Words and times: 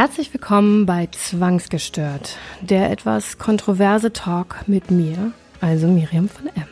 Herzlich 0.00 0.32
willkommen 0.32 0.86
bei 0.86 1.08
Zwangsgestört, 1.10 2.36
der 2.60 2.92
etwas 2.92 3.36
kontroverse 3.36 4.12
Talk 4.12 4.62
mit 4.68 4.92
mir, 4.92 5.32
also 5.60 5.88
Miriam 5.88 6.28
von 6.28 6.46
M. 6.46 6.68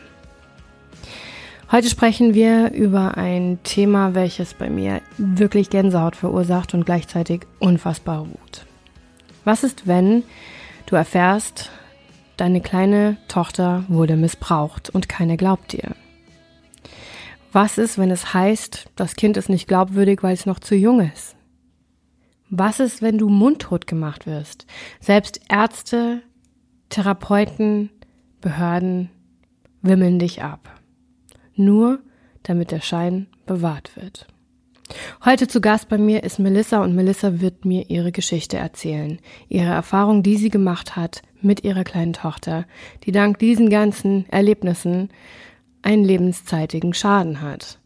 Heute 1.69 1.89
sprechen 1.89 2.33
wir 2.33 2.71
über 2.71 3.17
ein 3.17 3.59
Thema, 3.63 4.15
welches 4.15 4.53
bei 4.53 4.69
mir 4.69 5.01
wirklich 5.17 5.69
Gänsehaut 5.69 6.15
verursacht 6.15 6.73
und 6.73 6.85
gleichzeitig 6.85 7.41
unfassbar 7.59 8.25
Wut. 8.25 8.65
Was 9.43 9.65
ist, 9.65 9.87
wenn 9.87 10.23
du 10.85 10.95
erfährst, 10.95 11.69
deine 12.37 12.61
kleine 12.61 13.17
Tochter 13.27 13.83
wurde 13.89 14.15
missbraucht 14.15 14.89
und 14.89 15.09
keiner 15.09 15.35
glaubt 15.35 15.73
dir? 15.73 15.97
Was 17.51 17.77
ist, 17.77 17.97
wenn 17.97 18.09
es 18.09 18.33
heißt, 18.33 18.87
das 18.95 19.17
Kind 19.17 19.35
ist 19.35 19.49
nicht 19.49 19.67
glaubwürdig, 19.67 20.23
weil 20.23 20.33
es 20.33 20.45
noch 20.45 20.61
zu 20.61 20.75
jung 20.75 21.01
ist? 21.01 21.36
Was 22.49 22.79
ist, 22.79 23.01
wenn 23.01 23.17
du 23.17 23.27
mundtot 23.27 23.87
gemacht 23.87 24.25
wirst? 24.25 24.65
Selbst 25.01 25.41
Ärzte, 25.49 26.21
Therapeuten, 26.89 27.89
Behörden 28.39 29.09
wimmeln 29.81 30.19
dich 30.19 30.41
ab. 30.43 30.79
Nur 31.55 31.99
damit 32.43 32.71
der 32.71 32.81
Schein 32.81 33.27
bewahrt 33.45 33.95
wird. 33.97 34.27
Heute 35.25 35.49
zu 35.49 35.59
Gast 35.59 35.89
bei 35.89 35.97
mir 35.97 36.23
ist 36.23 36.39
Melissa 36.39 36.81
und 36.81 36.95
Melissa 36.95 37.41
wird 37.41 37.65
mir 37.65 37.89
ihre 37.89 38.13
Geschichte 38.13 38.55
erzählen. 38.55 39.19
Ihre 39.49 39.71
Erfahrung, 39.71 40.23
die 40.23 40.37
sie 40.37 40.49
gemacht 40.49 40.95
hat 40.95 41.23
mit 41.41 41.65
ihrer 41.65 41.83
kleinen 41.83 42.13
Tochter, 42.13 42.65
die 43.03 43.11
dank 43.11 43.39
diesen 43.39 43.69
ganzen 43.69 44.29
Erlebnissen 44.29 45.09
einen 45.81 46.05
lebenszeitigen 46.05 46.93
Schaden 46.93 47.41
hat. 47.41 47.79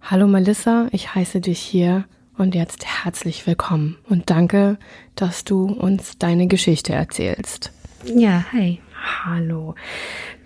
Hallo 0.00 0.28
Melissa, 0.28 0.86
ich 0.92 1.16
heiße 1.16 1.40
dich 1.40 1.58
hier 1.58 2.04
und 2.38 2.54
jetzt 2.54 2.86
herzlich 2.86 3.46
willkommen 3.46 3.96
und 4.08 4.30
danke, 4.30 4.78
dass 5.16 5.44
du 5.44 5.66
uns 5.66 6.18
deine 6.18 6.46
Geschichte 6.46 6.92
erzählst. 6.92 7.72
Ja, 8.04 8.44
hi. 8.52 8.80
Hallo. 9.24 9.74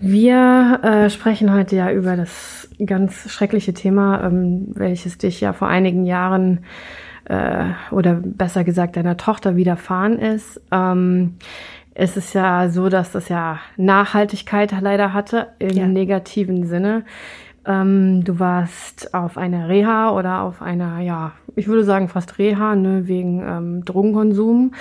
Wir 0.01 0.81
äh, 0.83 1.11
sprechen 1.11 1.53
heute 1.53 1.77
ja 1.77 1.91
über 1.91 2.17
das 2.17 2.69
ganz 2.85 3.31
schreckliche 3.31 3.75
Thema, 3.75 4.25
ähm, 4.25 4.69
welches 4.69 5.19
dich 5.19 5.41
ja 5.41 5.53
vor 5.53 5.69
einigen 5.69 6.05
Jahren 6.07 6.61
äh, 7.27 7.65
oder 7.91 8.15
besser 8.15 8.65
gesagt 8.65 8.97
deiner 8.97 9.17
Tochter 9.17 9.57
widerfahren 9.57 10.19
ist. 10.19 10.61
Ähm, 10.71 11.37
es 11.95 12.17
ist 12.17 12.35
ja 12.35 12.71
so, 12.71 12.89
dass 12.89 13.13
das 13.13 13.29
ja 13.29 13.61
Nachhaltigkeit 13.77 14.75
leider 14.81 15.13
hatte 15.13 15.49
im 15.59 15.77
ja. 15.77 15.87
negativen 15.87 16.67
Sinne. 16.67 17.05
Ähm, 17.67 18.25
du 18.25 18.39
warst 18.39 19.15
auf 19.15 19.39
einer 19.39 19.69
Reha 19.69 20.11
oder 20.11 20.43
auf 20.43 20.63
einer, 20.63 21.01
ja, 21.01 21.33
ich 21.55 21.69
würde 21.69 21.85
sagen 21.85 22.09
fast 22.09 22.39
Reha, 22.39 22.75
ne, 22.75 23.07
wegen 23.07 23.43
ähm, 23.47 23.85
Drogenkonsum. 23.85 24.73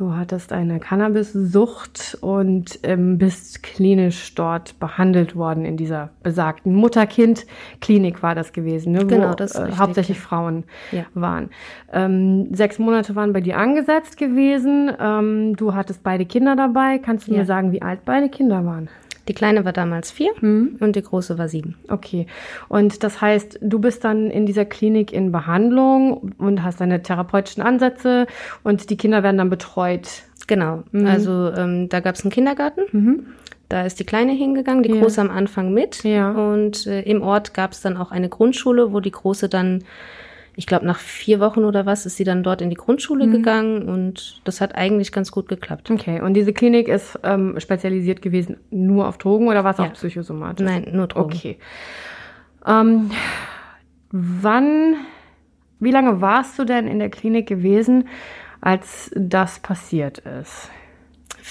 Du 0.00 0.14
hattest 0.14 0.54
eine 0.54 0.80
Cannabissucht 0.80 2.16
und 2.22 2.78
ähm, 2.84 3.18
bist 3.18 3.62
klinisch 3.62 4.34
dort 4.34 4.80
behandelt 4.80 5.36
worden 5.36 5.66
in 5.66 5.76
dieser 5.76 6.08
besagten 6.22 6.74
Mutter-Kind-Klinik 6.74 8.22
war 8.22 8.34
das 8.34 8.54
gewesen, 8.54 8.92
ne, 8.92 9.04
genau, 9.04 9.32
wo 9.32 9.34
das 9.34 9.56
äh, 9.56 9.72
hauptsächlich 9.76 10.16
ja. 10.16 10.24
Frauen 10.24 10.64
ja. 10.90 11.04
waren. 11.12 11.50
Ähm, 11.92 12.48
sechs 12.54 12.78
Monate 12.78 13.14
waren 13.14 13.34
bei 13.34 13.42
dir 13.42 13.58
angesetzt 13.58 14.16
gewesen. 14.16 14.90
Ähm, 14.98 15.54
du 15.56 15.74
hattest 15.74 16.02
beide 16.02 16.24
Kinder 16.24 16.56
dabei. 16.56 16.96
Kannst 16.96 17.28
du 17.28 17.32
ja. 17.32 17.40
mir 17.40 17.44
sagen, 17.44 17.70
wie 17.72 17.82
alt 17.82 18.06
beide 18.06 18.30
Kinder 18.30 18.64
waren? 18.64 18.88
Die 19.30 19.34
kleine 19.34 19.64
war 19.64 19.72
damals 19.72 20.10
vier 20.10 20.32
mhm. 20.40 20.76
und 20.80 20.96
die 20.96 21.02
große 21.02 21.38
war 21.38 21.48
sieben. 21.48 21.76
Okay. 21.88 22.26
Und 22.68 23.04
das 23.04 23.20
heißt, 23.20 23.60
du 23.62 23.78
bist 23.78 24.02
dann 24.02 24.28
in 24.28 24.44
dieser 24.44 24.64
Klinik 24.64 25.12
in 25.12 25.30
Behandlung 25.30 26.32
und 26.38 26.64
hast 26.64 26.80
deine 26.80 27.00
therapeutischen 27.00 27.62
Ansätze 27.62 28.26
und 28.64 28.90
die 28.90 28.96
Kinder 28.96 29.22
werden 29.22 29.38
dann 29.38 29.48
betreut. 29.48 30.24
Genau. 30.48 30.82
Mhm. 30.90 31.06
Also 31.06 31.52
ähm, 31.56 31.88
da 31.88 32.00
gab 32.00 32.16
es 32.16 32.24
einen 32.24 32.32
Kindergarten. 32.32 32.80
Mhm. 32.90 33.26
Da 33.68 33.82
ist 33.82 34.00
die 34.00 34.04
Kleine 34.04 34.32
hingegangen, 34.32 34.82
die 34.82 34.92
ja. 34.92 35.00
Große 35.00 35.20
am 35.20 35.30
Anfang 35.30 35.72
mit. 35.72 36.02
Ja. 36.02 36.32
Und 36.32 36.88
äh, 36.88 37.02
im 37.02 37.22
Ort 37.22 37.54
gab 37.54 37.70
es 37.70 37.82
dann 37.82 37.96
auch 37.96 38.10
eine 38.10 38.28
Grundschule, 38.28 38.92
wo 38.92 38.98
die 38.98 39.12
Große 39.12 39.48
dann 39.48 39.84
ich 40.60 40.66
glaube, 40.66 40.84
nach 40.84 40.98
vier 40.98 41.40
Wochen 41.40 41.64
oder 41.64 41.86
was 41.86 42.04
ist 42.04 42.18
sie 42.18 42.24
dann 42.24 42.42
dort 42.42 42.60
in 42.60 42.68
die 42.68 42.76
Grundschule 42.76 43.26
mhm. 43.26 43.32
gegangen 43.32 43.88
und 43.88 44.42
das 44.44 44.60
hat 44.60 44.74
eigentlich 44.74 45.10
ganz 45.10 45.32
gut 45.32 45.48
geklappt. 45.48 45.90
Okay, 45.90 46.20
und 46.20 46.34
diese 46.34 46.52
Klinik 46.52 46.86
ist 46.86 47.18
ähm, 47.22 47.58
spezialisiert 47.58 48.20
gewesen 48.20 48.58
nur 48.68 49.08
auf 49.08 49.16
Drogen 49.16 49.48
oder 49.48 49.64
was 49.64 49.78
ja. 49.78 49.84
auch 49.84 49.92
psychosomatisch? 49.94 50.66
Nein, 50.66 50.88
nur 50.92 51.06
Drogen. 51.06 51.32
Okay. 51.32 51.58
Ähm, 52.66 53.10
wann, 54.10 54.96
wie 55.78 55.92
lange 55.92 56.20
warst 56.20 56.58
du 56.58 56.66
denn 56.66 56.86
in 56.86 56.98
der 56.98 57.08
Klinik 57.08 57.48
gewesen, 57.48 58.06
als 58.60 59.10
das 59.14 59.60
passiert 59.60 60.18
ist? 60.18 60.70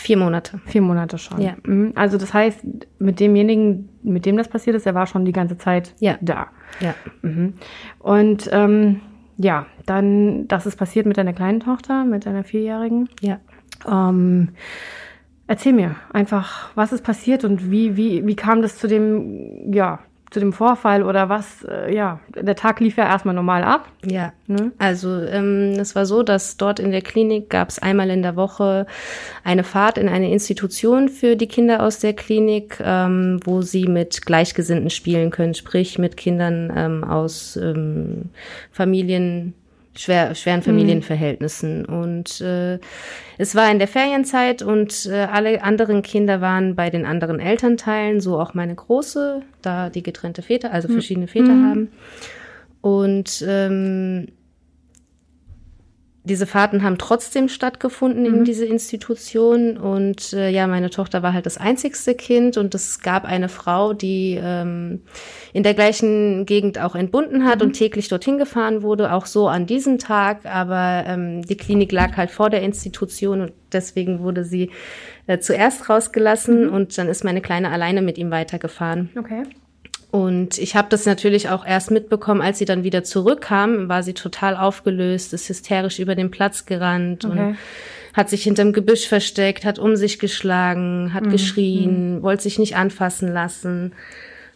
Vier 0.01 0.17
Monate. 0.17 0.61
Vier 0.65 0.81
Monate 0.81 1.17
schon. 1.17 1.41
Ja. 1.41 1.55
Mhm. 1.65 1.91
Also 1.95 2.17
das 2.17 2.33
heißt, 2.33 2.61
mit 2.99 3.19
demjenigen, 3.19 3.89
mit 4.01 4.25
dem 4.25 4.37
das 4.37 4.47
passiert 4.47 4.77
ist, 4.77 4.85
der 4.85 4.95
war 4.95 5.07
schon 5.07 5.25
die 5.25 5.33
ganze 5.33 5.57
Zeit 5.57 5.93
ja. 5.99 6.17
da. 6.21 6.47
Ja. 6.79 6.95
Mhm. 7.21 7.55
Und 7.99 8.49
ähm, 8.53 9.01
ja, 9.37 9.65
dann, 9.85 10.47
das 10.47 10.65
ist 10.65 10.77
passiert 10.77 11.05
mit 11.05 11.17
deiner 11.17 11.33
kleinen 11.33 11.59
Tochter, 11.59 12.05
mit 12.05 12.25
deiner 12.25 12.45
Vierjährigen. 12.45 13.09
Ja. 13.19 13.39
Ähm, 13.85 14.49
erzähl 15.47 15.73
mir 15.73 15.97
einfach, 16.13 16.71
was 16.75 16.93
ist 16.93 17.03
passiert 17.03 17.43
und 17.43 17.69
wie, 17.69 17.97
wie, 17.97 18.25
wie 18.25 18.35
kam 18.35 18.61
das 18.61 18.77
zu 18.77 18.87
dem, 18.87 19.73
ja, 19.73 19.99
zu 20.29 20.39
dem 20.39 20.53
Vorfall 20.53 21.03
oder 21.03 21.27
was, 21.27 21.63
äh, 21.63 21.93
ja, 21.93 22.19
der 22.35 22.55
Tag 22.55 22.79
lief 22.79 22.97
ja 22.97 23.05
erstmal 23.05 23.33
normal 23.33 23.63
ab. 23.63 23.91
Ja, 24.05 24.31
ne? 24.47 24.71
also 24.77 25.21
ähm, 25.23 25.73
es 25.79 25.95
war 25.95 26.05
so, 26.05 26.21
dass 26.21 26.57
dort 26.57 26.79
in 26.79 26.91
der 26.91 27.01
Klinik 27.01 27.49
gab 27.49 27.69
es 27.69 27.79
einmal 27.79 28.09
in 28.11 28.21
der 28.21 28.35
Woche 28.35 28.85
eine 29.43 29.63
Fahrt 29.63 29.97
in 29.97 30.07
eine 30.07 30.31
Institution 30.31 31.09
für 31.09 31.35
die 31.35 31.47
Kinder 31.47 31.81
aus 31.83 31.99
der 31.99 32.13
Klinik, 32.13 32.79
ähm, 32.83 33.39
wo 33.43 33.61
sie 33.61 33.87
mit 33.87 34.25
Gleichgesinnten 34.25 34.91
spielen 34.91 35.31
können, 35.31 35.55
sprich 35.55 35.97
mit 35.97 36.15
Kindern 36.15 36.71
ähm, 36.75 37.03
aus 37.03 37.55
ähm, 37.57 38.29
Familien, 38.71 39.55
schwer, 39.99 40.33
schweren 40.33 40.61
Familienverhältnissen. 40.61 41.81
Mhm. 41.81 41.93
Und 41.93 42.41
äh, 42.41 42.79
es 43.37 43.53
war 43.55 43.69
in 43.69 43.79
der 43.79 43.87
Ferienzeit 43.87 44.61
und 44.61 45.05
äh, 45.05 45.27
alle 45.31 45.61
anderen 45.63 46.01
Kinder 46.01 46.41
waren 46.41 46.75
bei 46.75 46.89
den 46.89 47.05
anderen 47.05 47.39
Elternteilen, 47.39 48.21
so 48.21 48.39
auch 48.39 48.53
meine 48.53 48.75
Große, 48.75 49.41
da 49.61 49.89
die 49.89 50.03
getrennte 50.03 50.41
Väter, 50.41 50.71
also 50.71 50.87
mhm. 50.87 50.93
verschiedene 50.93 51.27
Väter 51.27 51.51
mhm. 51.51 51.69
haben. 51.69 51.91
Und 52.81 53.43
ähm, 53.45 54.27
diese 56.23 56.45
Fahrten 56.45 56.83
haben 56.83 56.97
trotzdem 56.97 57.47
stattgefunden 57.47 58.23
mhm. 58.23 58.39
in 58.39 58.43
diese 58.43 58.65
Institution 58.65 59.77
und 59.77 60.33
äh, 60.33 60.49
ja, 60.49 60.67
meine 60.67 60.89
Tochter 60.89 61.23
war 61.23 61.33
halt 61.33 61.45
das 61.45 61.57
einzigste 61.57 62.13
Kind 62.13 62.57
und 62.57 62.75
es 62.75 62.99
gab 62.99 63.25
eine 63.25 63.47
Frau, 63.47 63.93
die 63.93 64.39
ähm, 64.41 65.01
in 65.53 65.63
der 65.63 65.73
gleichen 65.73 66.45
Gegend 66.45 66.79
auch 66.79 66.95
entbunden 66.95 67.45
hat 67.45 67.59
mhm. 67.59 67.67
und 67.67 67.73
täglich 67.73 68.09
dorthin 68.09 68.37
gefahren 68.37 68.81
wurde, 68.81 69.13
auch 69.13 69.25
so 69.25 69.47
an 69.47 69.65
diesem 69.65 69.97
Tag, 69.97 70.45
aber 70.45 71.05
ähm, 71.07 71.41
die 71.43 71.57
Klinik 71.57 71.91
lag 71.91 72.17
halt 72.17 72.31
vor 72.31 72.49
der 72.49 72.63
Institution 72.63 73.41
und 73.41 73.53
deswegen 73.71 74.19
wurde 74.19 74.43
sie 74.43 74.71
äh, 75.27 75.39
zuerst 75.39 75.89
rausgelassen 75.89 76.67
mhm. 76.67 76.73
und 76.73 76.97
dann 76.97 77.07
ist 77.07 77.23
meine 77.23 77.41
Kleine 77.41 77.71
alleine 77.71 78.01
mit 78.01 78.17
ihm 78.17 78.29
weitergefahren. 78.29 79.09
Okay. 79.17 79.43
Und 80.11 80.57
ich 80.57 80.75
habe 80.75 80.87
das 80.89 81.05
natürlich 81.05 81.49
auch 81.49 81.65
erst 81.65 81.91
mitbekommen, 81.91 82.41
als 82.41 82.57
sie 82.57 82.65
dann 82.65 82.83
wieder 82.83 83.03
zurückkam, 83.03 83.89
war 83.89 84.01
sie 84.01 84.13
total 84.13 84.55
aufgelöst, 84.55 85.33
ist 85.33 85.49
hysterisch 85.49 85.99
über 85.99 86.15
den 86.15 86.31
Platz 86.31 86.65
gerannt 86.65 87.25
okay. 87.25 87.39
und 87.39 87.57
hat 88.13 88.29
sich 88.29 88.43
hinterm 88.43 88.73
Gebüsch 88.73 89.07
versteckt, 89.07 89.65
hat 89.65 89.77
um 89.77 89.95
sich 89.95 90.17
geschlagen, 90.17 91.13
hat 91.13 91.25
mhm. 91.25 91.29
geschrien, 91.29 92.15
mhm. 92.15 92.21
wollte 92.23 92.43
sich 92.43 92.57
nicht 92.57 92.75
anfassen 92.75 93.31
lassen. 93.31 93.93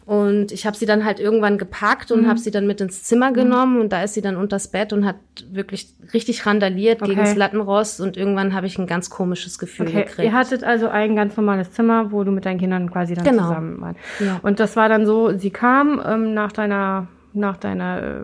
Und 0.06 0.52
ich 0.52 0.66
habe 0.66 0.76
sie 0.76 0.86
dann 0.86 1.06
halt 1.06 1.20
irgendwann 1.20 1.58
gepackt 1.58 2.12
und 2.12 2.24
mhm. 2.24 2.28
habe 2.28 2.40
sie 2.40 2.52
dann 2.52 2.68
mit 2.68 2.82
ins 2.82 3.04
Zimmer 3.04 3.30
mhm. 3.30 3.36
genommen 3.36 3.82
und 3.82 3.94
da 3.94 4.04
ist 4.04 4.14
sie 4.14 4.22
dann 4.22 4.36
unters 4.36 4.68
Bett 4.68 4.92
und 4.92 5.06
hat 5.06 5.16
wirklich 5.52 5.94
richtig 6.14 6.46
randaliert 6.46 7.02
okay. 7.02 7.12
gegen 7.12 7.22
das 7.22 7.36
Lattenrost 7.36 8.02
und 8.02 8.18
irgendwann 8.18 8.54
habe 8.54 8.68
ich 8.68 8.78
ein 8.78 8.88
ganz 8.88 9.10
komisches 9.10 9.60
Gefühl 9.60 9.88
okay. 9.88 10.04
gekriegt. 10.04 10.26
Ihr 10.26 10.34
hattet 10.34 10.64
also 10.64 10.90
ein 10.90 11.16
ganz 11.16 11.38
normales 11.38 11.72
Zimmer, 11.72 12.12
wo 12.12 12.24
du 12.24 12.32
mit 12.32 12.46
deinen 12.46 12.60
Kindern 12.60 12.92
quasi 12.92 13.14
dann 13.14 13.24
genau. 13.24 13.48
zusammen 13.48 13.82
warst. 13.82 14.00
Ja. 14.20 14.40
Und 14.44 14.60
das 14.60 14.76
war 14.76 14.90
dann 14.90 15.06
so, 15.06 15.38
sie 15.38 15.52
kam 15.52 16.02
ähm, 16.06 16.34
nach 16.34 16.52
deiner 16.52 17.08
nach 17.34 17.58
deiner 17.58 18.24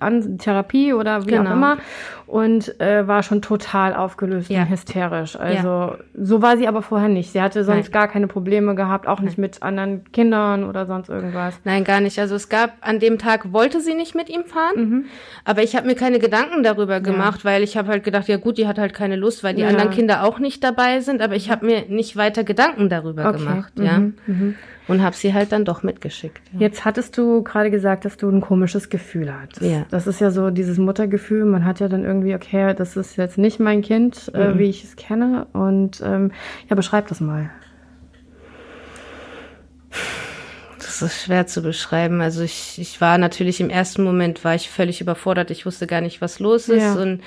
äh, 0.00 0.36
Therapie 0.38 0.92
oder 0.92 1.26
wie 1.26 1.30
genau. 1.30 1.50
auch 1.50 1.54
immer 1.54 1.78
und 2.28 2.78
äh, 2.78 3.08
war 3.08 3.22
schon 3.22 3.40
total 3.40 3.94
aufgelöst 3.94 4.50
ja. 4.50 4.62
und 4.62 4.70
hysterisch. 4.70 5.34
Also 5.34 5.68
ja. 5.68 5.96
so 6.14 6.42
war 6.42 6.58
sie 6.58 6.68
aber 6.68 6.82
vorher 6.82 7.08
nicht. 7.08 7.32
Sie 7.32 7.40
hatte 7.40 7.64
sonst 7.64 7.86
Nein. 7.86 7.92
gar 7.92 8.08
keine 8.08 8.28
Probleme 8.28 8.74
gehabt, 8.74 9.06
auch 9.06 9.16
Nein. 9.16 9.26
nicht 9.26 9.38
mit 9.38 9.62
anderen 9.62 10.04
Kindern 10.12 10.64
oder 10.64 10.86
sonst 10.86 11.08
irgendwas. 11.08 11.58
Nein, 11.64 11.84
gar 11.84 12.00
nicht. 12.00 12.18
Also 12.18 12.34
es 12.34 12.50
gab 12.50 12.72
an 12.82 13.00
dem 13.00 13.18
Tag 13.18 13.52
wollte 13.52 13.80
sie 13.80 13.94
nicht 13.94 14.14
mit 14.14 14.28
ihm 14.28 14.44
fahren, 14.44 14.74
mhm. 14.76 15.04
aber 15.44 15.62
ich 15.62 15.74
habe 15.74 15.86
mir 15.86 15.94
keine 15.94 16.18
Gedanken 16.18 16.62
darüber 16.62 17.00
gemacht, 17.00 17.44
ja. 17.44 17.50
weil 17.50 17.62
ich 17.62 17.78
habe 17.78 17.88
halt 17.88 18.04
gedacht, 18.04 18.28
ja 18.28 18.36
gut, 18.36 18.58
die 18.58 18.66
hat 18.66 18.78
halt 18.78 18.92
keine 18.92 19.16
Lust, 19.16 19.42
weil 19.42 19.54
die 19.54 19.64
anderen 19.64 19.90
Kinder 19.90 20.24
auch 20.24 20.38
nicht 20.38 20.62
dabei 20.62 21.00
sind, 21.00 21.22
aber 21.22 21.34
ich 21.34 21.48
mhm. 21.48 21.52
habe 21.52 21.66
mir 21.66 21.84
nicht 21.88 22.16
weiter 22.16 22.44
Gedanken 22.44 22.90
darüber 22.90 23.28
okay. 23.30 23.38
gemacht, 23.38 23.72
ja. 23.78 23.98
Mhm. 23.98 24.56
Und 24.88 25.02
habe 25.02 25.14
sie 25.14 25.34
halt 25.34 25.52
dann 25.52 25.64
doch 25.64 25.82
mitgeschickt. 25.82 26.40
Ja. 26.54 26.60
Jetzt 26.60 26.84
hattest 26.84 27.16
du 27.16 27.42
gerade 27.42 27.70
gesagt, 27.70 28.04
dass 28.04 28.16
du 28.16 28.28
ein 28.28 28.40
komisches 28.40 28.88
Gefühl 28.88 29.32
hattest. 29.32 29.62
Ja. 29.62 29.86
Das 29.90 30.06
ist 30.06 30.20
ja 30.20 30.30
so 30.30 30.50
dieses 30.50 30.78
Muttergefühl. 30.78 31.44
Man 31.44 31.64
hat 31.64 31.80
ja 31.80 31.88
dann 31.88 32.04
irgendwie, 32.04 32.34
okay, 32.34 32.74
das 32.74 32.96
ist 32.96 33.16
jetzt 33.16 33.38
nicht 33.38 33.60
mein 33.60 33.82
Kind, 33.82 34.32
äh, 34.34 34.48
mhm. 34.48 34.56
äh, 34.56 34.58
wie 34.58 34.70
ich 34.70 34.84
es 34.84 34.96
kenne. 34.96 35.46
Und 35.52 36.02
ähm, 36.04 36.32
ja, 36.68 36.74
beschreib 36.74 37.06
das 37.08 37.20
mal. 37.20 37.50
Das 40.78 41.02
ist 41.02 41.22
schwer 41.22 41.46
zu 41.46 41.62
beschreiben. 41.62 42.20
Also 42.20 42.42
ich, 42.42 42.78
ich 42.78 43.00
war 43.00 43.18
natürlich 43.18 43.60
im 43.60 43.70
ersten 43.70 44.02
Moment 44.02 44.42
war 44.42 44.54
ich 44.54 44.70
völlig 44.70 45.00
überfordert. 45.00 45.50
Ich 45.50 45.66
wusste 45.66 45.86
gar 45.86 46.00
nicht, 46.00 46.20
was 46.22 46.40
los 46.40 46.68
ist 46.68 46.82
ja. 46.82 46.94
und 46.94 47.20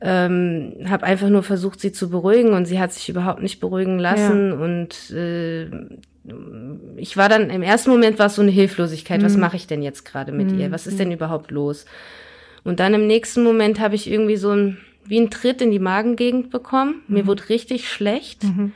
ähm, 0.00 0.74
habe 0.88 1.06
einfach 1.06 1.28
nur 1.28 1.42
versucht, 1.42 1.80
sie 1.80 1.90
zu 1.90 2.10
beruhigen 2.10 2.52
und 2.52 2.66
sie 2.66 2.78
hat 2.78 2.92
sich 2.92 3.08
überhaupt 3.08 3.42
nicht 3.42 3.60
beruhigen 3.60 3.98
lassen 3.98 4.50
ja. 4.50 4.56
und 4.56 5.10
äh, 5.10 5.70
ich 6.96 7.16
war 7.16 7.28
dann 7.28 7.50
im 7.50 7.62
ersten 7.62 7.90
Moment 7.90 8.18
war 8.18 8.26
es 8.26 8.34
so 8.34 8.42
eine 8.42 8.50
Hilflosigkeit. 8.50 9.20
Mhm. 9.20 9.24
Was 9.24 9.36
mache 9.36 9.56
ich 9.56 9.66
denn 9.66 9.82
jetzt 9.82 10.04
gerade 10.04 10.32
mit 10.32 10.52
mhm. 10.52 10.60
ihr? 10.60 10.72
Was 10.72 10.86
ist 10.86 10.98
denn 10.98 11.12
überhaupt 11.12 11.50
los? 11.50 11.86
Und 12.64 12.80
dann 12.80 12.94
im 12.94 13.06
nächsten 13.06 13.44
Moment 13.44 13.78
habe 13.80 13.94
ich 13.94 14.10
irgendwie 14.10 14.36
so 14.36 14.50
ein 14.50 14.78
wie 15.08 15.20
ein 15.20 15.30
Tritt 15.30 15.62
in 15.62 15.70
die 15.70 15.78
Magengegend 15.78 16.50
bekommen. 16.50 17.02
Mhm. 17.06 17.14
Mir 17.14 17.26
wurde 17.26 17.48
richtig 17.48 17.88
schlecht 17.88 18.44
mhm. 18.44 18.72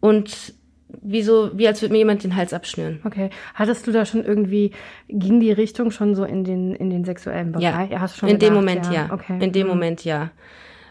und 0.00 0.54
wie 1.00 1.22
so, 1.22 1.50
wie 1.54 1.66
als 1.66 1.80
würde 1.80 1.92
mir 1.92 1.98
jemand 1.98 2.22
den 2.22 2.36
Hals 2.36 2.52
abschnüren. 2.52 3.00
Okay. 3.04 3.30
Hattest 3.54 3.86
du 3.86 3.92
da 3.92 4.04
schon 4.04 4.24
irgendwie, 4.24 4.72
ging 5.08 5.40
die 5.40 5.52
Richtung 5.52 5.90
schon 5.90 6.14
so 6.14 6.24
in 6.24 6.44
den, 6.44 6.74
in 6.74 6.90
den 6.90 7.04
sexuellen 7.04 7.52
Bereich? 7.52 7.90
Ja, 7.90 8.00
hast 8.00 8.18
schon 8.18 8.28
in 8.28 8.38
gedacht, 8.38 8.50
dem 8.50 8.54
Moment 8.54 8.86
ja. 8.86 8.92
ja. 8.92 9.12
Okay. 9.12 9.38
In 9.40 9.52
dem 9.52 9.66
mhm. 9.66 9.72
Moment 9.72 10.04
ja. 10.04 10.30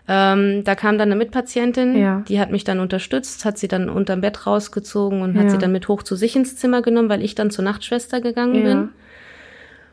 Ähm, 0.08 0.64
da 0.64 0.76
kam 0.76 0.98
dann 0.98 1.10
eine 1.10 1.16
Mitpatientin, 1.16 1.96
ja. 1.96 2.24
die 2.28 2.40
hat 2.40 2.52
mich 2.52 2.64
dann 2.64 2.80
unterstützt, 2.80 3.46
hat 3.46 3.58
sie 3.58 3.68
dann 3.68 3.90
unterm 3.90 4.22
Bett 4.22 4.48
rausgezogen 4.48 5.22
und 5.22 5.36
ja. 5.36 5.42
hat 5.42 5.52
sie 5.52 5.58
dann 5.58 5.72
mit 5.72 5.88
hoch 5.88 6.04
zu 6.04 6.16
sich 6.16 6.36
ins 6.36 6.56
Zimmer 6.58 6.82
genommen, 6.82 7.10
weil 7.10 7.24
ich 7.24 7.36
dann 7.36 7.52
zur 7.52 7.64
Nachtschwester 7.64 8.20
gegangen 8.20 8.56
ja. 8.56 8.62
bin. 8.62 8.90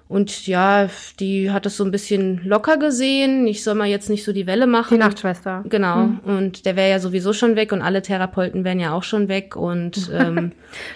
Und 0.09 0.47
ja, 0.47 0.89
die 1.21 1.51
hat 1.51 1.67
es 1.67 1.77
so 1.77 1.85
ein 1.85 1.91
bisschen 1.91 2.41
locker 2.43 2.79
gesehen. 2.79 3.47
Ich 3.47 3.63
soll 3.63 3.75
mal 3.75 3.89
jetzt 3.89 4.09
nicht 4.09 4.25
so 4.25 4.33
die 4.33 4.47
Welle 4.47 4.67
machen. 4.67 4.95
Die 4.95 4.99
Nachtschwester. 4.99 5.65
Genau. 5.69 6.07
Mhm. 6.07 6.21
Und 6.25 6.67
der 6.67 6.77
wäre 6.77 6.89
ja 6.89 6.99
sowieso 6.99 7.35
schon 7.35 7.57
weg 7.57 7.73
und 7.73 7.83
alle 7.83 8.01
Therapeuten 8.01 8.65
wären 8.65 8.81
ja 8.81 8.93
auch 8.93 9.03
schon 9.03 9.29
weg. 9.29 9.55
Und 9.55 10.11
ähm, 10.15 10.53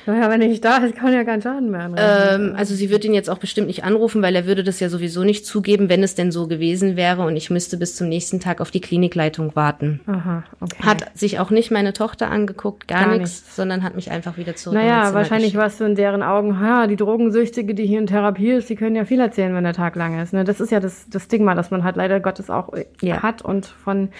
naja, 0.06 0.30
wenn 0.30 0.40
er 0.40 0.48
nicht 0.48 0.64
da 0.64 0.78
ist, 0.78 0.96
kann 0.96 1.12
ja 1.12 1.24
keinen 1.24 1.42
Schaden 1.42 1.70
mehr. 1.70 1.90
Ähm, 1.94 2.54
also 2.56 2.74
sie 2.74 2.88
wird 2.88 3.04
ihn 3.04 3.12
jetzt 3.12 3.28
auch 3.28 3.36
bestimmt 3.36 3.66
nicht 3.66 3.84
anrufen, 3.84 4.22
weil 4.22 4.34
er 4.34 4.46
würde 4.46 4.64
das 4.64 4.80
ja 4.80 4.88
sowieso 4.88 5.24
nicht 5.24 5.44
zugeben, 5.44 5.90
wenn 5.90 6.02
es 6.02 6.14
denn 6.14 6.32
so 6.32 6.46
gewesen 6.46 6.96
wäre. 6.96 7.22
Und 7.22 7.36
ich 7.36 7.50
müsste 7.50 7.76
bis 7.76 7.96
zum 7.96 8.08
nächsten 8.08 8.40
Tag 8.40 8.62
auf 8.62 8.70
die 8.70 8.80
Klinikleitung 8.80 9.54
warten. 9.54 10.00
Aha, 10.06 10.44
okay. 10.60 10.82
Hat 10.82 11.18
sich 11.18 11.38
auch 11.38 11.50
nicht 11.50 11.70
meine 11.70 11.92
Tochter 11.92 12.30
angeguckt, 12.30 12.88
gar, 12.88 13.04
gar 13.04 13.12
nichts, 13.12 13.42
nicht. 13.42 13.54
sondern 13.54 13.82
hat 13.82 13.94
mich 13.94 14.10
einfach 14.10 14.38
wieder 14.38 14.56
zurück. 14.56 14.78
Naja, 14.78 15.12
wahrscheinlich 15.12 15.54
warst 15.54 15.80
du 15.80 15.84
in 15.84 15.96
deren 15.96 16.22
Augen, 16.22 16.60
ha, 16.60 16.86
die 16.86 16.96
Drogensüchtige, 16.96 17.74
die 17.74 17.84
hier 17.84 17.98
in 17.98 18.06
Therapie 18.06 18.52
ist, 18.52 18.70
die 18.70 18.76
können 18.76 18.96
ja 18.96 19.01
ja 19.02 19.06
viel 19.06 19.20
erzählen, 19.20 19.54
wenn 19.54 19.64
der 19.64 19.72
Tag 19.72 19.96
lang 19.96 20.20
ist. 20.20 20.32
Ne? 20.32 20.44
Das 20.44 20.60
ist 20.60 20.70
ja 20.70 20.80
das, 20.80 21.08
das 21.08 21.24
Stigma, 21.24 21.54
das 21.54 21.70
man 21.70 21.84
halt 21.84 21.96
leider 21.96 22.20
Gottes 22.20 22.50
auch 22.50 22.72
äh, 22.72 22.86
ja. 23.00 23.22
hat 23.22 23.42
und 23.42 23.66
von 23.66 24.10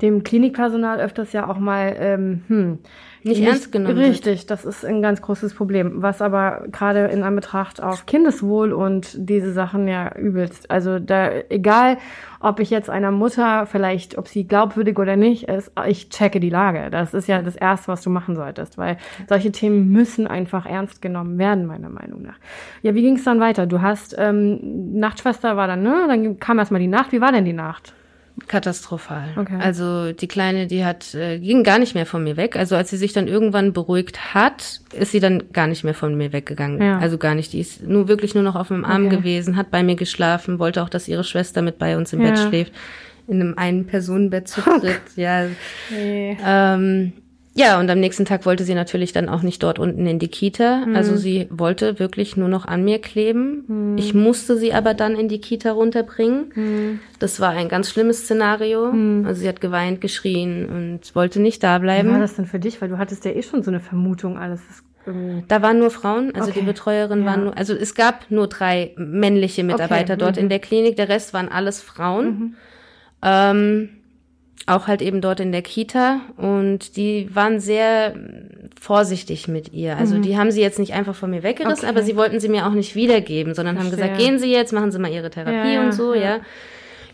dem 0.00 0.22
Klinikpersonal 0.22 1.00
öfters 1.00 1.32
ja 1.32 1.48
auch 1.48 1.58
mal 1.58 1.96
ähm, 1.98 2.42
hm, 2.48 2.78
nicht, 3.24 3.40
nicht 3.40 3.48
ernst 3.48 3.72
genommen 3.72 3.98
Richtig, 3.98 4.40
wird. 4.42 4.50
das 4.50 4.64
ist 4.64 4.84
ein 4.84 5.02
ganz 5.02 5.20
großes 5.20 5.54
Problem, 5.54 6.02
was 6.02 6.22
aber 6.22 6.64
gerade 6.70 7.06
in 7.06 7.24
Anbetracht 7.24 7.82
auf 7.82 8.06
Kindeswohl 8.06 8.72
und 8.72 9.10
diese 9.16 9.52
Sachen 9.52 9.88
ja 9.88 10.14
übelst. 10.16 10.70
Also 10.70 11.00
da, 11.00 11.30
egal, 11.48 11.98
ob 12.38 12.60
ich 12.60 12.70
jetzt 12.70 12.88
einer 12.88 13.10
Mutter 13.10 13.66
vielleicht, 13.66 14.16
ob 14.18 14.28
sie 14.28 14.46
glaubwürdig 14.46 14.98
oder 14.98 15.16
nicht 15.16 15.48
ist, 15.48 15.72
ich 15.88 16.10
checke 16.10 16.38
die 16.38 16.50
Lage. 16.50 16.90
Das 16.90 17.12
ist 17.12 17.26
ja 17.26 17.42
das 17.42 17.56
Erste, 17.56 17.88
was 17.88 18.02
du 18.02 18.10
machen 18.10 18.36
solltest, 18.36 18.78
weil 18.78 18.98
solche 19.28 19.50
Themen 19.50 19.90
müssen 19.90 20.28
einfach 20.28 20.64
ernst 20.64 21.02
genommen 21.02 21.38
werden, 21.38 21.66
meiner 21.66 21.88
Meinung 21.88 22.22
nach. 22.22 22.38
Ja, 22.82 22.94
wie 22.94 23.02
ging 23.02 23.16
es 23.16 23.24
dann 23.24 23.40
weiter? 23.40 23.66
Du 23.66 23.82
hast, 23.82 24.14
ähm, 24.16 24.98
Nachtschwester 24.98 25.56
war 25.56 25.66
dann, 25.66 25.82
ne? 25.82 26.04
Dann 26.06 26.38
kam 26.38 26.60
erstmal 26.60 26.80
die 26.80 26.86
Nacht. 26.86 27.10
Wie 27.10 27.20
war 27.20 27.32
denn 27.32 27.44
die 27.44 27.52
Nacht? 27.52 27.94
Katastrophal. 28.46 29.28
Okay. 29.36 29.58
Also 29.60 30.12
die 30.12 30.28
Kleine, 30.28 30.66
die 30.66 30.84
hat, 30.84 31.14
äh, 31.14 31.38
ging 31.38 31.64
gar 31.64 31.78
nicht 31.78 31.94
mehr 31.94 32.06
von 32.06 32.22
mir 32.22 32.36
weg. 32.36 32.56
Also 32.56 32.76
als 32.76 32.90
sie 32.90 32.96
sich 32.96 33.12
dann 33.12 33.26
irgendwann 33.26 33.72
beruhigt 33.72 34.34
hat, 34.34 34.80
ist 34.92 35.12
sie 35.12 35.20
dann 35.20 35.52
gar 35.52 35.66
nicht 35.66 35.84
mehr 35.84 35.94
von 35.94 36.16
mir 36.16 36.32
weggegangen. 36.32 36.80
Ja. 36.80 36.98
Also 36.98 37.18
gar 37.18 37.34
nicht. 37.34 37.52
Die 37.52 37.60
ist 37.60 37.82
nur 37.82 38.08
wirklich 38.08 38.34
nur 38.34 38.44
noch 38.44 38.56
auf 38.56 38.70
meinem 38.70 38.84
Arm 38.84 39.06
okay. 39.06 39.16
gewesen, 39.16 39.56
hat 39.56 39.70
bei 39.70 39.82
mir 39.82 39.96
geschlafen, 39.96 40.58
wollte 40.58 40.82
auch, 40.82 40.88
dass 40.88 41.08
ihre 41.08 41.24
Schwester 41.24 41.62
mit 41.62 41.78
bei 41.78 41.96
uns 41.96 42.12
im 42.12 42.20
ja. 42.20 42.30
Bett 42.30 42.38
schläft. 42.38 42.72
In 43.26 43.40
einem 43.40 43.54
Ein-Personen-Bett 43.56 44.48
zu 44.48 44.62
dritt. 44.62 45.00
ja. 45.16 45.46
Nee. 45.90 46.38
Ähm, 46.44 47.12
ja, 47.58 47.80
und 47.80 47.90
am 47.90 47.98
nächsten 47.98 48.24
Tag 48.24 48.46
wollte 48.46 48.62
sie 48.62 48.74
natürlich 48.74 49.12
dann 49.12 49.28
auch 49.28 49.42
nicht 49.42 49.62
dort 49.62 49.78
unten 49.78 50.06
in 50.06 50.18
die 50.18 50.28
Kita. 50.28 50.86
Mhm. 50.86 50.94
Also 50.96 51.16
sie 51.16 51.48
wollte 51.50 51.98
wirklich 51.98 52.36
nur 52.36 52.48
noch 52.48 52.66
an 52.66 52.84
mir 52.84 53.00
kleben. 53.00 53.64
Mhm. 53.66 53.98
Ich 53.98 54.14
musste 54.14 54.56
sie 54.56 54.72
aber 54.72 54.94
dann 54.94 55.16
in 55.16 55.28
die 55.28 55.40
Kita 55.40 55.72
runterbringen. 55.72 56.52
Mhm. 56.54 57.00
Das 57.18 57.40
war 57.40 57.50
ein 57.50 57.68
ganz 57.68 57.90
schlimmes 57.90 58.22
Szenario. 58.22 58.92
Mhm. 58.92 59.26
Also 59.26 59.40
sie 59.40 59.48
hat 59.48 59.60
geweint, 59.60 60.00
geschrien 60.00 60.66
und 60.66 61.14
wollte 61.16 61.40
nicht 61.40 61.62
da 61.64 61.78
bleiben. 61.78 62.10
Wie 62.10 62.12
war 62.12 62.20
das 62.20 62.36
denn 62.36 62.46
für 62.46 62.60
dich? 62.60 62.80
Weil 62.80 62.90
du 62.90 62.98
hattest 62.98 63.24
ja 63.24 63.32
eh 63.32 63.42
schon 63.42 63.62
so 63.64 63.70
eine 63.70 63.80
Vermutung, 63.80 64.38
alles 64.38 64.60
ist 64.70 64.84
da 65.48 65.62
waren 65.62 65.78
nur 65.78 65.90
Frauen, 65.90 66.34
also 66.34 66.50
okay. 66.50 66.60
die 66.60 66.66
Betreuerin 66.66 67.20
ja. 67.20 67.26
waren 67.26 67.44
nur, 67.44 67.56
also 67.56 67.72
es 67.72 67.94
gab 67.94 68.30
nur 68.30 68.46
drei 68.46 68.92
männliche 68.96 69.64
Mitarbeiter 69.64 70.14
okay. 70.14 70.20
dort 70.20 70.36
in 70.36 70.44
mhm. 70.44 70.48
der 70.50 70.58
Klinik, 70.58 70.96
der 70.96 71.08
Rest 71.08 71.32
waren 71.32 71.48
alles 71.48 71.80
Frauen. 71.80 72.26
Mhm. 72.26 72.54
Ähm, 73.22 73.88
auch 74.68 74.86
halt 74.86 75.02
eben 75.02 75.20
dort 75.20 75.40
in 75.40 75.52
der 75.52 75.62
Kita 75.62 76.20
und 76.36 76.96
die 76.96 77.28
waren 77.34 77.60
sehr 77.60 78.14
vorsichtig 78.80 79.48
mit 79.48 79.72
ihr. 79.72 79.96
Also 79.96 80.16
mhm. 80.16 80.22
die 80.22 80.36
haben 80.36 80.50
sie 80.50 80.60
jetzt 80.60 80.78
nicht 80.78 80.94
einfach 80.94 81.14
von 81.14 81.30
mir 81.30 81.42
weggerissen, 81.42 81.84
okay. 81.84 81.88
aber 81.88 82.02
sie 82.02 82.16
wollten 82.16 82.40
sie 82.40 82.48
mir 82.48 82.66
auch 82.66 82.72
nicht 82.72 82.94
wiedergeben, 82.94 83.54
sondern 83.54 83.76
Verstehe. 83.76 83.92
haben 83.92 84.10
gesagt, 84.12 84.18
gehen 84.20 84.38
Sie 84.38 84.50
jetzt, 84.50 84.72
machen 84.72 84.92
Sie 84.92 84.98
mal 84.98 85.10
Ihre 85.10 85.30
Therapie 85.30 85.74
ja, 85.74 85.84
und 85.84 85.92
so, 85.92 86.14
ja. 86.14 86.20
ja. 86.20 86.40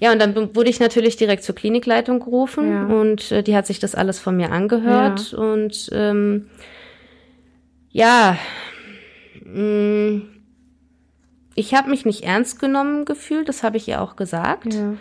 Ja, 0.00 0.12
und 0.12 0.20
dann 0.20 0.54
wurde 0.54 0.68
ich 0.68 0.80
natürlich 0.80 1.16
direkt 1.16 1.44
zur 1.44 1.54
Klinikleitung 1.54 2.18
gerufen 2.20 2.70
ja. 2.70 2.86
und 2.86 3.30
äh, 3.30 3.42
die 3.42 3.56
hat 3.56 3.66
sich 3.66 3.78
das 3.78 3.94
alles 3.94 4.18
von 4.18 4.36
mir 4.36 4.50
angehört 4.50 5.32
ja. 5.32 5.38
und 5.38 5.88
ähm, 5.92 6.46
ja, 7.90 8.36
mh, 9.44 9.60
mm, 9.60 10.22
ich 11.54 11.74
habe 11.74 11.90
mich 11.90 12.04
nicht 12.04 12.24
ernst 12.24 12.58
genommen 12.58 13.04
gefühlt, 13.04 13.48
das 13.48 13.62
habe 13.62 13.76
ich 13.76 13.86
ihr 13.88 14.02
auch 14.02 14.16
gesagt. 14.16 14.74
Ja. 14.74 14.94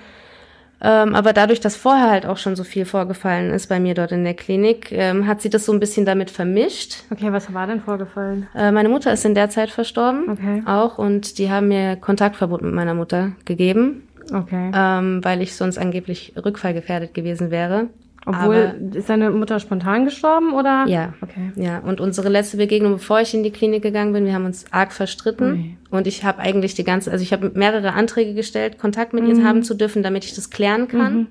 Ähm, 0.84 1.16
aber 1.16 1.32
dadurch, 1.32 1.62
dass 1.62 1.78
vorher 1.78 2.10
halt 2.10 2.26
auch 2.26 2.38
schon 2.38 2.58
so 2.58 2.66
viel 2.66 2.86
vorgefallen 2.86 3.52
ist 3.52 3.68
bei 3.68 3.80
mir 3.80 3.94
dort 3.94 4.12
in 4.12 4.26
der 4.26 4.34
Klinik, 4.34 4.92
ähm, 4.92 5.26
hat 5.26 5.42
sie 5.42 5.50
das 5.50 5.66
so 5.66 5.72
ein 5.72 5.80
bisschen 5.80 6.06
damit 6.06 6.30
vermischt. 6.30 7.04
Okay, 7.10 7.32
was 7.32 7.54
war 7.54 7.68
denn 7.68 7.80
vorgefallen? 7.80 8.48
Äh, 8.54 8.72
meine 8.72 8.90
Mutter 8.90 9.14
ist 9.14 9.24
in 9.24 9.34
der 9.34 9.50
Zeit 9.50 9.70
verstorben. 9.70 10.30
Okay. 10.30 10.62
Auch 10.66 10.98
und 10.98 11.38
die 11.38 11.50
haben 11.50 11.70
mir 11.70 11.96
Kontaktverbot 11.96 12.62
mit 12.62 12.74
meiner 12.74 12.94
Mutter 12.94 13.32
gegeben. 13.46 14.08
Okay. 14.34 14.72
Ähm, 14.76 15.24
weil 15.24 15.42
ich 15.42 15.56
sonst 15.56 15.78
angeblich 15.78 16.34
rückfallgefährdet 16.44 17.14
gewesen 17.14 17.50
wäre. 17.50 17.88
Obwohl, 18.26 18.74
Aber, 18.78 18.98
ist 18.98 19.10
deine 19.10 19.32
Mutter 19.32 19.60
spontan 19.60 20.06
gestorben 20.06 20.54
oder? 20.54 20.86
Ja. 20.88 21.14
Okay. 21.22 21.52
Ja. 21.56 21.80
Und 21.80 22.00
unsere 22.00 22.30
letzte 22.30 22.58
Begegnung, 22.58 22.94
bevor 22.94 23.20
ich 23.20 23.34
in 23.34 23.44
die 23.44 23.52
Klinik 23.52 23.84
gegangen 23.84 24.14
bin, 24.14 24.26
wir 24.26 24.34
haben 24.34 24.46
uns 24.46 24.66
arg 24.72 24.94
verstritten. 24.94 25.52
Okay. 25.52 25.78
Und 25.90 26.08
ich 26.08 26.24
habe 26.24 26.40
eigentlich 26.40 26.74
die 26.74 26.84
ganze, 26.84 27.12
also 27.12 27.22
ich 27.22 27.34
habe 27.34 27.52
mehrere 27.54 27.94
Anträge 27.94 28.34
gestellt, 28.34 28.80
Kontakt 28.80 29.14
mit 29.14 29.24
mhm. 29.24 29.30
ihr 29.30 29.44
haben 29.44 29.64
zu 29.64 29.74
dürfen, 29.74 30.04
damit 30.04 30.24
ich 30.24 30.34
das 30.36 30.50
klären 30.50 30.88
kann. 30.88 31.14
Mhm. 31.14 31.28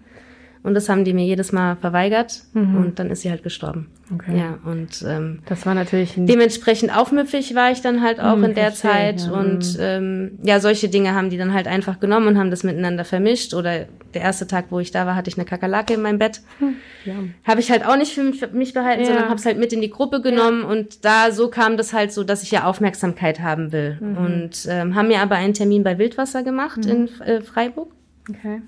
Und 0.62 0.75
das 0.75 0.88
haben 0.88 1.04
die 1.04 1.12
mir 1.12 1.25
jedes 1.25 1.50
Mal 1.50 1.76
verweigert 1.76 2.42
mhm. 2.52 2.76
und 2.76 2.99
dann 3.00 3.11
ist 3.11 3.23
sie 3.23 3.31
halt 3.31 3.42
gestorben. 3.42 3.88
Okay. 4.14 4.38
Ja, 4.38 4.59
und 4.64 5.04
ähm, 5.07 5.40
das 5.47 5.66
war 5.66 5.75
natürlich 5.75 6.14
dementsprechend 6.16 6.97
aufmüpfig 6.97 7.54
war 7.54 7.73
ich 7.73 7.81
dann 7.81 8.02
halt 8.02 8.21
auch 8.21 8.37
mhm, 8.37 8.45
in 8.45 8.54
der 8.54 8.71
verstehe, 8.73 8.90
Zeit. 8.90 9.21
Ja. 9.23 9.33
Und 9.33 9.76
ähm, 9.81 10.38
ja, 10.42 10.61
solche 10.61 10.88
Dinge 10.88 11.14
haben 11.14 11.31
die 11.31 11.37
dann 11.38 11.52
halt 11.52 11.66
einfach 11.66 11.99
genommen 11.99 12.28
und 12.28 12.38
haben 12.38 12.50
das 12.50 12.62
miteinander 12.62 13.04
vermischt. 13.04 13.54
Oder 13.54 13.87
der 14.14 14.23
erste 14.23 14.47
Tag, 14.47 14.66
wo 14.71 14.78
ich 14.78 14.92
da 14.92 15.07
war, 15.07 15.16
hatte 15.16 15.31
ich 15.31 15.37
eine 15.37 15.47
Kakerlake 15.47 15.95
in 15.95 16.02
meinem 16.02 16.19
Bett. 16.19 16.42
Hm, 16.59 16.76
ja. 17.04 17.14
Habe 17.45 17.61
ich 17.61 17.71
halt 17.71 17.85
auch 17.85 17.97
nicht 17.97 18.12
für 18.12 18.49
mich 18.49 18.73
behalten, 18.73 19.00
ja. 19.00 19.07
sondern 19.07 19.25
habe 19.25 19.37
es 19.37 19.47
halt 19.47 19.59
mit 19.59 19.73
in 19.73 19.81
die 19.81 19.90
Gruppe 19.90 20.21
genommen. 20.21 20.62
Und 20.62 21.04
da 21.04 21.33
so 21.33 21.49
kam 21.49 21.76
das 21.76 21.92
halt 21.92 22.12
so, 22.12 22.23
dass 22.23 22.42
ich 22.42 22.52
ja 22.52 22.64
Aufmerksamkeit 22.64 23.40
haben 23.40 23.73
will. 23.73 23.99
Mhm. 24.00 24.16
Und 24.16 24.66
ähm, 24.69 24.95
haben 24.95 25.09
mir 25.09 25.21
aber 25.21 25.37
einen 25.37 25.54
Termin 25.54 25.83
bei 25.83 25.99
Wildwasser 25.99 26.45
gemacht 26.45 26.85
mhm. 26.85 26.90
in 26.90 27.21
äh, 27.21 27.40
Freiburg. 27.40 27.88
Okay. 28.29 28.62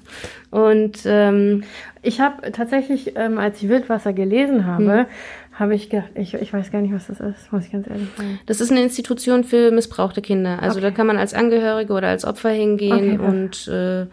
Und 0.50 1.00
ähm, 1.04 1.62
ich 2.02 2.20
habe 2.20 2.50
tatsächlich, 2.52 3.16
ähm, 3.16 3.38
als 3.38 3.62
ich 3.62 3.68
Wildwasser 3.68 4.12
gelesen 4.12 4.66
habe, 4.66 5.00
hm. 5.00 5.06
habe 5.52 5.74
ich 5.74 5.90
gedacht, 5.90 6.10
ich, 6.16 6.34
ich 6.34 6.52
weiß 6.52 6.72
gar 6.72 6.80
nicht, 6.80 6.92
was 6.92 7.06
das 7.06 7.20
ist, 7.20 7.52
muss 7.52 7.66
ich 7.66 7.72
ganz 7.72 7.86
ehrlich 7.88 8.08
sagen. 8.16 8.40
Das 8.46 8.60
ist 8.60 8.72
eine 8.72 8.82
Institution 8.82 9.44
für 9.44 9.70
missbrauchte 9.70 10.22
Kinder. 10.22 10.60
Also 10.60 10.78
okay. 10.78 10.88
da 10.88 10.90
kann 10.90 11.06
man 11.06 11.18
als 11.18 11.34
Angehörige 11.34 11.92
oder 11.92 12.08
als 12.08 12.24
Opfer 12.24 12.50
hingehen 12.50 13.20
okay, 13.20 13.28
und 13.28 13.68
äh, 13.68 14.06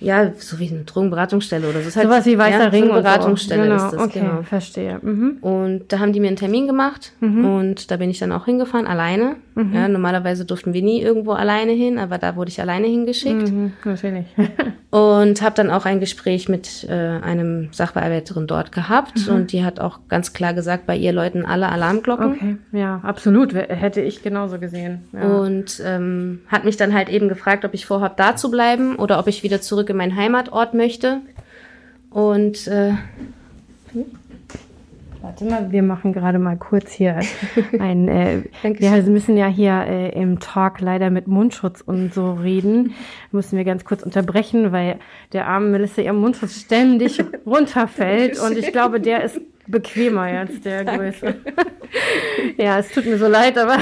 ja, 0.00 0.32
so 0.36 0.58
wie 0.58 0.70
eine 0.70 0.84
Drogenberatungsstelle 0.84 1.68
oder 1.68 1.80
so. 1.80 1.88
Ist 1.88 1.96
halt, 1.96 2.06
Sowas 2.06 2.24
wie 2.26 2.38
Weißer 2.38 2.64
ja, 2.64 2.68
Ring. 2.68 2.84
So 2.86 2.92
eine 2.92 3.02
Beratungsstelle 3.02 3.62
genau, 3.64 3.76
ist 3.76 3.92
das, 3.92 4.00
okay, 4.00 4.20
genau. 4.20 4.42
verstehe. 4.42 4.98
Mhm. 5.02 5.38
Und 5.40 5.92
da 5.92 5.98
haben 5.98 6.12
die 6.12 6.20
mir 6.20 6.28
einen 6.28 6.36
Termin 6.36 6.66
gemacht 6.66 7.12
mhm. 7.20 7.44
und 7.44 7.90
da 7.90 7.96
bin 7.96 8.08
ich 8.08 8.18
dann 8.18 8.32
auch 8.32 8.44
hingefahren, 8.44 8.86
alleine. 8.86 9.36
Mhm. 9.56 9.74
Ja, 9.74 9.88
normalerweise 9.88 10.44
durften 10.44 10.72
wir 10.72 10.82
nie 10.82 11.02
irgendwo 11.02 11.32
alleine 11.32 11.72
hin, 11.72 11.98
aber 11.98 12.18
da 12.18 12.36
wurde 12.36 12.50
ich 12.50 12.60
alleine 12.60 12.86
hingeschickt. 12.86 13.50
Mhm, 13.50 13.72
natürlich. 13.84 14.26
und 14.90 15.42
habe 15.42 15.54
dann 15.54 15.70
auch 15.70 15.84
ein 15.84 16.00
Gespräch 16.00 16.48
mit 16.48 16.86
äh, 16.88 16.92
einem 16.94 17.68
Sachbearbeiterin 17.72 18.46
dort 18.46 18.72
gehabt 18.72 19.26
Mhm. 19.28 19.34
und 19.34 19.52
die 19.52 19.62
hat 19.62 19.80
auch 19.80 19.98
ganz 20.08 20.32
klar 20.32 20.54
gesagt, 20.54 20.86
bei 20.86 20.96
ihr 20.96 21.12
läuten 21.12 21.44
alle 21.44 21.68
Alarmglocken. 21.68 22.32
Okay, 22.32 22.56
ja, 22.72 23.00
absolut. 23.02 23.52
Hätte 23.54 24.00
ich 24.00 24.22
genauso 24.22 24.58
gesehen. 24.58 25.02
Ja. 25.12 25.24
Und 25.24 25.82
ähm, 25.84 26.40
hat 26.48 26.64
mich 26.64 26.78
dann 26.78 26.94
halt 26.94 27.10
eben 27.10 27.28
gefragt, 27.28 27.66
ob 27.66 27.74
ich 27.74 27.84
vorhabe, 27.84 28.14
da 28.16 28.34
zu 28.34 28.50
bleiben 28.50 28.96
oder 28.96 29.18
ob 29.18 29.26
ich 29.26 29.42
wieder 29.42 29.60
zurück 29.60 29.90
in 29.90 29.96
meinen 29.98 30.16
Heimatort 30.16 30.72
möchte. 30.72 31.18
Und 32.10 32.66
äh, 32.68 32.92
Warte 35.28 35.44
mal, 35.44 35.70
wir 35.70 35.82
machen 35.82 36.14
gerade 36.14 36.38
mal 36.38 36.56
kurz 36.56 36.90
hier 36.90 37.20
ein. 37.78 38.08
Äh, 38.08 38.44
wir 38.62 39.02
müssen 39.02 39.36
ja 39.36 39.46
hier 39.46 39.84
äh, 39.86 40.18
im 40.18 40.40
Talk 40.40 40.80
leider 40.80 41.10
mit 41.10 41.26
Mundschutz 41.26 41.82
und 41.82 42.14
so 42.14 42.32
reden. 42.32 42.94
Müssen 43.30 43.58
wir 43.58 43.64
ganz 43.64 43.84
kurz 43.84 44.02
unterbrechen, 44.02 44.72
weil 44.72 44.98
der 45.34 45.46
arme 45.46 45.68
Melissa 45.68 46.00
ihr 46.00 46.14
Mundschutz 46.14 46.62
ständig 46.62 47.22
runterfällt 47.46 48.40
und 48.40 48.56
ich 48.56 48.72
glaube, 48.72 49.02
der 49.02 49.22
ist 49.22 49.38
bequemer 49.68 50.28
jetzt, 50.32 50.64
der 50.64 50.84
Größe. 50.84 51.34
ja, 52.56 52.78
es 52.78 52.90
tut 52.90 53.06
mir 53.06 53.18
so 53.18 53.26
leid, 53.28 53.56
aber 53.58 53.76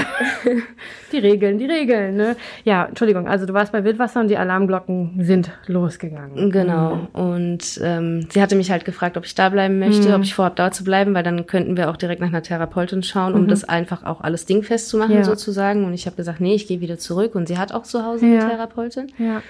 die 1.11 1.17
Regeln, 1.17 1.57
die 1.57 1.65
Regeln, 1.65 2.15
ne? 2.15 2.35
Ja, 2.63 2.85
Entschuldigung, 2.85 3.27
also 3.27 3.45
du 3.45 3.53
warst 3.53 3.71
bei 3.71 3.83
Wildwasser 3.83 4.19
und 4.21 4.27
die 4.29 4.37
Alarmglocken 4.37 5.19
sind 5.23 5.51
losgegangen. 5.67 6.51
genau. 6.51 7.07
Und 7.13 7.79
ähm, 7.83 8.27
sie 8.29 8.41
hatte 8.41 8.55
mich 8.55 8.71
halt 8.71 8.85
gefragt, 8.85 9.17
ob 9.17 9.25
ich 9.25 9.35
da 9.35 9.49
bleiben 9.49 9.79
möchte, 9.79 10.13
ob 10.13 10.21
ich 10.23 10.33
vorhabe, 10.35 10.55
da 10.55 10.71
zu 10.71 10.83
bleiben, 10.83 11.13
weil 11.13 11.23
dann 11.23 11.45
könnten 11.47 11.75
wir 11.77 11.89
auch 11.89 11.97
direkt 11.97 12.21
nach 12.21 12.27
einer 12.29 12.43
Therapeutin 12.43 13.03
schauen, 13.03 13.33
um 13.33 13.47
das 13.47 13.63
einfach 13.63 14.03
auch 14.05 14.21
alles 14.21 14.45
dingfest 14.45 14.89
zu 14.89 14.97
machen 14.97 15.15
Ja. 15.15 15.23
sozusagen. 15.23 15.85
Und 15.85 15.93
ich 15.93 16.05
habe 16.05 16.15
gesagt, 16.15 16.39
nee, 16.41 16.55
ich 16.55 16.67
gehe 16.67 16.81
wieder 16.81 16.97
zurück. 16.97 17.35
Und 17.35 17.47
sie 17.47 17.57
hat 17.57 17.71
auch 17.73 17.83
zu 17.83 18.05
Hause 18.05 18.25
Ja. 18.27 18.39
eine 18.41 18.49
Therapeutin. 18.51 19.07
Ja, 19.17 19.41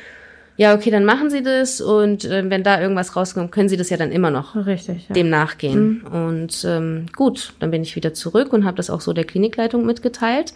Ja, 0.58 0.74
okay, 0.74 0.90
dann 0.90 1.06
machen 1.06 1.30
Sie 1.30 1.44
das 1.44 1.80
und 1.82 2.26
äh, 2.26 2.50
wenn 2.50 2.64
da 2.64 2.82
irgendwas 2.82 3.16
rauskommt, 3.16 3.52
können 3.52 3.70
Sie 3.70 3.78
das 3.78 3.92
ja 3.92 3.98
dann 3.98 4.12
immer 4.12 4.32
noch 4.32 4.56
richtig. 4.66 5.08
Ja. 5.08 5.14
dem 5.14 5.30
nachgehen. 5.30 6.02
Und 6.02 6.66
ähm, 6.68 7.06
gut, 7.16 7.54
dann 7.60 7.70
bin 7.70 7.84
ich 7.84 7.96
wieder 7.96 8.16
zurück 8.16 8.52
und 8.54 8.66
habe 8.66 8.76
das 8.76 8.90
auch 8.90 9.02
so 9.02 9.14
der 9.14 9.24
Klinikleitung 9.24 9.86
mitgeteilt. 9.86 10.54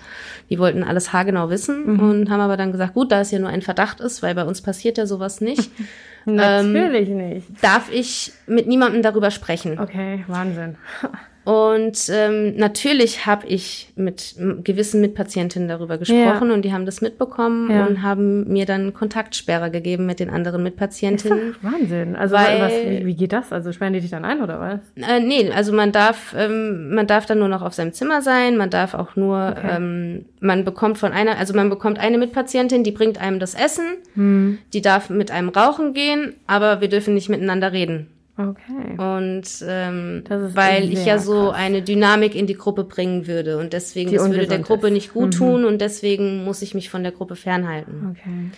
Die 0.49 0.57
wollten 0.57 0.83
alles 0.83 1.13
haargenau 1.13 1.51
wissen 1.51 1.99
und 1.99 2.29
haben 2.31 2.41
aber 2.41 2.57
dann 2.57 2.71
gesagt, 2.71 2.95
gut, 2.95 3.11
da 3.11 3.21
es 3.21 3.29
ja 3.29 3.37
nur 3.37 3.49
ein 3.49 3.61
Verdacht 3.61 3.99
ist, 3.99 4.23
weil 4.23 4.33
bei 4.33 4.43
uns 4.43 4.61
passiert 4.61 4.97
ja 4.97 5.05
sowas 5.05 5.39
nicht, 5.39 5.69
Natürlich 6.25 7.09
nicht. 7.09 7.47
darf 7.63 7.91
ich 7.91 8.31
mit 8.47 8.67
niemandem 8.67 9.01
darüber 9.03 9.29
sprechen. 9.31 9.79
Okay, 9.79 10.23
Wahnsinn. 10.27 10.77
Und 11.51 12.09
ähm, 12.09 12.55
natürlich 12.55 13.25
habe 13.25 13.45
ich 13.47 13.91
mit 13.97 14.35
gewissen 14.63 15.01
Mitpatientinnen 15.01 15.67
darüber 15.67 15.97
gesprochen 15.97 16.51
und 16.51 16.63
die 16.63 16.71
haben 16.71 16.85
das 16.85 17.01
mitbekommen 17.01 17.69
Ja. 17.69 17.85
und 17.87 18.01
haben 18.03 18.47
mir 18.51 18.65
dann 18.65 18.93
Kontaktsperre 18.93 19.69
gegeben 19.69 20.05
mit 20.05 20.19
den 20.21 20.29
anderen 20.29 20.63
Mitpatientinnen. 20.63 21.55
Wahnsinn. 21.61 22.15
Also 22.15 22.35
Weil- 22.35 22.61
was, 22.61 22.71
wie, 22.71 23.05
wie 23.05 23.15
geht 23.15 23.33
das? 23.33 23.51
Also 23.51 23.71
sperren 23.73 23.93
die 23.93 23.99
dich 24.01 24.11
dann 24.11 24.23
ein 24.23 24.41
oder 24.41 24.59
was? 24.59 24.79
Äh, 25.09 25.19
nee, 25.19 25.51
also 25.51 25.73
man 25.73 25.91
darf, 25.91 26.33
ähm, 26.37 26.93
man 26.95 27.05
darf 27.07 27.25
dann 27.25 27.39
nur 27.39 27.49
noch 27.49 27.61
auf 27.61 27.73
seinem 27.73 27.91
Zimmer 27.93 28.21
sein, 28.21 28.55
man 28.55 28.69
darf 28.69 28.93
auch 28.93 29.15
nur, 29.17 29.55
ähm, 29.61 30.25
man 30.39 30.63
bekommt 30.63 30.97
von 30.99 31.11
einer, 31.11 31.37
also 31.37 31.53
man 31.53 31.69
bekommt 31.69 31.99
eine 31.99 32.17
Mitpatientin, 32.17 32.83
die 32.85 32.91
bringt 32.91 33.19
einem 33.19 33.39
das 33.39 33.55
Essen, 33.55 33.85
Hm. 34.15 34.57
die 34.73 34.81
darf 34.81 35.09
mit 35.09 35.31
einem 35.31 35.49
rauchen 35.49 35.93
gehen, 35.93 36.33
aber 36.47 36.79
wir 36.81 36.87
dürfen 36.87 37.13
nicht 37.13 37.27
miteinander 37.29 37.73
reden. 37.73 38.07
Okay. 38.49 38.97
Und 38.97 39.43
ähm, 39.67 40.23
weil 40.53 40.91
ich 40.91 41.05
ja 41.05 41.17
so 41.17 41.49
krass. 41.49 41.55
eine 41.57 41.81
Dynamik 41.81 42.35
in 42.35 42.47
die 42.47 42.55
Gruppe 42.55 42.83
bringen 42.83 43.27
würde 43.27 43.57
und 43.57 43.73
deswegen, 43.73 44.09
Die 44.09 44.17
das 44.17 44.29
würde 44.29 44.47
der 44.47 44.59
Gruppe 44.59 44.87
ist. 44.87 44.91
Mhm. 44.91 44.95
nicht 44.95 45.13
gut 45.13 45.33
tun 45.35 45.65
und 45.65 45.79
deswegen 45.81 46.43
muss 46.43 46.61
ich 46.61 46.73
mich 46.73 46.89
von 46.89 47.03
der 47.03 47.11
Gruppe 47.11 47.35
fernhalten. 47.35 48.09
Okay. 48.11 48.51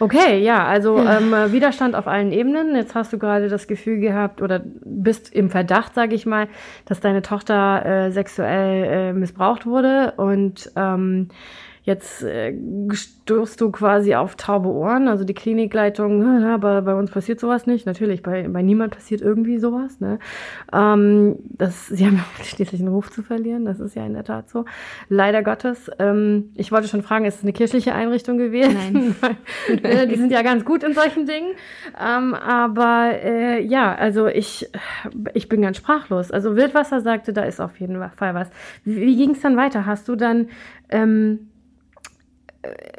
Okay, 0.00 0.42
ja, 0.42 0.66
also 0.66 0.98
Ähm, 0.98 1.32
äh, 1.32 1.52
Widerstand 1.52 1.94
auf 1.94 2.06
allen 2.06 2.32
Ebenen. 2.32 2.74
Jetzt 2.74 2.94
hast 2.94 3.12
du 3.12 3.18
gerade 3.18 3.48
das 3.48 3.66
Gefühl 3.68 4.00
gehabt 4.00 4.42
oder 4.42 4.60
bist 4.84 5.32
im 5.32 5.50
Verdacht, 5.50 5.94
sage 5.94 6.14
ich 6.14 6.26
mal, 6.26 6.48
dass 6.84 7.00
deine 7.00 7.22
Tochter 7.22 7.84
äh, 7.86 8.10
sexuell 8.10 8.84
äh, 8.84 9.12
missbraucht 9.12 9.66
wurde 9.66 10.14
und 10.16 10.70
ähm, 10.76 11.28
jetzt 11.88 12.22
äh, 12.22 12.54
stoßt 12.92 13.60
du 13.60 13.72
quasi 13.72 14.14
auf 14.14 14.36
taube 14.36 14.68
Ohren. 14.68 15.08
Also 15.08 15.24
die 15.24 15.34
Klinikleitung, 15.34 16.22
"Ja, 16.22 16.54
aber 16.54 16.82
bei 16.82 16.94
uns 16.94 17.10
passiert 17.10 17.40
sowas 17.40 17.66
nicht. 17.66 17.86
Natürlich, 17.86 18.22
bei, 18.22 18.46
bei 18.46 18.62
niemand 18.62 18.94
passiert 18.94 19.22
irgendwie 19.22 19.58
sowas. 19.58 19.98
Ne? 19.98 20.20
Ähm, 20.72 21.36
das, 21.48 21.86
sie 21.88 22.06
haben 22.06 22.22
schließlich 22.44 22.80
einen 22.80 22.90
Ruf 22.90 23.10
zu 23.10 23.22
verlieren. 23.22 23.64
Das 23.64 23.80
ist 23.80 23.96
ja 23.96 24.06
in 24.06 24.14
der 24.14 24.24
Tat 24.24 24.48
so. 24.48 24.66
Leider 25.08 25.42
Gottes. 25.42 25.90
Ähm, 25.98 26.50
ich 26.54 26.70
wollte 26.70 26.86
schon 26.86 27.02
fragen, 27.02 27.24
ist 27.24 27.36
es 27.36 27.42
eine 27.42 27.52
kirchliche 27.52 27.94
Einrichtung 27.94 28.38
gewesen? 28.38 28.76
Nein. 28.92 29.16
Äh, 29.82 30.06
die 30.06 30.16
sind 30.16 30.32
ja 30.32 30.42
ganz 30.42 30.64
gut 30.64 30.82
in 30.82 30.92
solchen 30.94 31.26
Dingen. 31.26 31.52
Ähm, 32.00 32.34
aber 32.34 33.10
äh, 33.22 33.62
ja, 33.62 33.94
also 33.94 34.26
ich, 34.26 34.70
ich 35.34 35.48
bin 35.48 35.62
ganz 35.62 35.76
sprachlos. 35.76 36.30
Also 36.30 36.56
Wildwasser 36.56 37.00
sagte, 37.00 37.32
da 37.32 37.42
ist 37.42 37.60
auf 37.60 37.78
jeden 37.80 37.98
Fall 38.10 38.34
was. 38.34 38.50
Wie, 38.84 38.96
wie 38.96 39.16
ging 39.16 39.30
es 39.30 39.40
dann 39.40 39.56
weiter? 39.56 39.86
Hast 39.86 40.08
du 40.08 40.16
dann, 40.16 40.48
ähm, 40.90 41.28
äh, 41.28 41.47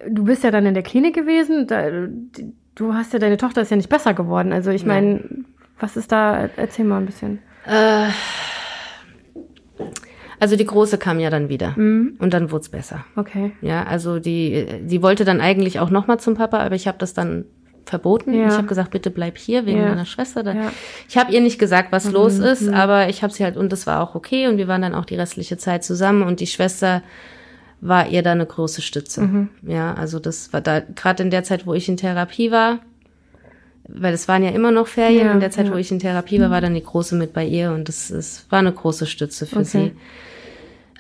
du 0.10 0.24
bist 0.24 0.44
ja 0.44 0.52
dann 0.52 0.66
in 0.66 0.74
der 0.74 0.84
Klinik 0.84 1.14
gewesen, 1.16 1.68
da, 1.68 1.84
du 2.76 2.94
hast 2.94 3.14
ja, 3.14 3.20
deine 3.20 3.38
Tochter 3.38 3.62
ist 3.62 3.72
ja 3.72 3.78
nicht 3.78 3.90
besser 3.90 4.14
geworden. 4.14 4.54
Also 4.54 4.72
ich 4.72 4.86
meine, 4.86 5.22
was 5.80 5.98
ist 5.98 6.12
da, 6.12 6.50
erzähl 6.56 6.86
mal 6.86 6.98
ein 7.00 7.06
bisschen. 7.06 7.40
Äh, 7.66 8.08
also 10.40 10.56
die 10.56 10.66
Große 10.66 10.98
kam 10.98 11.20
ja 11.20 11.30
dann 11.30 11.50
wieder 11.50 11.74
Mhm. 11.76 12.16
und 12.20 12.34
dann 12.34 12.52
wurde 12.52 12.62
es 12.62 12.70
besser. 12.70 13.06
Okay. 13.16 13.52
Ja, 13.62 13.84
also 13.84 14.20
die, 14.20 14.66
die 14.84 15.02
wollte 15.02 15.26
dann 15.26 15.42
eigentlich 15.42 15.80
auch 15.80 15.90
nochmal 15.90 16.20
zum 16.20 16.36
Papa, 16.36 16.60
aber 16.60 16.76
ich 16.76 16.88
habe 16.88 16.98
das 16.98 17.14
dann 17.14 17.46
verboten. 17.86 18.34
Ja. 18.34 18.48
Ich 18.48 18.54
habe 18.54 18.68
gesagt, 18.68 18.92
bitte 18.92 19.10
bleib 19.10 19.38
hier 19.38 19.66
wegen 19.66 19.80
Ja. 19.80 19.90
meiner 19.90 20.06
Schwester. 20.06 20.44
Da. 20.44 20.54
Ja. 20.54 20.62
Mhm. 20.64 20.70
Ich 21.10 21.18
habe 21.18 21.32
ihr 21.34 21.42
nicht 21.42 21.60
gesagt, 21.60 21.92
was 21.92 22.10
los 22.12 22.38
ist, 22.40 22.70
aber 22.70 23.10
ich 23.10 23.24
habe 23.24 23.34
sie 23.34 23.44
halt 23.44 23.58
und 23.58 23.72
das 23.74 23.86
war 23.88 24.02
auch 24.02 24.16
okay 24.16 24.48
und 24.48 24.58
wir 24.58 24.68
waren 24.68 24.82
dann 24.82 24.96
auch 24.96 25.06
die 25.06 25.16
restliche 25.16 25.58
Zeit 25.58 25.84
zusammen 25.84 26.22
und 26.24 26.40
die 26.40 26.48
Schwester 26.48 27.02
war 27.82 28.08
ihr 28.10 28.24
da 28.24 28.32
eine 28.32 28.46
große 28.46 28.82
Stütze. 28.82 29.22
Mhm. 29.22 29.50
Ja, 29.62 29.94
also 29.94 30.20
das 30.20 30.52
war 30.54 30.62
da 30.62 30.80
gerade 30.80 31.24
in 31.24 31.32
der 31.32 31.44
Zeit, 31.44 31.66
wo 31.66 31.74
ich 31.74 31.88
in 31.88 31.98
Therapie 31.98 32.52
war, 32.52 32.80
weil 33.88 34.14
es 34.14 34.28
waren 34.28 34.44
ja 34.44 34.52
immer 34.52 34.72
noch 34.72 34.88
Ferien. 34.88 35.28
Ja, 35.28 35.34
in 35.34 35.40
der 35.40 35.52
Zeit, 35.52 35.68
ja. 35.68 35.74
wo 35.74 35.78
ich 35.78 35.92
in 35.92 36.00
Therapie 36.00 36.40
war, 36.40 36.52
war 36.52 36.62
dann 36.62 36.74
die 36.74 36.84
Große 36.84 37.16
mit 37.16 37.34
bei 37.34 37.46
ihr 37.46 37.72
und 37.72 37.88
das, 37.88 38.10
das 38.10 38.46
war 38.50 38.60
eine 38.60 38.74
große 38.74 39.06
Stütze 39.06 39.46
für 39.46 39.60
Okay. 39.60 39.66
sie. 39.66 39.92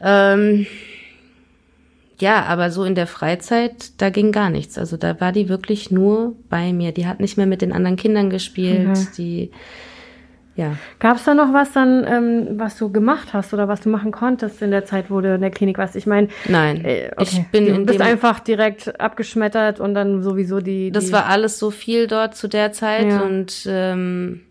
Ähm, 0.02 0.66
ja, 2.20 2.44
aber 2.44 2.70
so 2.72 2.84
in 2.84 2.96
der 2.96 3.08
Freizeit, 3.08 4.02
da 4.02 4.10
ging 4.10 4.32
gar 4.32 4.50
nichts. 4.50 4.78
Also 4.78 4.98
da 4.98 5.20
war 5.22 5.32
die 5.32 5.48
wirklich 5.48 5.90
nur 5.90 6.36
bei 6.50 6.74
mir. 6.74 6.92
Die 6.92 7.08
hat 7.08 7.20
nicht 7.20 7.38
mehr 7.38 7.46
mit 7.46 7.62
den 7.62 7.72
anderen 7.72 7.96
Kindern 7.96 8.30
gespielt. 8.30 8.88
Mhm. 8.88 9.08
Die, 9.18 9.52
ja. 10.60 10.76
Gab 11.00 11.18
es 11.18 11.24
da 11.24 11.34
noch 11.34 11.54
was 11.54 11.72
dann, 11.72 12.06
ähm, 12.06 12.60
was 12.60 12.78
du 12.78 12.92
gemacht 12.92 13.34
hast 13.34 13.54
oder 13.54 13.68
was 13.68 13.82
du 13.82 13.90
machen 13.90 14.12
konntest 14.12 14.62
in 14.62 14.72
der 14.72 14.84
Zeit, 14.86 15.10
wo 15.10 15.22
du 15.22 15.34
in 15.36 15.42
der 15.42 15.52
Klinik 15.52 15.78
warst? 15.78 15.96
Ich 15.96 16.06
meine, 16.06 16.28
Nein, 16.48 16.84
äh, 16.84 17.12
okay. 17.16 17.24
ich 17.24 17.48
bin 17.48 17.66
du 17.66 17.74
in 17.76 17.86
bist 17.86 18.02
einfach 18.02 18.40
direkt 18.40 19.00
abgeschmettert 19.00 19.80
und 19.80 19.94
dann 19.94 20.22
sowieso 20.22 20.60
die. 20.60 20.92
das 20.92 21.06
die, 21.08 21.14
war 21.14 21.28
alles 21.28 21.60
so 21.60 21.72
viel 21.72 22.08
dort 22.08 22.36
zu 22.36 22.48
der 22.48 22.72
Zeit 22.74 23.08
Ja. 23.08 23.22
und 23.22 23.66
ähm, 23.68 24.42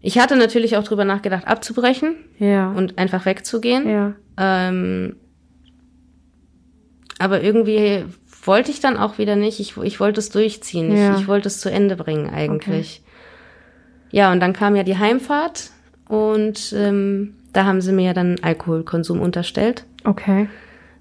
ich 0.00 0.18
hatte 0.18 0.34
natürlich 0.36 0.76
auch 0.76 0.82
drüber 0.82 1.04
nachgedacht, 1.04 1.46
abzubrechen 1.46 2.16
ja 2.38 2.70
und 2.72 2.98
einfach 2.98 3.24
wegzugehen. 3.24 3.88
ja 3.88 4.14
Ähm, 4.36 5.16
aber 7.18 7.42
irgendwie 7.42 8.04
wollte 8.44 8.72
ich 8.72 8.80
dann 8.80 8.96
auch 8.96 9.18
wieder 9.18 9.36
nicht. 9.36 9.60
Ich, 9.60 9.76
ich 9.76 10.00
wollte 10.00 10.18
es 10.18 10.30
durchziehen. 10.30 10.96
Ja. 10.96 11.14
Ich, 11.14 11.20
ich 11.22 11.28
wollte 11.28 11.46
es 11.46 11.60
zu 11.60 11.70
Ende 11.70 11.94
bringen 11.96 12.28
eigentlich. 12.28 13.01
Ja, 14.12 14.30
und 14.30 14.40
dann 14.40 14.52
kam 14.52 14.76
ja 14.76 14.84
die 14.84 14.98
Heimfahrt 14.98 15.70
und 16.06 16.72
ähm, 16.76 17.34
da 17.52 17.64
haben 17.64 17.80
sie 17.80 17.92
mir 17.92 18.04
ja 18.04 18.14
dann 18.14 18.36
Alkoholkonsum 18.42 19.20
unterstellt. 19.20 19.84
okay 20.04 20.48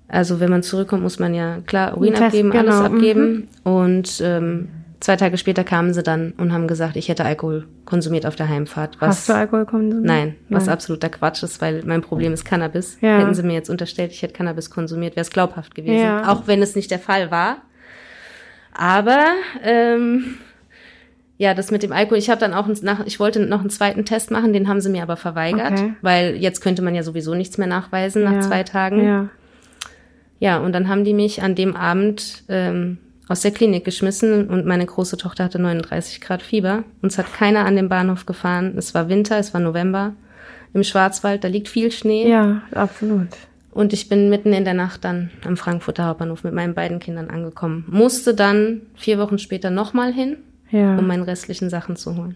Also 0.07 0.39
wenn 0.39 0.49
man 0.49 0.63
zurückkommt, 0.63 1.03
muss 1.03 1.19
man 1.19 1.33
ja 1.33 1.59
klar 1.65 1.97
Urin 1.97 2.13
Test, 2.13 2.23
abgeben, 2.23 2.51
alles 2.51 2.65
genau, 2.65 2.89
mhm. 2.89 2.95
abgeben. 2.95 3.47
Und 3.63 4.21
ähm, 4.23 4.69
zwei 5.01 5.17
Tage 5.17 5.37
später 5.37 5.63
kamen 5.63 5.93
sie 5.93 6.03
dann 6.03 6.33
und 6.37 6.53
haben 6.53 6.67
gesagt, 6.67 6.95
ich 6.95 7.09
hätte 7.09 7.25
Alkohol 7.25 7.67
konsumiert 7.85 8.25
auf 8.25 8.35
der 8.35 8.47
Heimfahrt. 8.47 8.97
Was 8.99 9.09
hast 9.09 9.29
du 9.29 9.33
Alkohol 9.33 9.65
konsumiert? 9.65 10.05
Nein, 10.05 10.35
was 10.49 10.65
Nein. 10.65 10.73
absoluter 10.73 11.09
Quatsch 11.09 11.43
ist, 11.43 11.61
weil 11.61 11.83
mein 11.85 12.01
Problem 12.01 12.31
ist 12.33 12.45
Cannabis. 12.45 12.97
Ja. 13.01 13.19
Hätten 13.19 13.33
sie 13.33 13.43
mir 13.43 13.53
jetzt 13.53 13.69
unterstellt, 13.69 14.11
ich 14.11 14.21
hätte 14.21 14.33
Cannabis 14.33 14.69
konsumiert, 14.69 15.15
wäre 15.15 15.21
es 15.21 15.31
glaubhaft 15.31 15.75
gewesen. 15.75 16.01
Ja. 16.01 16.31
Auch 16.31 16.47
wenn 16.47 16.61
es 16.61 16.75
nicht 16.75 16.91
der 16.91 16.99
Fall 16.99 17.31
war. 17.31 17.57
Aber 18.73 19.25
ähm, 19.63 20.37
ja, 21.41 21.55
das 21.55 21.71
mit 21.71 21.81
dem 21.81 21.91
Alkohol, 21.91 22.19
ich 22.19 22.29
habe 22.29 22.39
dann 22.39 22.53
auch 22.53 22.67
nach, 22.83 23.03
ich 23.07 23.19
wollte 23.19 23.39
noch 23.39 23.61
einen 23.61 23.71
zweiten 23.71 24.05
Test 24.05 24.29
machen, 24.29 24.53
den 24.53 24.67
haben 24.67 24.79
sie 24.79 24.89
mir 24.89 25.01
aber 25.01 25.17
verweigert, 25.17 25.71
Okay. 25.71 25.93
weil 26.03 26.35
jetzt 26.35 26.61
könnte 26.61 26.83
man 26.83 26.93
ja 26.93 27.01
sowieso 27.01 27.33
nichts 27.33 27.57
mehr 27.57 27.67
nachweisen 27.67 28.23
nach 28.23 28.33
Ja. 28.33 28.41
zwei 28.41 28.61
Tagen. 28.63 29.03
ja 29.03 29.29
Ja, 30.39 30.57
und 30.59 30.73
dann 30.73 30.87
haben 30.87 31.03
die 31.03 31.13
mich 31.15 31.41
an 31.41 31.55
dem 31.55 31.75
Abend 31.75 32.43
ähm, 32.47 32.97
aus 33.27 33.41
der 33.41 33.51
Klinik 33.51 33.85
geschmissen 33.85 34.49
und 34.49 34.65
meine 34.67 34.85
große 34.85 35.17
Tochter 35.17 35.43
hatte 35.45 35.57
39 35.59 36.21
Grad 36.21 36.41
Fieber. 36.43 36.83
Uns 37.01 37.17
hat 37.17 37.33
keiner 37.33 37.65
an 37.65 37.75
den 37.75 37.89
Bahnhof 37.89 38.25
gefahren. 38.27 38.73
Es 38.77 38.93
war 38.93 39.07
Winter, 39.09 39.37
es 39.39 39.53
war 39.53 39.61
November 39.61 40.13
im 40.73 40.83
Schwarzwald, 40.83 41.43
da 41.43 41.47
liegt 41.47 41.69
viel 41.69 41.91
Schnee. 41.91 42.29
ja 42.29 42.61
absolut 42.73 43.27
Und 43.71 43.93
ich 43.93 44.09
bin 44.09 44.29
mitten 44.29 44.53
in 44.53 44.63
der 44.65 44.73
Nacht 44.75 45.03
dann 45.05 45.29
am 45.45 45.57
Frankfurter 45.57 46.05
Hauptbahnhof 46.05 46.43
mit 46.43 46.53
meinen 46.53 46.73
beiden 46.75 46.99
Kindern 46.99 47.29
angekommen. 47.29 47.85
Musste 47.89 48.33
dann 48.35 48.81
vier 48.95 49.17
Wochen 49.17 49.37
später 49.39 49.69
nochmal 49.71 50.11
hin. 50.13 50.37
Ja. 50.71 50.97
um 50.97 51.07
meine 51.07 51.27
restlichen 51.27 51.69
Sachen 51.69 51.95
zu 51.95 52.15
holen. 52.15 52.35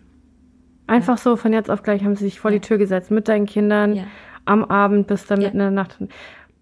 Einfach 0.88 1.18
so 1.18 1.36
von 1.36 1.52
jetzt 1.52 1.72
auf 1.72 1.82
gleich 1.82 2.04
haben 2.04 2.16
sie 2.16 2.26
sich 2.26 2.40
vor 2.40 2.52
die 2.52 2.60
Tür 2.60 2.78
gesetzt 2.78 3.10
mit 3.10 3.28
deinen 3.28 3.48
Kindern 3.48 4.06
am 4.46 4.64
Abend 4.64 5.08
bis 5.08 5.26
dann 5.26 5.40
mitten 5.40 5.58
in 5.58 5.60
der 5.60 5.72
Nacht. 5.72 5.98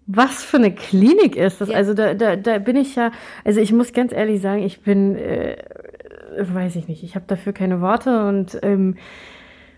Was 0.06 0.42
für 0.42 0.58
eine 0.58 0.74
Klinik 0.74 1.36
ist 1.36 1.60
das? 1.60 1.70
Also 1.70 1.94
da, 1.94 2.14
da, 2.14 2.36
da 2.36 2.58
bin 2.58 2.76
ich 2.76 2.96
ja, 2.96 3.10
also 3.44 3.60
ich 3.60 3.72
muss 3.72 3.92
ganz 3.92 4.12
ehrlich 4.12 4.40
sagen, 4.40 4.62
ich 4.62 4.82
bin, 4.82 5.16
äh, 5.16 5.56
weiß 6.38 6.76
ich 6.76 6.88
nicht, 6.88 7.02
ich 7.02 7.14
habe 7.14 7.24
dafür 7.26 7.52
keine 7.52 7.80
Worte 7.80 8.26
und 8.26 8.58
ähm, 8.62 8.96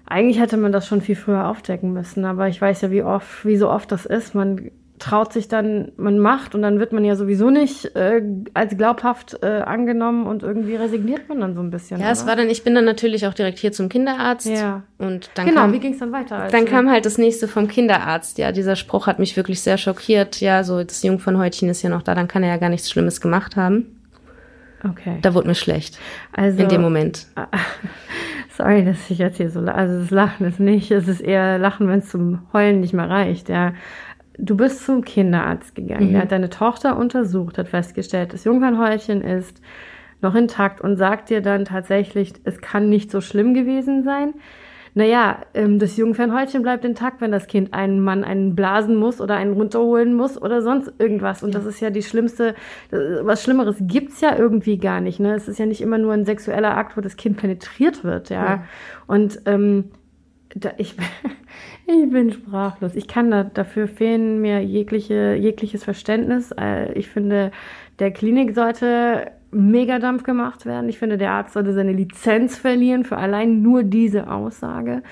eigentlich 0.05 0.41
hätte 0.41 0.57
man 0.57 0.73
das 0.73 0.87
schon 0.87 1.01
viel 1.01 1.17
früher 1.17 1.49
aufdecken 1.49 1.93
müssen, 1.93 2.25
aber 2.25 2.49
ich 2.49 2.61
weiß 2.61 2.83
ja, 2.83 2.91
wie 2.91 3.03
oft, 3.03 3.45
wie 3.45 3.57
so 3.57 3.69
oft 3.71 3.91
das 3.91 4.07
ist. 4.07 4.35
Man 4.35 4.71
traut 4.99 5.33
sich 5.33 5.49
dann, 5.49 5.93
man 5.97 6.19
macht 6.19 6.55
und 6.55 6.63
dann 6.63 6.79
wird 6.79 6.93
man 6.93 7.05
ja 7.05 7.17
sowieso 7.17 7.51
nicht 7.51 7.95
äh, 7.97 8.23
als 8.55 8.77
glaubhaft 8.77 9.39
äh, 9.43 9.47
angenommen 9.47 10.27
und 10.27 10.43
irgendwie 10.43 10.77
resigniert 10.77 11.29
man 11.29 11.41
dann 11.41 11.55
so 11.55 11.61
ein 11.61 11.71
bisschen. 11.71 11.99
Ja, 11.99 12.07
oder? 12.07 12.13
es 12.13 12.27
war 12.27 12.37
dann, 12.37 12.49
ich 12.49 12.65
bin 12.65 12.75
dann 12.75 12.85
natürlich 12.85 13.27
auch 13.27 13.35
direkt 13.35 13.59
hier 13.59 13.73
zum 13.73 13.89
Kinderarzt. 13.89 14.47
Ja. 14.47 14.83
Und 14.99 15.31
dann 15.35 15.47
genau, 15.47 15.63
kam, 15.63 15.73
wie 15.73 15.81
ging 15.81 15.93
es 15.93 15.99
dann 15.99 16.13
weiter? 16.13 16.39
Also? 16.39 16.57
Dann 16.57 16.65
kam 16.65 16.91
halt 16.91 17.07
das 17.07 17.19
nächste 17.19 17.49
vom 17.49 17.69
Kinderarzt. 17.69 18.39
Ja, 18.39 18.53
dieser 18.53 18.77
Spruch 18.77 19.07
hat 19.07 19.19
mich 19.19 19.37
wirklich 19.37 19.61
sehr 19.61 19.79
schockiert. 19.79 20.41
Ja, 20.41 20.65
so 20.65 20.83
das 20.83 21.03
Jungfernhäutchen 21.03 21.69
ist 21.69 21.83
ja 21.83 21.91
noch 21.91 22.03
da, 22.03 22.15
dann 22.15 22.29
kann 22.29 22.43
er 22.43 22.51
ja 22.51 22.57
gar 22.57 22.71
nichts 22.71 22.91
Schlimmes 22.91 23.21
gemacht 23.21 23.57
haben. 23.57 23.97
Okay. 24.85 25.19
Da 25.23 25.35
wurde 25.35 25.49
mir 25.49 25.55
schlecht. 25.55 25.99
Also 26.33 26.63
in 26.63 26.69
dem 26.69 26.83
Moment. 26.83 27.27
Sorry, 28.57 28.85
dass 28.85 29.11
ich 29.11 29.19
jetzt 29.19 29.37
hier 29.37 29.51
so, 29.51 29.61
also 29.61 30.01
das 30.01 30.11
Lachen 30.11 30.47
ist 30.47 30.61
nicht, 30.61 30.91
es 30.91 31.09
ist 31.09 31.21
eher 31.21 31.59
Lachen, 31.59 31.89
wenn 31.89 31.99
es 31.99 32.09
zum 32.09 32.41
Heulen 32.53 32.81
nicht 32.81 32.95
mehr 32.95 33.09
reicht, 33.09 33.51
ja. 33.51 33.75
Du 34.39 34.57
bist 34.57 34.85
zum 34.85 35.03
Kinderarzt 35.03 35.75
gegangen, 35.75 36.09
mhm. 36.09 36.13
der 36.13 36.23
hat 36.23 36.33
deine 36.33 36.51
Tochter 36.51 36.97
untersucht, 36.97 37.59
hat 37.59 37.69
festgestellt, 37.69 38.33
das 38.33 38.45
Jungfernhäutchen 38.45 39.23
ist 39.23 39.61
noch 40.23 40.35
intakt 40.35 40.81
und 40.81 40.97
sagt 40.97 41.31
dir 41.31 41.43
dann 41.43 41.65
tatsächlich, 41.65 42.35
es 42.45 42.61
kann 42.61 42.89
nicht 42.89 43.11
so 43.11 43.21
schlimm 43.21 43.55
gewesen 43.55 44.03
sein 44.03 44.35
naja, 44.97 45.41
ähm, 45.53 45.79
das 45.79 45.99
Jungfernhäutchen 45.99 46.63
bleibt 46.63 46.83
intakt, 46.83 47.21
wenn 47.21 47.31
das 47.31 47.49
Kind 47.49 47.75
einen 47.75 48.01
Mann 48.01 48.25
einen 48.25 48.57
blasen 48.57 48.97
muss 48.97 49.21
oder 49.21 49.37
einen 49.37 49.53
runterholen 49.53 50.15
muss 50.15 50.41
oder 50.41 50.63
sonst 50.63 50.91
irgendwas. 50.99 51.43
Und 51.43 51.55
das 51.55 51.67
ist 51.67 51.81
ja 51.81 51.91
die 51.91 52.03
schlimmste, 52.03 52.55
was 52.91 53.43
Schlimmeres 53.43 53.77
gibt's 53.79 54.23
ja 54.23 54.35
irgendwie 54.39 54.79
gar 54.79 55.03
nicht. 55.03 55.21
Ne? 55.21 55.35
Es 55.35 55.49
ist 55.49 55.59
ja 55.59 55.67
nicht 55.67 55.83
immer 55.83 55.99
nur 55.99 56.15
ein 56.15 56.25
sexueller 56.25 56.79
Akt, 56.79 56.97
wo 56.97 57.03
das 57.03 57.19
Kind 57.19 57.37
penetriert 57.37 58.05
wird, 58.05 58.31
ja. 58.31 58.43
ja. 58.43 58.65
Und 59.07 59.39
ähm, 59.45 59.91
da, 60.55 60.71
ich, 60.79 60.97
ich 61.87 62.11
bin 62.11 62.33
sprachlos. 62.33 62.95
Ich 62.95 63.09
kann 63.09 63.31
da, 63.31 63.45
dafür 63.45 63.87
fehlen 63.89 64.41
mir 64.41 64.63
jegliche, 64.63 65.35
jegliches 65.35 65.85
Verständnis. 65.85 66.53
Äh, 66.53 66.93
ich 66.93 67.09
finde, 67.09 67.53
der 67.99 68.11
Klinik 68.11 68.55
sollte 68.55 69.31
Megadampf 69.51 70.23
gemacht 70.23 70.67
werden. 70.67 70.89
Ich 70.89 70.99
finde, 70.99 71.17
der 71.17 71.33
Arzt 71.33 71.55
sollte 71.55 71.73
seine 71.73 71.93
Lizenz 71.93 72.59
verlieren 72.59 73.05
für 73.05 73.17
allein 73.17 73.63
nur 73.63 73.83
diese 73.83 74.31
Aussage. 74.31 75.03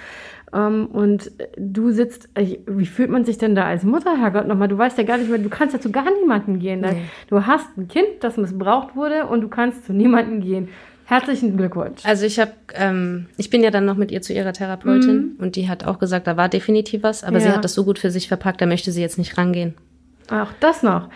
Um, 0.53 0.61
ähm, 0.61 0.87
und 0.87 1.33
du 1.57 1.91
sitzt, 1.91 2.29
ich, 2.39 2.61
wie 2.67 2.87
fühlt 2.87 3.11
man 3.11 3.25
sich 3.25 3.39
denn 3.39 3.57
da 3.57 3.65
als 3.65 3.83
Mutter, 3.83 4.17
Herrgott, 4.17 4.47
nochmal? 4.47 4.69
Du 4.69 4.79
weißt 4.79 4.97
ja 4.99 5.03
gar 5.03 5.19
nicht 5.19 5.29
mehr, 5.29 5.39
du 5.39 5.49
kannst 5.49 5.75
ja 5.75 5.81
zu 5.81 5.91
gar 5.91 6.07
niemanden 6.21 6.61
gehen. 6.61 6.81
Nee. 6.81 7.03
Du 7.29 7.45
hast 7.45 7.77
ein 7.77 7.89
Kind, 7.89 8.07
das 8.21 8.37
missbraucht 8.37 8.95
wurde 8.95 9.27
und 9.27 9.41
du 9.41 9.49
kannst 9.49 9.85
zu 9.85 9.93
niemanden 9.93 10.41
gehen. 10.41 10.69
Herzlichen 11.07 11.57
Glückwunsch. 11.57 12.05
Also 12.05 12.25
ich 12.25 12.39
habe, 12.39 12.53
ähm, 12.75 13.27
ich 13.37 13.51
bin 13.51 13.63
ja 13.63 13.71
dann 13.71 13.85
noch 13.85 13.97
mit 13.97 14.11
ihr 14.11 14.23
zu 14.23 14.33
ihrer 14.33 14.53
Therapeutin 14.53 15.17
mhm. 15.17 15.37
und 15.39 15.57
die 15.57 15.69
hat 15.69 15.85
auch 15.85 15.99
gesagt, 15.99 16.27
da 16.27 16.37
war 16.37 16.49
definitiv 16.49 17.03
was, 17.03 17.25
aber 17.25 17.39
ja. 17.39 17.45
sie 17.45 17.51
hat 17.51 17.65
das 17.65 17.75
so 17.75 17.85
gut 17.85 17.99
für 17.99 18.11
sich 18.11 18.29
verpackt, 18.29 18.61
da 18.61 18.67
möchte 18.67 18.91
sie 18.91 19.03
jetzt 19.03 19.19
nicht 19.19 19.37
rangehen. 19.37 19.75
Auch 20.31 20.49
das 20.61 20.83
noch. 20.83 21.11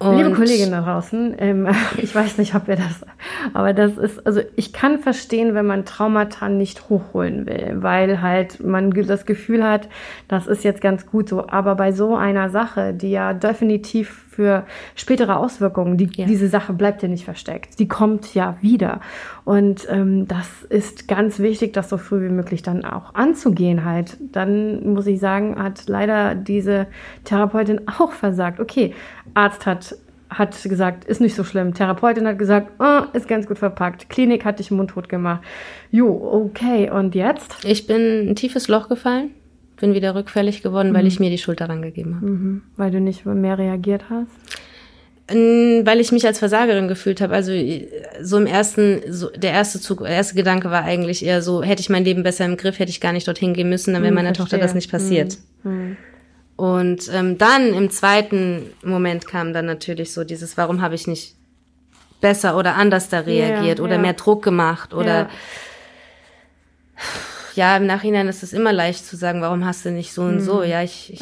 Und 0.00 0.18
Liebe 0.18 0.32
Kollegin 0.32 0.72
da 0.72 0.80
draußen, 0.80 1.36
ähm, 1.38 1.68
ich 1.98 2.12
weiß 2.14 2.38
nicht, 2.38 2.54
ob 2.56 2.66
ihr 2.68 2.76
das, 2.76 3.06
aber 3.52 3.72
das 3.72 3.96
ist, 3.96 4.26
also 4.26 4.40
ich 4.56 4.72
kann 4.72 4.98
verstehen, 4.98 5.54
wenn 5.54 5.66
man 5.66 5.84
Traumata 5.84 6.48
nicht 6.48 6.88
hochholen 6.88 7.46
will, 7.46 7.76
weil 7.76 8.20
halt 8.20 8.62
man 8.62 8.90
das 8.90 9.24
Gefühl 9.24 9.64
hat, 9.64 9.88
das 10.26 10.48
ist 10.48 10.64
jetzt 10.64 10.80
ganz 10.80 11.06
gut 11.06 11.28
so. 11.28 11.46
Aber 11.46 11.76
bei 11.76 11.92
so 11.92 12.16
einer 12.16 12.50
Sache, 12.50 12.92
die 12.92 13.10
ja 13.12 13.32
definitiv 13.32 14.23
für 14.34 14.66
spätere 14.96 15.36
Auswirkungen. 15.36 15.96
Die, 15.96 16.08
ja. 16.16 16.26
Diese 16.26 16.48
Sache 16.48 16.72
bleibt 16.72 17.02
ja 17.02 17.08
nicht 17.08 17.24
versteckt. 17.24 17.78
Die 17.78 17.88
kommt 17.88 18.34
ja 18.34 18.56
wieder. 18.60 19.00
Und 19.44 19.86
ähm, 19.88 20.26
das 20.26 20.64
ist 20.68 21.06
ganz 21.06 21.38
wichtig, 21.38 21.72
das 21.72 21.88
so 21.88 21.98
früh 21.98 22.24
wie 22.24 22.32
möglich 22.32 22.62
dann 22.62 22.84
auch 22.84 23.14
anzugehen 23.14 23.84
halt. 23.84 24.16
Dann 24.20 24.92
muss 24.92 25.06
ich 25.06 25.20
sagen, 25.20 25.62
hat 25.62 25.84
leider 25.86 26.34
diese 26.34 26.86
Therapeutin 27.24 27.82
auch 27.98 28.12
versagt. 28.12 28.60
Okay, 28.60 28.94
Arzt 29.34 29.66
hat 29.66 29.96
hat 30.30 30.60
gesagt, 30.64 31.04
ist 31.04 31.20
nicht 31.20 31.36
so 31.36 31.44
schlimm. 31.44 31.74
Therapeutin 31.74 32.26
hat 32.26 32.40
gesagt, 32.40 32.72
oh, 32.80 33.02
ist 33.12 33.28
ganz 33.28 33.46
gut 33.46 33.58
verpackt. 33.58 34.10
Klinik 34.10 34.44
hat 34.44 34.58
dich 34.58 34.72
mundtot 34.72 35.08
gemacht. 35.08 35.42
Jo, 35.92 36.08
okay. 36.08 36.90
Und 36.90 37.14
jetzt? 37.14 37.64
Ich 37.64 37.86
bin 37.86 37.98
in 37.98 38.30
ein 38.30 38.34
tiefes 38.34 38.66
Loch 38.66 38.88
gefallen 38.88 39.30
bin 39.76 39.94
wieder 39.94 40.14
rückfällig 40.14 40.62
geworden, 40.62 40.90
mhm. 40.90 40.94
weil 40.94 41.06
ich 41.06 41.20
mir 41.20 41.30
die 41.30 41.38
Schuld 41.38 41.60
daran 41.60 41.82
gegeben 41.82 42.16
habe. 42.16 42.26
Mhm. 42.26 42.62
Weil 42.76 42.90
du 42.90 43.00
nicht 43.00 43.26
mehr 43.26 43.58
reagiert 43.58 44.04
hast? 44.10 44.30
Weil 45.26 46.00
ich 46.00 46.12
mich 46.12 46.26
als 46.26 46.38
Versagerin 46.38 46.86
gefühlt 46.86 47.20
habe. 47.22 47.34
Also 47.34 47.52
so 48.20 48.36
im 48.36 48.46
ersten, 48.46 49.00
so 49.10 49.30
der 49.30 49.52
erste 49.52 49.80
Zug, 49.80 50.00
der 50.00 50.10
erste 50.10 50.34
Gedanke 50.34 50.70
war 50.70 50.84
eigentlich 50.84 51.24
eher 51.24 51.40
so, 51.40 51.62
hätte 51.62 51.80
ich 51.80 51.88
mein 51.88 52.04
Leben 52.04 52.22
besser 52.22 52.44
im 52.44 52.56
Griff, 52.56 52.78
hätte 52.78 52.90
ich 52.90 53.00
gar 53.00 53.12
nicht 53.12 53.26
dorthin 53.26 53.54
gehen 53.54 53.70
müssen, 53.70 53.94
dann 53.94 54.02
wäre 54.02 54.12
mhm, 54.12 54.16
meiner 54.16 54.34
Tochter 54.34 54.58
das 54.58 54.74
nicht 54.74 54.90
passiert. 54.90 55.38
Mhm. 55.62 55.72
mhm. 55.72 55.96
Und 56.56 57.10
ähm, 57.12 57.36
dann 57.36 57.74
im 57.74 57.90
zweiten 57.90 58.66
Moment 58.84 59.26
kam 59.26 59.52
dann 59.52 59.66
natürlich 59.66 60.12
so 60.12 60.22
dieses, 60.22 60.56
warum 60.56 60.82
habe 60.82 60.94
ich 60.94 61.08
nicht 61.08 61.34
besser 62.20 62.56
oder 62.56 62.76
anders 62.76 63.08
da 63.08 63.18
reagiert 63.18 63.80
ja, 63.80 63.84
oder 63.84 63.96
ja. 63.96 64.00
mehr 64.00 64.12
Druck 64.12 64.44
gemacht 64.44 64.94
oder 64.94 65.22
ja 65.22 65.28
ja, 67.56 67.76
im 67.76 67.86
Nachhinein 67.86 68.28
ist 68.28 68.42
es 68.42 68.52
immer 68.52 68.72
leicht 68.72 69.06
zu 69.06 69.16
sagen, 69.16 69.40
warum 69.40 69.64
hast 69.64 69.84
du 69.84 69.90
nicht 69.90 70.12
so 70.12 70.22
und 70.22 70.40
so. 70.40 70.62
Hm. 70.62 70.70
Ja, 70.70 70.82
ich, 70.82 71.12
ich 71.12 71.18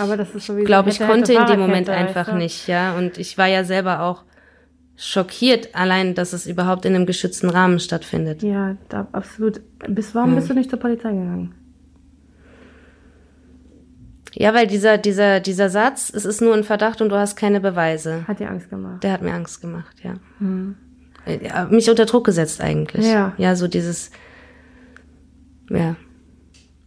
glaube, 0.65 0.91
ich 0.91 1.01
konnte 1.01 1.33
in 1.33 1.47
dem 1.47 1.61
Moment 1.61 1.89
einfach 1.89 2.29
ja. 2.29 2.35
nicht, 2.35 2.69
ja. 2.69 2.95
Und 2.97 3.19
ich 3.19 3.39
war 3.39 3.47
ja 3.47 3.65
selber 3.65 4.03
auch 4.03 4.25
schockiert, 4.97 5.75
allein, 5.75 6.15
dass 6.15 6.33
es 6.33 6.47
überhaupt 6.47 6.85
in 6.85 6.95
einem 6.95 7.07
geschützten 7.07 7.51
Rahmen 7.51 7.81
stattfindet. 7.81 8.43
Ja, 8.43 8.77
da, 8.89 9.09
absolut. 9.13 9.61
Bis 9.89 10.15
warum 10.15 10.31
hm. 10.31 10.37
bist 10.37 10.51
du 10.51 10.55
nicht 10.55 10.71
zur 10.71 10.79
Polizei 10.79 11.11
gegangen? 11.11 11.55
Ja, 14.35 14.55
weil 14.55 14.67
dieser, 14.67 14.99
dieser, 14.99 15.41
dieser 15.41 15.69
Satz, 15.69 16.11
es 16.15 16.25
ist 16.25 16.41
nur 16.41 16.55
ein 16.55 16.65
Verdacht 16.65 17.03
und 17.03 17.11
du 17.11 17.17
hast 17.17 17.37
keine 17.37 17.61
Beweise. 17.61 18.27
Hat 18.27 18.41
dir 18.41 18.49
Angst 18.49 18.71
gemacht? 18.71 19.03
Der 19.03 19.13
hat 19.13 19.23
mir 19.23 19.35
Angst 19.35 19.61
gemacht, 19.61 19.97
ja. 20.03 20.15
Hm. 20.39 20.77
ja 21.27 21.67
mich 21.67 21.91
unter 21.91 22.07
Druck 22.07 22.25
gesetzt 22.25 22.61
eigentlich. 22.61 23.07
Ja. 23.07 23.35
Ja, 23.37 23.57
so 23.57 23.69
dieses, 23.69 24.11
ja. 25.69 25.97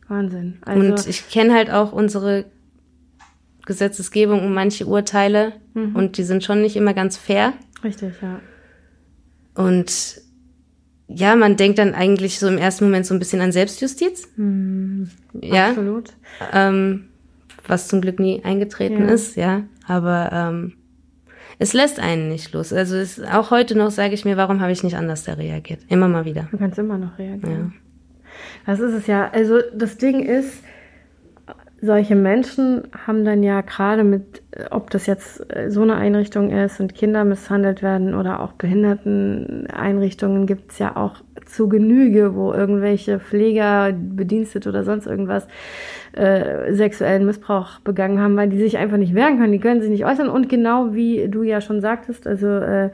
Wahnsinn. 0.08 0.58
Also 0.62 0.80
und 0.80 1.08
ich 1.08 1.30
kenne 1.30 1.54
halt 1.54 1.72
auch 1.72 1.92
unsere 1.92 2.46
Gesetzesgebung 3.66 4.46
und 4.46 4.54
manche 4.54 4.86
Urteile 4.86 5.54
mhm. 5.74 5.96
und 5.96 6.18
die 6.18 6.24
sind 6.24 6.44
schon 6.44 6.62
nicht 6.62 6.76
immer 6.76 6.94
ganz 6.94 7.18
fair. 7.18 7.54
Richtig, 7.84 8.14
ja. 8.22 8.40
Und 9.56 10.22
ja, 11.08 11.36
man 11.36 11.56
denkt 11.56 11.80
dann 11.80 11.94
eigentlich 11.94 12.40
so 12.40 12.48
im 12.48 12.58
ersten 12.58 12.86
Moment 12.86 13.06
so 13.06 13.14
ein 13.14 13.20
bisschen 13.20 13.42
an 13.42 13.52
Selbstjustiz. 13.52 14.28
Mhm. 14.36 15.10
Ja. 15.42 15.70
Absolut. 15.70 16.14
Ähm, 16.52 17.06
was 17.68 17.88
zum 17.88 18.02
Glück 18.02 18.20
nie 18.20 18.44
eingetreten 18.44 19.08
ja. 19.08 19.14
ist, 19.14 19.36
ja. 19.36 19.64
Aber 19.88 20.30
ähm, 20.32 20.74
es 21.60 21.74
lässt 21.74 22.00
einen 22.00 22.30
nicht 22.30 22.54
los. 22.54 22.74
Also 22.74 22.96
es, 22.96 23.22
auch 23.24 23.52
heute 23.52 23.78
noch 23.78 23.92
sage 23.92 24.14
ich 24.14 24.26
mir, 24.26 24.38
warum 24.38 24.62
habe 24.62 24.72
ich 24.72 24.84
nicht 24.84 24.96
anders 24.96 25.24
da 25.24 25.34
reagiert? 25.34 25.82
Immer 25.90 26.08
mal 26.08 26.26
wieder. 26.26 26.48
Du 26.52 26.58
kannst 26.58 26.78
immer 26.78 26.98
noch 26.98 27.18
reagieren. 27.18 27.74
Ja. 27.76 27.85
Das 28.66 28.80
ist 28.80 28.94
es 28.94 29.08
ja. 29.08 29.30
Also 29.32 29.60
das 29.74 29.98
Ding 29.98 30.24
ist, 30.24 30.64
solche 31.82 32.16
Menschen 32.16 32.84
haben 33.06 33.26
dann 33.26 33.44
ja 33.44 33.62
gerade 33.62 34.04
mit, 34.04 34.42
ob 34.72 34.90
das 34.90 35.06
jetzt 35.06 35.46
so 35.68 35.82
eine 35.82 35.96
Einrichtung 35.96 36.50
ist 36.52 36.80
und 36.80 36.96
Kinder 36.96 37.24
misshandelt 37.24 37.84
werden 37.84 38.16
oder 38.16 38.42
auch 38.42 38.54
Behinderteneinrichtungen 38.54 40.48
gibt 40.48 40.72
es 40.72 40.80
ja 40.80 40.96
auch 40.96 41.22
zu 41.46 41.70
Genüge, 41.70 42.36
wo 42.36 42.54
irgendwelche 42.54 43.20
Pfleger, 43.20 43.94
Bedienstet 43.94 44.68
oder 44.68 44.84
sonst 44.84 45.06
irgendwas 45.06 45.48
äh, 46.14 46.74
sexuellen 46.74 47.26
Missbrauch 47.26 47.80
begangen 47.80 48.20
haben, 48.20 48.36
weil 48.36 48.50
die 48.50 48.58
sich 48.58 48.78
einfach 48.78 48.98
nicht 48.98 49.14
wehren 49.14 49.38
können, 49.38 49.52
die 49.52 49.60
können 49.60 49.82
sich 49.82 49.92
nicht 49.92 50.06
äußern 50.06 50.30
und 50.30 50.50
genau 50.50 50.94
wie 50.94 51.28
du 51.28 51.44
ja 51.44 51.62
schon 51.62 51.82
sagtest, 51.82 52.26
also 52.26 52.48
äh, 52.48 52.90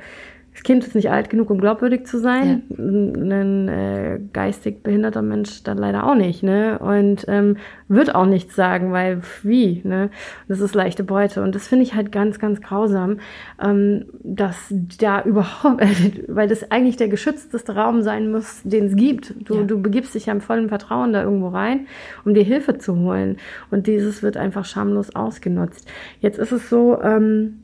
das 0.54 0.64
Kind 0.64 0.86
ist 0.86 0.96
nicht 0.96 1.10
alt 1.10 1.30
genug, 1.30 1.50
um 1.50 1.60
glaubwürdig 1.60 2.06
zu 2.06 2.20
sein. 2.20 2.64
Ja. 2.70 2.78
Ein 2.78 3.68
äh, 3.70 4.20
geistig 4.34 4.84
behinderter 4.84 5.22
Mensch 5.22 5.64
dann 5.64 5.78
leider 5.78 6.06
auch 6.06 6.16
nicht, 6.16 6.44
ne? 6.44 6.78
Und 6.80 7.26
ähm, 7.30 7.56
wird 7.88 8.14
auch 8.14 8.26
nichts 8.26 8.56
sagen, 8.56 8.92
weil 8.92 9.22
wie, 9.44 9.82
ne? 9.86 10.10
Das 10.50 10.60
ist 10.60 10.76
leichte 10.76 11.06
Beute. 11.06 11.42
Und 11.42 11.56
das 11.56 11.70
finde 11.70 11.84
ich 11.84 11.96
halt 11.96 12.12
ganz, 12.12 12.38
ganz 12.38 12.60
grausam, 12.60 13.20
ähm, 13.64 14.06
dass 14.24 14.74
da 15.00 15.24
überhaupt, 15.24 15.82
weil 16.28 16.50
das 16.50 16.70
eigentlich 16.70 16.98
der 16.98 17.08
geschützteste 17.08 17.74
Raum 17.74 18.02
sein 18.02 18.30
muss, 18.30 18.62
den 18.64 18.88
es 18.88 18.96
gibt. 18.98 19.34
Du, 19.48 19.56
ja. 19.56 19.64
du 19.64 19.82
begibst 19.82 20.16
dich 20.16 20.26
ja 20.26 20.34
im 20.34 20.42
vollen 20.42 20.68
Vertrauen 20.68 21.14
da 21.14 21.24
irgendwo 21.24 21.48
rein, 21.48 21.88
um 22.26 22.34
dir 22.34 22.44
Hilfe 22.44 22.78
zu 22.78 22.98
holen. 22.98 23.38
Und 23.70 23.88
dieses 23.88 24.22
wird 24.22 24.36
einfach 24.36 24.66
schamlos 24.66 25.16
ausgenutzt. 25.16 25.90
Jetzt 26.20 26.40
ist 26.40 26.52
es 26.52 26.70
so, 26.70 27.02
ähm, 27.02 27.60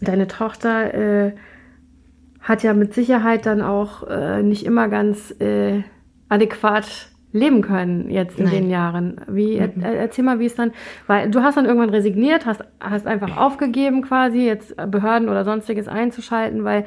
deine 0.00 0.26
Tochter 0.26 0.94
äh, 0.94 1.32
hat 2.44 2.62
ja 2.62 2.74
mit 2.74 2.94
Sicherheit 2.94 3.46
dann 3.46 3.62
auch 3.62 4.06
äh, 4.06 4.42
nicht 4.42 4.64
immer 4.64 4.88
ganz 4.88 5.34
äh, 5.40 5.82
adäquat 6.28 7.08
leben 7.32 7.62
können 7.62 8.10
jetzt 8.10 8.38
in 8.38 8.44
Nein. 8.44 8.54
den 8.54 8.70
Jahren. 8.70 9.20
Wie 9.26 9.60
mhm. 9.60 9.82
erzähl 9.82 10.24
mal, 10.24 10.38
wie 10.38 10.46
es 10.46 10.54
dann, 10.54 10.70
weil 11.08 11.30
du 11.30 11.42
hast 11.42 11.56
dann 11.56 11.64
irgendwann 11.64 11.90
resigniert, 11.90 12.46
hast 12.46 12.62
hast 12.78 13.08
einfach 13.08 13.36
aufgegeben 13.36 14.02
quasi 14.02 14.46
jetzt 14.46 14.76
Behörden 14.76 15.28
oder 15.28 15.44
sonstiges 15.44 15.88
einzuschalten, 15.88 16.62
weil 16.62 16.84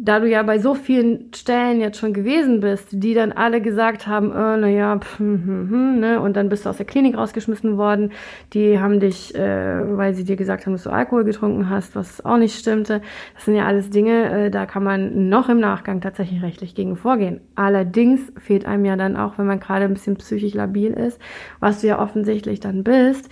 da 0.00 0.20
du 0.20 0.28
ja 0.28 0.44
bei 0.44 0.60
so 0.60 0.74
vielen 0.76 1.32
Stellen 1.34 1.80
jetzt 1.80 1.98
schon 1.98 2.12
gewesen 2.12 2.60
bist, 2.60 2.86
die 2.92 3.14
dann 3.14 3.32
alle 3.32 3.60
gesagt 3.60 4.06
haben, 4.06 4.30
äh, 4.30 4.56
naja, 4.56 5.00
hm, 5.16 5.44
hm, 5.44 5.70
hm, 5.70 6.00
ne, 6.00 6.20
und 6.20 6.36
dann 6.36 6.48
bist 6.48 6.64
du 6.64 6.70
aus 6.70 6.76
der 6.76 6.86
Klinik 6.86 7.16
rausgeschmissen 7.16 7.76
worden, 7.76 8.12
die 8.52 8.78
haben 8.78 9.00
dich, 9.00 9.34
äh, 9.34 9.96
weil 9.96 10.14
sie 10.14 10.22
dir 10.22 10.36
gesagt 10.36 10.64
haben, 10.66 10.72
dass 10.72 10.84
du 10.84 10.90
Alkohol 10.90 11.24
getrunken 11.24 11.68
hast, 11.68 11.96
was 11.96 12.24
auch 12.24 12.36
nicht 12.36 12.56
stimmte. 12.56 13.02
Das 13.34 13.46
sind 13.46 13.56
ja 13.56 13.66
alles 13.66 13.90
Dinge, 13.90 14.46
äh, 14.46 14.50
da 14.52 14.66
kann 14.66 14.84
man 14.84 15.28
noch 15.28 15.48
im 15.48 15.58
Nachgang 15.58 16.00
tatsächlich 16.00 16.42
rechtlich 16.42 16.76
gegen 16.76 16.94
vorgehen. 16.94 17.40
Allerdings 17.56 18.20
fehlt 18.38 18.66
einem 18.66 18.84
ja 18.84 18.94
dann 18.94 19.16
auch, 19.16 19.36
wenn 19.36 19.46
man 19.46 19.58
gerade 19.58 19.86
ein 19.86 19.94
bisschen 19.94 20.16
psychisch 20.16 20.54
labil 20.54 20.92
ist, 20.92 21.20
was 21.58 21.80
du 21.80 21.88
ja 21.88 22.00
offensichtlich 22.00 22.60
dann 22.60 22.84
bist, 22.84 23.28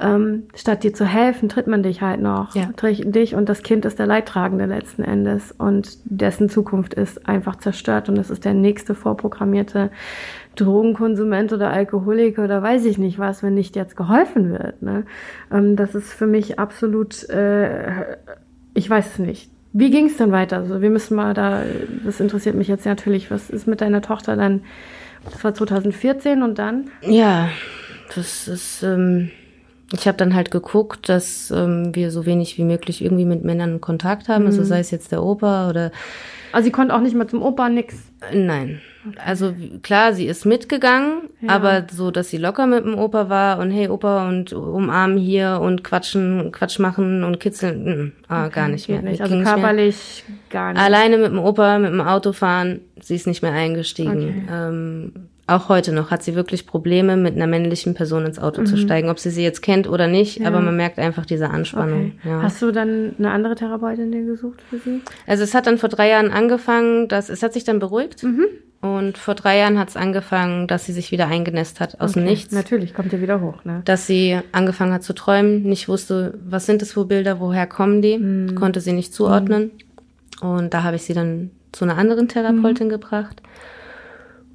ähm, 0.00 0.48
statt 0.56 0.82
dir 0.82 0.92
zu 0.92 1.04
helfen, 1.04 1.48
tritt 1.48 1.68
man 1.68 1.84
dich 1.84 2.02
halt 2.02 2.20
noch. 2.20 2.56
Ja. 2.56 2.70
Dich 2.82 3.36
und 3.36 3.48
das 3.48 3.62
Kind 3.62 3.84
ist 3.84 4.00
der 4.00 4.06
Leidtragende 4.06 4.66
letzten 4.66 5.04
Endes 5.04 5.52
und 5.52 6.07
dessen 6.10 6.48
Zukunft 6.48 6.94
ist 6.94 7.28
einfach 7.28 7.56
zerstört 7.56 8.08
und 8.08 8.16
das 8.16 8.30
ist 8.30 8.44
der 8.44 8.54
nächste 8.54 8.94
vorprogrammierte 8.94 9.90
Drogenkonsument 10.56 11.52
oder 11.52 11.70
Alkoholiker 11.70 12.44
oder 12.44 12.62
weiß 12.62 12.84
ich 12.86 12.98
nicht 12.98 13.18
was, 13.18 13.42
wenn 13.42 13.54
nicht 13.54 13.76
jetzt 13.76 13.96
geholfen 13.96 14.50
wird. 14.50 14.82
Ne? 14.82 15.04
Ähm, 15.52 15.76
das 15.76 15.94
ist 15.94 16.12
für 16.12 16.26
mich 16.26 16.58
absolut, 16.58 17.28
äh, 17.28 18.16
ich 18.74 18.88
weiß 18.88 19.12
es 19.12 19.18
nicht. 19.18 19.50
Wie 19.72 19.90
ging 19.90 20.06
es 20.06 20.16
denn 20.16 20.32
weiter? 20.32 20.56
Also 20.56 20.80
wir 20.80 20.90
müssen 20.90 21.14
mal 21.14 21.34
da, 21.34 21.62
das 22.04 22.20
interessiert 22.20 22.54
mich 22.54 22.68
jetzt 22.68 22.86
natürlich, 22.86 23.30
was 23.30 23.50
ist 23.50 23.66
mit 23.66 23.80
deiner 23.80 24.00
Tochter 24.00 24.34
dann? 24.34 24.62
Das 25.24 25.44
war 25.44 25.52
2014 25.52 26.42
und 26.42 26.58
dann? 26.58 26.90
Ja, 27.02 27.50
das 28.14 28.48
ist, 28.48 28.82
ähm, 28.82 29.30
ich 29.92 30.06
habe 30.06 30.18
dann 30.18 30.34
halt 30.34 30.50
geguckt, 30.50 31.08
dass 31.08 31.50
ähm, 31.50 31.94
wir 31.94 32.10
so 32.10 32.26
wenig 32.26 32.58
wie 32.58 32.64
möglich 32.64 33.02
irgendwie 33.02 33.24
mit 33.24 33.44
Männern 33.44 33.80
Kontakt 33.80 34.28
haben, 34.28 34.44
also 34.44 34.56
mhm. 34.56 34.62
also 34.62 34.68
sei 34.68 34.80
es 34.80 34.90
jetzt 34.90 35.12
der 35.12 35.22
Opa 35.22 35.70
oder. 35.70 35.92
Also 36.52 36.66
sie 36.66 36.72
konnte 36.72 36.94
auch 36.94 37.00
nicht 37.00 37.14
mehr 37.14 37.28
zum 37.28 37.42
Opa 37.42 37.68
nix. 37.68 37.94
Nein. 38.32 38.80
Okay. 39.06 39.18
Also 39.24 39.54
klar, 39.82 40.12
sie 40.12 40.26
ist 40.26 40.44
mitgegangen, 40.44 41.28
ja. 41.40 41.50
aber 41.50 41.86
so, 41.90 42.10
dass 42.10 42.30
sie 42.30 42.36
locker 42.36 42.66
mit 42.66 42.84
dem 42.84 42.98
Opa 42.98 43.28
war 43.28 43.58
und 43.58 43.70
hey 43.70 43.88
Opa 43.88 44.28
und 44.28 44.52
umarmen 44.52 45.18
hier 45.18 45.60
und 45.62 45.84
quatschen, 45.84 46.52
Quatsch 46.52 46.78
machen 46.78 47.24
und 47.24 47.38
kitzeln, 47.38 47.84
mm, 47.84 48.12
ah, 48.28 48.46
okay, 48.46 48.54
gar 48.54 48.68
nicht 48.68 48.88
mehr. 48.88 49.02
Nicht. 49.02 49.20
Also 49.22 49.40
körperlich 49.40 50.24
gar 50.50 50.72
nicht. 50.72 50.82
Alleine 50.82 51.18
mit 51.18 51.30
dem 51.30 51.38
Opa, 51.38 51.78
mit 51.78 51.92
dem 51.92 52.00
Auto 52.00 52.32
fahren, 52.32 52.80
sie 53.00 53.14
ist 53.14 53.26
nicht 53.26 53.42
mehr 53.42 53.52
eingestiegen. 53.52 54.44
Okay. 54.46 54.52
Ähm, 54.52 55.12
auch 55.48 55.68
heute 55.68 55.92
noch 55.92 56.10
hat 56.10 56.22
sie 56.22 56.34
wirklich 56.34 56.66
Probleme, 56.66 57.16
mit 57.16 57.34
einer 57.34 57.46
männlichen 57.46 57.94
Person 57.94 58.26
ins 58.26 58.38
Auto 58.38 58.60
mhm. 58.60 58.66
zu 58.66 58.76
steigen, 58.76 59.08
ob 59.08 59.18
sie 59.18 59.30
sie 59.30 59.42
jetzt 59.42 59.62
kennt 59.62 59.88
oder 59.88 60.06
nicht, 60.06 60.40
ja. 60.40 60.46
aber 60.46 60.60
man 60.60 60.76
merkt 60.76 60.98
einfach 60.98 61.26
diese 61.26 61.50
Anspannung. 61.50 62.12
Okay. 62.18 62.28
Ja. 62.28 62.42
Hast 62.42 62.60
du 62.60 62.70
dann 62.70 63.14
eine 63.18 63.30
andere 63.30 63.54
Therapeutin 63.54 64.12
dir 64.12 64.24
gesucht 64.24 64.60
für 64.68 64.78
sie? 64.78 65.00
Also 65.26 65.44
es 65.44 65.54
hat 65.54 65.66
dann 65.66 65.78
vor 65.78 65.88
drei 65.88 66.10
Jahren 66.10 66.30
angefangen, 66.30 67.08
dass 67.08 67.28
es 67.28 67.42
hat 67.42 67.52
sich 67.54 67.64
dann 67.64 67.78
beruhigt. 67.78 68.22
Mhm. 68.22 68.46
Und 68.80 69.18
vor 69.18 69.34
drei 69.34 69.58
Jahren 69.58 69.76
hat 69.76 69.88
es 69.88 69.96
angefangen, 69.96 70.68
dass 70.68 70.84
sie 70.84 70.92
sich 70.92 71.10
wieder 71.10 71.26
eingenässt 71.26 71.80
hat 71.80 72.00
aus 72.00 72.10
okay. 72.10 72.20
dem 72.20 72.28
Nichts. 72.28 72.52
Natürlich, 72.52 72.94
kommt 72.94 73.12
ja 73.12 73.20
wieder 73.20 73.40
hoch, 73.40 73.64
ne? 73.64 73.82
Dass 73.84 74.06
sie 74.06 74.38
angefangen 74.52 74.92
hat 74.92 75.02
zu 75.02 75.14
träumen, 75.14 75.64
nicht 75.64 75.88
wusste, 75.88 76.38
was 76.48 76.66
sind 76.66 76.80
das 76.80 76.92
für 76.92 77.04
Bilder, 77.04 77.40
woher 77.40 77.66
kommen 77.66 78.02
die, 78.02 78.18
mhm. 78.18 78.54
konnte 78.54 78.80
sie 78.80 78.92
nicht 78.92 79.12
zuordnen. 79.12 79.72
Mhm. 80.40 80.48
Und 80.48 80.74
da 80.74 80.84
habe 80.84 80.94
ich 80.94 81.02
sie 81.02 81.14
dann 81.14 81.50
zu 81.72 81.84
einer 81.84 81.98
anderen 81.98 82.28
Therapeutin 82.28 82.86
mhm. 82.86 82.90
gebracht. 82.90 83.42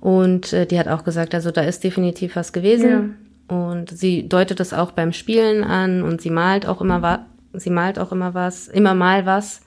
Und 0.04 0.52
äh, 0.52 0.66
die 0.66 0.78
hat 0.78 0.90
auch 0.90 1.06
gesagt, 1.06 1.34
also 1.34 1.50
da 1.50 1.62
ist 1.62 1.82
definitiv 1.82 2.36
was 2.36 2.52
gewesen. 2.52 3.16
Ja. 3.50 3.56
Und 3.56 3.90
sie 3.90 4.28
deutet 4.28 4.60
das 4.60 4.74
auch 4.74 4.92
beim 4.92 5.14
Spielen 5.14 5.64
an 5.64 6.04
und 6.04 6.20
sie 6.22 6.30
malt 6.30 6.66
auch 6.66 6.82
immer 6.82 7.02
was, 7.02 7.20
sie 7.54 7.70
malt 7.70 7.98
auch 7.98 8.12
immer 8.12 8.34
was, 8.34 8.68
immer 8.68 8.96
mal 8.96 9.26
was. 9.26 9.62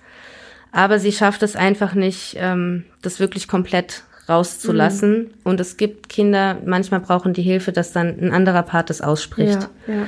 Aber 0.73 0.99
sie 0.99 1.13
schafft 1.13 1.43
es 1.43 1.57
einfach 1.57 1.95
nicht, 1.95 2.37
ähm, 2.39 2.85
das 3.01 3.19
wirklich 3.19 3.49
komplett 3.49 4.03
rauszulassen. 4.29 5.19
Mhm. 5.21 5.31
Und 5.43 5.59
es 5.59 5.79
gibt 5.79 6.11
Kinder, 6.11 6.59
manchmal 6.67 7.01
brauchen 7.01 7.33
die 7.33 7.41
Hilfe, 7.41 7.73
dass 7.73 7.93
dann 7.93 8.09
ein 8.21 8.31
anderer 8.31 8.63
Part 8.63 8.91
das 8.91 9.01
ausspricht. 9.01 9.71
Ja, 9.87 9.95
ja. 9.95 10.07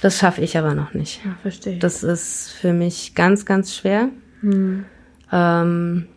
Das 0.00 0.18
schaffe 0.18 0.40
ich 0.40 0.58
aber 0.58 0.74
noch 0.74 0.94
nicht. 0.94 1.24
Ja, 1.24 1.36
verstehe. 1.42 1.78
Das 1.78 2.02
ist 2.02 2.50
für 2.50 2.72
mich 2.72 3.14
ganz, 3.14 3.46
ganz 3.46 3.72
schwer. 3.72 4.08
Mhm. 4.42 4.84
Ähm, 5.30 6.08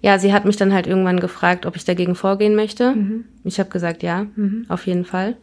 ja, 0.00 0.18
sie 0.18 0.32
hat 0.32 0.44
mich 0.44 0.56
dann 0.56 0.72
halt 0.72 0.86
irgendwann 0.86 1.20
gefragt, 1.20 1.66
ob 1.66 1.76
ich 1.76 1.84
dagegen 1.84 2.14
vorgehen 2.14 2.54
möchte. 2.54 2.94
Mhm. 2.94 3.24
Ich 3.44 3.58
habe 3.58 3.70
gesagt, 3.70 4.02
ja, 4.02 4.26
mhm. 4.36 4.66
auf 4.68 4.86
jeden 4.86 5.04
Fall. 5.04 5.36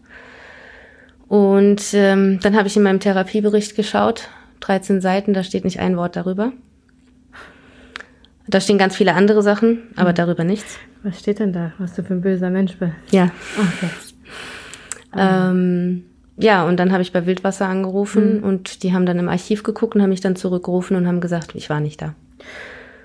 Und 1.28 1.94
ähm, 1.94 2.40
dann 2.42 2.56
habe 2.58 2.68
ich 2.68 2.76
in 2.76 2.84
meinem 2.84 3.00
Therapiebericht 3.00 3.76
geschaut, 3.76 4.30
13 4.62 5.00
Seiten, 5.00 5.34
da 5.34 5.44
steht 5.44 5.64
nicht 5.64 5.80
ein 5.80 5.96
Wort 5.96 6.16
darüber. 6.16 6.52
Da 8.48 8.60
stehen 8.60 8.80
ganz 8.80 8.96
viele 8.96 9.14
andere 9.14 9.44
Sachen, 9.44 9.84
aber 9.96 10.10
mhm. 10.10 10.16
darüber 10.16 10.44
nichts. 10.44 10.78
Was 11.04 11.20
steht 11.20 11.40
denn 11.40 11.54
da, 11.54 11.72
was 11.78 11.94
du 11.94 12.04
für 12.04 12.16
ein 12.16 12.22
böser 12.22 12.50
Mensch 12.50 12.76
bist? 12.78 12.94
Ja. 13.12 13.32
Okay. 13.58 13.90
Ähm, 15.16 16.04
ja, 16.38 16.66
und 16.68 16.78
dann 16.78 16.92
habe 16.92 17.02
ich 17.02 17.12
bei 17.12 17.26
Wildwasser 17.26 17.68
angerufen 17.68 18.38
mhm. 18.38 18.44
und 18.44 18.84
die 18.84 18.94
haben 18.94 19.06
dann 19.06 19.20
im 19.20 19.30
Archiv 19.30 19.64
geguckt 19.64 19.96
und 19.96 20.02
haben 20.02 20.10
mich 20.10 20.22
dann 20.22 20.36
zurückgerufen 20.36 20.96
und 20.96 21.08
haben 21.08 21.20
gesagt, 21.20 21.56
ich 21.56 21.70
war 21.70 21.80
nicht 21.80 22.02
da. 22.02 22.16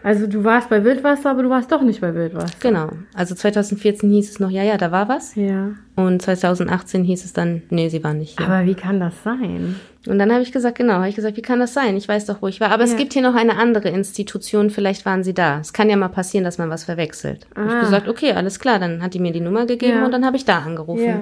Also 0.04 0.26
du 0.26 0.44
warst 0.44 0.68
bei 0.68 0.84
Wildwasser, 0.84 1.30
aber 1.30 1.42
du 1.42 1.48
warst 1.48 1.72
doch 1.72 1.80
nicht 1.80 2.02
bei 2.02 2.14
Wildwasser. 2.14 2.54
Genau. 2.60 2.90
Also 3.14 3.34
2014 3.34 4.10
hieß 4.10 4.30
es 4.32 4.38
noch, 4.38 4.50
ja, 4.50 4.62
ja, 4.62 4.76
da 4.76 4.92
war 4.92 5.08
was. 5.08 5.34
Ja. 5.34 5.70
Und 5.96 6.20
2018 6.20 7.04
hieß 7.04 7.24
es 7.24 7.32
dann, 7.32 7.62
nee, 7.70 7.88
sie 7.88 8.04
war 8.04 8.12
nicht 8.12 8.38
hier. 8.38 8.46
Aber 8.46 8.66
wie 8.66 8.74
kann 8.74 9.00
das 9.00 9.14
sein? 9.24 9.76
Und 10.06 10.18
dann 10.18 10.30
habe 10.30 10.42
ich 10.42 10.52
gesagt, 10.52 10.76
genau, 10.76 10.94
habe 10.94 11.08
ich 11.08 11.16
gesagt, 11.16 11.38
wie 11.38 11.42
kann 11.42 11.58
das 11.58 11.72
sein? 11.72 11.96
Ich 11.96 12.06
weiß 12.06 12.26
doch, 12.26 12.42
wo 12.42 12.48
ich 12.48 12.60
war. 12.60 12.70
Aber 12.70 12.84
ja. 12.84 12.90
es 12.90 12.98
gibt 12.98 13.14
hier 13.14 13.22
noch 13.22 13.34
eine 13.34 13.56
andere 13.56 13.88
Institution, 13.88 14.68
vielleicht 14.68 15.06
waren 15.06 15.24
sie 15.24 15.32
da. 15.32 15.60
Es 15.60 15.72
kann 15.72 15.88
ja 15.88 15.96
mal 15.96 16.08
passieren, 16.08 16.44
dass 16.44 16.58
man 16.58 16.68
was 16.68 16.84
verwechselt. 16.84 17.46
Ah. 17.54 17.64
Ich 17.66 17.80
gesagt, 17.80 18.06
okay, 18.06 18.32
alles 18.32 18.60
klar. 18.60 18.78
Dann 18.78 19.02
hat 19.02 19.14
die 19.14 19.20
mir 19.20 19.32
die 19.32 19.40
Nummer 19.40 19.64
gegeben 19.64 20.00
ja. 20.00 20.04
und 20.04 20.12
dann 20.12 20.26
habe 20.26 20.36
ich 20.36 20.44
da 20.44 20.58
angerufen. 20.58 21.02
Ja. 21.02 21.20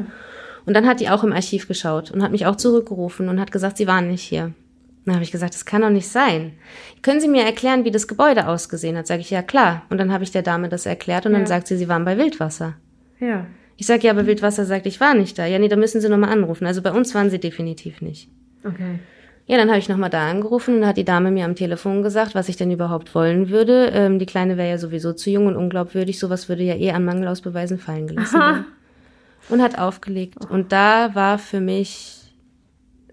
Und 0.66 0.74
dann 0.74 0.88
hat 0.88 0.98
die 0.98 1.08
auch 1.08 1.22
im 1.22 1.32
Archiv 1.32 1.68
geschaut 1.68 2.10
und 2.10 2.20
hat 2.20 2.32
mich 2.32 2.46
auch 2.46 2.56
zurückgerufen 2.56 3.28
und 3.28 3.38
hat 3.38 3.52
gesagt, 3.52 3.76
sie 3.76 3.86
waren 3.86 4.08
nicht 4.08 4.22
hier. 4.22 4.52
Dann 5.04 5.14
habe 5.14 5.24
ich 5.24 5.32
gesagt, 5.32 5.54
das 5.54 5.64
kann 5.64 5.82
doch 5.82 5.90
nicht 5.90 6.08
sein. 6.08 6.52
Können 7.02 7.20
Sie 7.20 7.28
mir 7.28 7.44
erklären, 7.44 7.84
wie 7.84 7.90
das 7.90 8.06
Gebäude 8.06 8.46
ausgesehen 8.46 8.96
hat? 8.96 9.06
Sage 9.06 9.20
ich, 9.20 9.30
ja 9.30 9.42
klar. 9.42 9.82
Und 9.90 9.98
dann 9.98 10.12
habe 10.12 10.22
ich 10.22 10.30
der 10.30 10.42
Dame 10.42 10.68
das 10.68 10.86
erklärt 10.86 11.26
und 11.26 11.32
ja. 11.32 11.38
dann 11.38 11.46
sagt 11.46 11.66
sie, 11.66 11.76
Sie 11.76 11.88
waren 11.88 12.04
bei 12.04 12.16
Wildwasser. 12.16 12.74
Ja. 13.18 13.46
Ich 13.76 13.86
sage, 13.86 14.06
ja, 14.06 14.12
aber 14.12 14.26
Wildwasser 14.26 14.64
sagt, 14.64 14.86
ich 14.86 15.00
war 15.00 15.14
nicht 15.14 15.38
da. 15.38 15.46
Ja, 15.46 15.58
nee, 15.58 15.68
da 15.68 15.76
müssen 15.76 16.00
Sie 16.00 16.08
nochmal 16.08 16.30
anrufen. 16.30 16.66
Also 16.66 16.82
bei 16.82 16.92
uns 16.92 17.14
waren 17.14 17.30
Sie 17.30 17.40
definitiv 17.40 18.00
nicht. 18.00 18.28
Okay. 18.64 19.00
Ja, 19.46 19.56
dann 19.56 19.70
habe 19.70 19.80
ich 19.80 19.88
nochmal 19.88 20.10
da 20.10 20.30
angerufen 20.30 20.78
und 20.78 20.86
hat 20.86 20.96
die 20.96 21.04
Dame 21.04 21.32
mir 21.32 21.44
am 21.44 21.56
Telefon 21.56 22.02
gesagt, 22.02 22.36
was 22.36 22.48
ich 22.48 22.56
denn 22.56 22.70
überhaupt 22.70 23.12
wollen 23.14 23.48
würde. 23.50 23.90
Ähm, 23.92 24.20
die 24.20 24.26
Kleine 24.26 24.56
wäre 24.56 24.70
ja 24.70 24.78
sowieso 24.78 25.12
zu 25.14 25.30
jung 25.30 25.46
und 25.46 25.56
unglaubwürdig. 25.56 26.18
Sowas 26.18 26.48
würde 26.48 26.62
ja 26.62 26.76
eh 26.76 26.92
an 26.92 27.04
Mangelausbeweisen 27.04 27.78
fallen 27.78 28.06
gelassen 28.06 28.38
werden. 28.38 28.64
Und 29.48 29.60
hat 29.60 29.76
aufgelegt. 29.76 30.36
Und 30.48 30.70
da 30.70 31.16
war 31.16 31.38
für 31.38 31.60
mich 31.60 32.32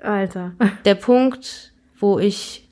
Alter. 0.04 0.54
der 0.86 0.96
Punkt, 0.96 1.69
wo 2.00 2.20
ich 2.20 2.70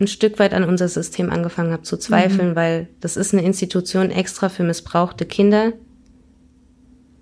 ein 0.00 0.06
Stück 0.06 0.38
weit 0.38 0.54
an 0.54 0.64
unser 0.64 0.88
System 0.88 1.30
angefangen 1.30 1.72
habe 1.72 1.82
zu 1.82 1.96
zweifeln, 1.96 2.50
mhm. 2.50 2.56
weil 2.56 2.88
das 3.00 3.16
ist 3.16 3.34
eine 3.34 3.44
Institution 3.44 4.10
extra 4.10 4.48
für 4.48 4.62
missbrauchte 4.62 5.26
Kinder. 5.26 5.72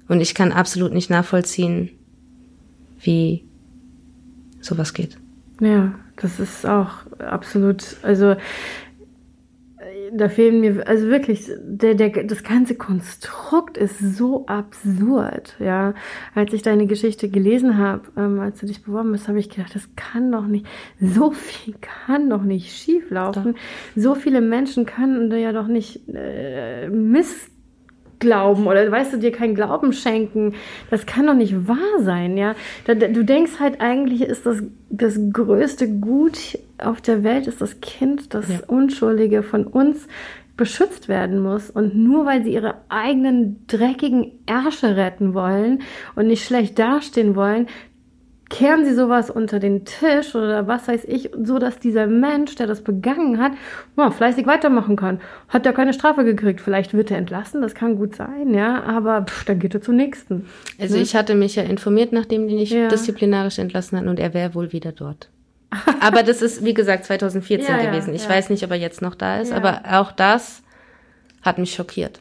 Und 0.07 0.20
ich 0.20 0.35
kann 0.35 0.53
absolut 0.53 0.92
nicht 0.92 1.11
nachvollziehen, 1.11 1.90
wie 3.01 3.44
sowas 4.61 4.94
geht. 4.94 5.18
Ja, 5.61 5.94
das 6.16 6.38
ist 6.40 6.64
auch 6.66 7.07
absolut, 7.18 7.96
also 8.03 8.37
da 10.12 10.28
fehlen 10.28 10.60
mir, 10.60 10.86
also 10.86 11.08
wirklich, 11.08 11.50
der, 11.62 11.94
der, 11.94 12.24
das 12.24 12.42
ganze 12.42 12.74
Konstrukt 12.74 13.76
ist 13.76 13.98
so 13.98 14.46
absurd, 14.46 15.56
ja. 15.58 15.94
Als 16.34 16.52
ich 16.52 16.62
deine 16.62 16.86
Geschichte 16.86 17.28
gelesen 17.28 17.78
habe, 17.78 18.02
ähm, 18.16 18.40
als 18.40 18.60
du 18.60 18.66
dich 18.66 18.82
beworben 18.82 19.12
bist, 19.12 19.28
habe 19.28 19.38
ich 19.38 19.50
gedacht, 19.50 19.74
das 19.74 19.88
kann 19.96 20.32
doch 20.32 20.46
nicht, 20.46 20.66
so 21.00 21.30
viel 21.30 21.74
kann 21.80 22.30
doch 22.30 22.42
nicht 22.42 22.76
schieflaufen. 22.76 23.56
So 23.96 24.14
viele 24.14 24.40
Menschen 24.40 24.86
können 24.86 25.30
ja 25.32 25.52
doch 25.52 25.68
nicht 25.68 26.08
äh, 26.08 26.88
Mist 26.88 27.50
glauben 28.18 28.66
oder 28.66 28.90
weißt 28.90 29.12
du 29.12 29.18
dir 29.18 29.32
keinen 29.32 29.54
Glauben 29.54 29.92
schenken. 29.92 30.54
Das 30.90 31.06
kann 31.06 31.26
doch 31.26 31.34
nicht 31.34 31.68
wahr 31.68 32.00
sein, 32.00 32.36
ja. 32.36 32.54
Du 32.86 33.24
denkst 33.24 33.60
halt 33.60 33.80
eigentlich 33.80 34.22
ist 34.22 34.44
das 34.46 34.62
das 34.90 35.18
größte 35.32 35.88
Gut 35.88 36.58
auf 36.78 37.00
der 37.00 37.24
Welt 37.24 37.46
ist 37.46 37.60
das 37.60 37.80
Kind, 37.80 38.34
das 38.34 38.48
ja. 38.48 38.60
Unschuldige 38.66 39.42
von 39.42 39.66
uns 39.66 40.06
beschützt 40.56 41.08
werden 41.08 41.40
muss. 41.40 41.70
Und 41.70 41.96
nur 41.96 42.26
weil 42.26 42.42
sie 42.44 42.52
ihre 42.52 42.74
eigenen 42.88 43.66
dreckigen 43.66 44.32
Ärsche 44.46 44.96
retten 44.96 45.32
wollen 45.32 45.82
und 46.14 46.26
nicht 46.26 46.44
schlecht 46.44 46.78
dastehen 46.78 47.36
wollen, 47.36 47.68
kehren 48.50 48.84
sie 48.84 48.94
sowas 48.94 49.30
unter 49.30 49.58
den 49.58 49.84
Tisch 49.84 50.34
oder 50.34 50.66
was 50.66 50.88
weiß 50.88 51.04
ich, 51.04 51.30
so 51.42 51.58
dass 51.58 51.78
dieser 51.78 52.06
Mensch, 52.06 52.54
der 52.54 52.66
das 52.66 52.82
begangen 52.82 53.38
hat, 53.38 53.52
ja, 53.96 54.10
fleißig 54.10 54.46
weitermachen 54.46 54.96
kann. 54.96 55.20
Hat 55.48 55.66
er 55.66 55.72
keine 55.72 55.92
Strafe 55.92 56.24
gekriegt. 56.24 56.60
Vielleicht 56.60 56.94
wird 56.94 57.10
er 57.10 57.18
entlassen, 57.18 57.60
das 57.60 57.74
kann 57.74 57.96
gut 57.96 58.16
sein, 58.16 58.54
ja, 58.54 58.82
aber 58.84 59.22
pff, 59.22 59.44
dann 59.44 59.58
geht 59.58 59.74
er 59.74 59.82
zum 59.82 59.96
nächsten. 59.96 60.46
Also 60.80 60.96
ne? 60.96 61.02
ich 61.02 61.14
hatte 61.14 61.34
mich 61.34 61.56
ja 61.56 61.62
informiert, 61.62 62.12
nachdem 62.12 62.48
die 62.48 62.54
nicht 62.54 62.72
ja. 62.72 62.88
disziplinarisch 62.88 63.58
entlassen 63.58 63.98
hatten 63.98 64.08
und 64.08 64.18
er 64.18 64.32
wäre 64.32 64.54
wohl 64.54 64.72
wieder 64.72 64.92
dort. 64.92 65.28
aber 66.00 66.22
das 66.22 66.42
ist, 66.42 66.64
wie 66.64 66.74
gesagt, 66.74 67.04
2014 67.04 67.68
ja, 67.68 67.90
gewesen. 67.90 68.14
Ich 68.14 68.24
ja. 68.24 68.31
weiß 68.31 68.50
nicht, 68.50 68.64
ob 68.64 68.70
er 68.70 68.76
jetzt 68.76 69.02
noch 69.02 69.14
da 69.14 69.40
ist, 69.40 69.52
aber 69.52 69.83
auch 69.90 70.12
das 70.12 70.62
hat 71.42 71.59
mich 71.59 71.74
schockiert. 71.74 72.20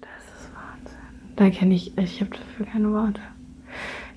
Das 0.00 0.10
ist 0.10 0.50
Wahnsinn. 0.54 0.98
Da 1.36 1.50
kenne 1.50 1.74
ich, 1.74 1.96
ich 1.98 2.20
habe 2.20 2.30
dafür 2.30 2.66
keine 2.66 2.92
Worte. 2.92 3.20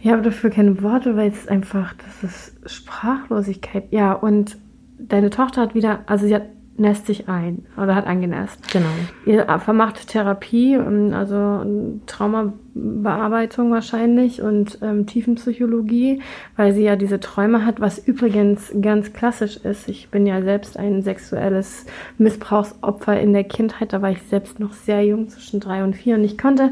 Ich 0.02 0.10
habe 0.10 0.22
dafür 0.22 0.50
keine 0.50 0.82
Worte, 0.82 1.18
weil 1.18 1.32
es 1.32 1.48
einfach, 1.48 1.94
das 1.96 2.24
ist 2.24 2.72
Sprachlosigkeit. 2.72 3.92
Ja, 3.92 4.14
und 4.14 4.58
deine 5.00 5.30
Tochter 5.30 5.62
hat 5.62 5.76
wieder, 5.76 6.04
also 6.06 6.28
sie 6.28 6.36
hat 6.36 6.44
nässt 6.78 7.08
sich 7.08 7.28
ein 7.28 7.66
oder 7.76 7.96
hat 7.96 8.06
angenässt. 8.06 8.72
Genau. 8.72 8.86
Ihr 9.26 9.46
vermacht 9.60 10.08
Therapie, 10.08 10.76
ähm, 10.76 11.14
also 11.14 11.66
Traumabearbeitung 12.06 13.72
wahrscheinlich 13.72 14.42
und 14.42 14.80
ähm, 14.82 15.08
Tiefenpsychologie, 15.08 16.22
weil 16.56 16.74
sie 16.74 16.84
ja 16.84 16.96
diese 16.96 17.20
Träume 17.20 17.66
hat, 17.66 17.80
was 17.80 17.98
übrigens 17.98 18.72
ganz 18.82 19.14
klassisch 19.14 19.58
ist. 19.58 19.90
Ich 19.90 20.10
bin 20.10 20.28
ja 20.28 20.42
selbst 20.42 20.78
ein 20.78 21.02
sexuelles 21.02 21.86
Missbrauchsopfer 22.18 23.20
in 23.20 23.34
der 23.34 23.44
Kindheit, 23.44 23.94
da 23.94 24.02
war 24.02 24.12
ich 24.12 24.22
selbst 24.24 24.60
noch 24.60 24.74
sehr 24.74 25.04
jung, 25.04 25.30
zwischen 25.30 25.60
drei 25.60 25.84
und 25.84 25.96
vier 25.96 26.16
und 26.16 26.24
ich 26.24 26.38
konnte 26.38 26.72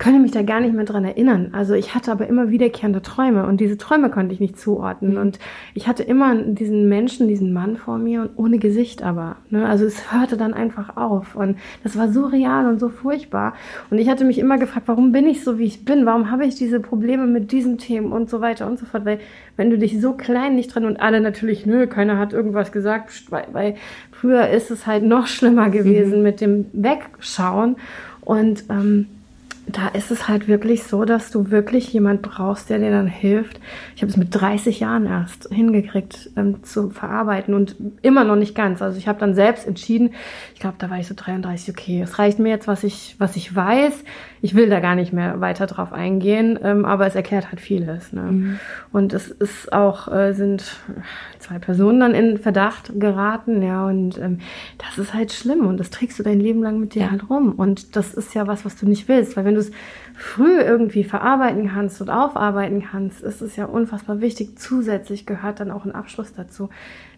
konnte 0.00 0.18
mich 0.18 0.30
da 0.30 0.42
gar 0.42 0.60
nicht 0.60 0.74
mehr 0.74 0.86
dran 0.86 1.04
erinnern. 1.04 1.50
Also 1.52 1.74
ich 1.74 1.94
hatte 1.94 2.10
aber 2.10 2.26
immer 2.26 2.50
wiederkehrende 2.50 3.02
Träume 3.02 3.46
und 3.46 3.60
diese 3.60 3.76
Träume 3.76 4.08
konnte 4.08 4.32
ich 4.32 4.40
nicht 4.40 4.58
zuordnen. 4.58 5.12
Mhm. 5.12 5.20
Und 5.20 5.38
ich 5.74 5.86
hatte 5.86 6.02
immer 6.02 6.34
diesen 6.34 6.88
Menschen, 6.88 7.28
diesen 7.28 7.52
Mann 7.52 7.76
vor 7.76 7.98
mir 7.98 8.22
und 8.22 8.30
ohne 8.36 8.58
Gesicht 8.58 9.02
aber. 9.02 9.36
Ne? 9.50 9.68
Also 9.68 9.84
es 9.84 10.10
hörte 10.10 10.38
dann 10.38 10.54
einfach 10.54 10.96
auf. 10.96 11.36
Und 11.36 11.58
das 11.84 11.98
war 11.98 12.10
so 12.10 12.24
real 12.24 12.66
und 12.66 12.80
so 12.80 12.88
furchtbar. 12.88 13.52
Und 13.90 13.98
ich 13.98 14.08
hatte 14.08 14.24
mich 14.24 14.38
immer 14.38 14.56
gefragt, 14.56 14.88
warum 14.88 15.12
bin 15.12 15.26
ich 15.26 15.44
so, 15.44 15.58
wie 15.58 15.64
ich 15.64 15.84
bin? 15.84 16.06
Warum 16.06 16.30
habe 16.30 16.46
ich 16.46 16.54
diese 16.54 16.80
Probleme 16.80 17.26
mit 17.26 17.52
diesen 17.52 17.76
Themen 17.76 18.10
und 18.10 18.30
so 18.30 18.40
weiter 18.40 18.66
und 18.66 18.78
so 18.78 18.86
fort? 18.86 19.04
Weil 19.04 19.20
wenn 19.58 19.68
du 19.68 19.76
dich 19.76 20.00
so 20.00 20.14
klein 20.14 20.54
nicht 20.54 20.74
dran 20.74 20.86
und 20.86 20.98
alle 20.98 21.20
natürlich, 21.20 21.66
nö, 21.66 21.86
keiner 21.86 22.16
hat 22.16 22.32
irgendwas 22.32 22.72
gesagt, 22.72 23.30
weil, 23.30 23.48
weil 23.52 23.74
früher 24.12 24.48
ist 24.48 24.70
es 24.70 24.86
halt 24.86 25.04
noch 25.04 25.26
schlimmer 25.26 25.68
gewesen 25.68 26.18
mhm. 26.18 26.22
mit 26.22 26.40
dem 26.40 26.64
Wegschauen. 26.72 27.76
Und 28.22 28.64
ähm, 28.70 29.06
da 29.66 29.88
ist 29.88 30.10
es 30.10 30.28
halt 30.28 30.48
wirklich 30.48 30.84
so, 30.84 31.04
dass 31.04 31.30
du 31.30 31.50
wirklich 31.50 31.92
jemand 31.92 32.22
brauchst, 32.22 32.70
der 32.70 32.78
dir 32.78 32.90
dann 32.90 33.06
hilft. 33.06 33.60
Ich 33.94 34.02
habe 34.02 34.10
es 34.10 34.16
mit 34.16 34.28
30 34.32 34.80
Jahren 34.80 35.06
erst 35.06 35.48
hingekriegt 35.50 36.30
ähm, 36.36 36.62
zu 36.64 36.90
verarbeiten 36.90 37.54
und 37.54 37.76
immer 38.02 38.24
noch 38.24 38.36
nicht 38.36 38.54
ganz. 38.54 38.82
Also 38.82 38.98
ich 38.98 39.08
habe 39.08 39.18
dann 39.18 39.34
selbst 39.34 39.66
entschieden, 39.66 40.10
ich 40.54 40.60
glaube, 40.60 40.76
da 40.78 40.90
war 40.90 40.98
ich 40.98 41.06
so 41.06 41.14
33, 41.16 41.74
okay, 41.74 42.02
es 42.02 42.18
reicht 42.18 42.38
mir 42.38 42.48
jetzt, 42.48 42.68
was 42.68 42.84
ich, 42.84 43.16
was 43.18 43.36
ich 43.36 43.54
weiß. 43.54 44.04
Ich 44.42 44.54
will 44.54 44.70
da 44.70 44.80
gar 44.80 44.94
nicht 44.94 45.12
mehr 45.12 45.40
weiter 45.40 45.66
drauf 45.66 45.92
eingehen, 45.92 46.58
ähm, 46.62 46.84
aber 46.84 47.06
es 47.06 47.14
erklärt 47.14 47.50
halt 47.50 47.60
vieles. 47.60 48.12
Ne? 48.12 48.22
Mhm. 48.22 48.60
Und 48.92 49.12
es 49.12 49.30
ist 49.30 49.72
auch, 49.72 50.08
äh, 50.12 50.32
sind 50.32 50.64
zwei 51.38 51.58
Personen 51.58 52.00
dann 52.00 52.14
in 52.14 52.38
Verdacht 52.38 52.92
geraten, 52.98 53.62
ja, 53.62 53.86
und 53.86 54.18
ähm, 54.18 54.38
das 54.78 54.98
ist 54.98 55.14
halt 55.14 55.32
schlimm 55.32 55.66
und 55.66 55.78
das 55.78 55.90
trägst 55.90 56.18
du 56.18 56.22
dein 56.22 56.40
Leben 56.40 56.62
lang 56.62 56.78
mit 56.78 56.94
dir 56.94 57.02
ja. 57.02 57.10
halt 57.10 57.28
rum. 57.28 57.52
Und 57.52 57.96
das 57.96 58.14
ist 58.14 58.34
ja 58.34 58.46
was, 58.46 58.64
was 58.64 58.76
du 58.76 58.86
nicht 58.86 59.08
willst, 59.08 59.36
weil 59.36 59.44
wenn 59.50 59.56
du 59.56 59.60
es 59.62 59.72
früh 60.14 60.60
irgendwie 60.60 61.02
verarbeiten 61.02 61.68
kannst 61.68 62.00
und 62.00 62.08
aufarbeiten 62.08 62.84
kannst, 62.88 63.20
ist 63.20 63.40
es 63.40 63.56
ja 63.56 63.64
unfassbar 63.64 64.20
wichtig. 64.20 64.56
Zusätzlich 64.58 65.26
gehört 65.26 65.58
dann 65.58 65.72
auch 65.72 65.84
ein 65.84 65.94
Abschluss 65.94 66.32
dazu 66.32 66.68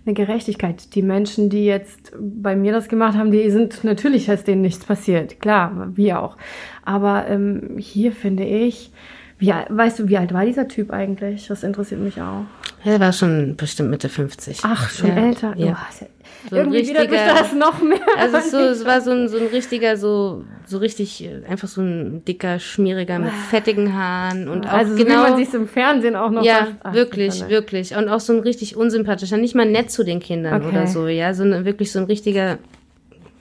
eine 0.07 0.15
Gerechtigkeit. 0.15 0.95
Die 0.95 1.03
Menschen, 1.03 1.51
die 1.51 1.67
jetzt 1.67 2.13
bei 2.19 2.57
mir 2.57 2.73
das 2.73 2.89
gemacht 2.89 3.17
haben, 3.17 3.31
die 3.31 3.51
sind 3.51 3.85
natürlich, 3.85 4.29
ist 4.29 4.49
denen 4.49 4.63
nichts 4.63 4.85
passiert. 4.85 5.41
Klar, 5.41 5.91
wir 5.95 6.21
auch. 6.21 6.39
Aber 6.85 7.29
ähm, 7.29 7.77
hier 7.79 8.13
finde 8.13 8.45
ich, 8.45 8.91
wie, 9.39 9.53
weißt 9.69 9.99
du, 9.99 10.09
wie 10.09 10.17
alt 10.17 10.33
war 10.33 10.47
dieser 10.47 10.69
Typ 10.69 10.91
eigentlich? 10.91 11.49
Das 11.49 11.63
interessiert 11.63 12.01
mich 12.01 12.21
auch. 12.21 12.45
Er 12.85 13.01
war 13.01 13.13
schon 13.13 13.57
bestimmt 13.57 13.91
Mitte 13.91 14.09
50. 14.09 14.61
Ach, 14.63 14.91
schon 14.91 15.09
ja, 15.09 15.15
älter. 15.15 15.55
Ja. 15.57 15.77
Oh, 15.79 16.07
so 16.51 16.57
Irgendwie 16.57 16.89
wieder 16.89 17.07
das 17.07 17.53
noch 17.53 17.81
mehr. 17.81 18.01
Also 18.19 18.39
es, 18.39 18.51
so, 18.51 18.59
es 18.59 18.85
war 18.85 19.01
so 19.01 19.13
ein, 19.13 19.29
so 19.29 19.39
ein 19.39 19.47
richtiger, 19.47 19.97
so, 19.97 20.45
so 20.67 20.79
richtig, 20.79 21.29
einfach 21.49 21.69
so 21.69 21.81
ein 21.81 22.25
dicker, 22.25 22.59
schmieriger 22.59 23.21
mit 23.21 23.33
fettigen 23.51 23.95
Haaren 23.95 24.49
und 24.49 24.67
auch 24.67 24.73
also 24.73 24.97
genau. 24.97 25.11
wie 25.11 25.31
man 25.31 25.37
sich 25.37 25.55
im 25.55 25.69
Fernsehen 25.69 26.17
auch 26.17 26.31
noch 26.31 26.43
Ja, 26.43 26.69
Ach, 26.83 26.93
wirklich, 26.93 27.49
wirklich. 27.49 27.95
Und 27.95 28.09
auch 28.09 28.21
so 28.21 28.33
ein 28.33 28.41
richtig 28.41 28.77
unsympathischer, 28.77 29.37
nicht 29.37 29.55
mal 29.55 29.67
nett 29.67 29.93
zu 29.93 30.05
den 30.05 30.19
Kindern 30.19 30.63
okay. 30.63 30.69
oder 30.69 30.87
so, 30.89 31.07
ja, 31.07 31.33
sondern 31.35 31.65
wirklich 31.65 31.93
so 31.93 32.01
ein 32.01 32.07
richtiger, 32.07 32.59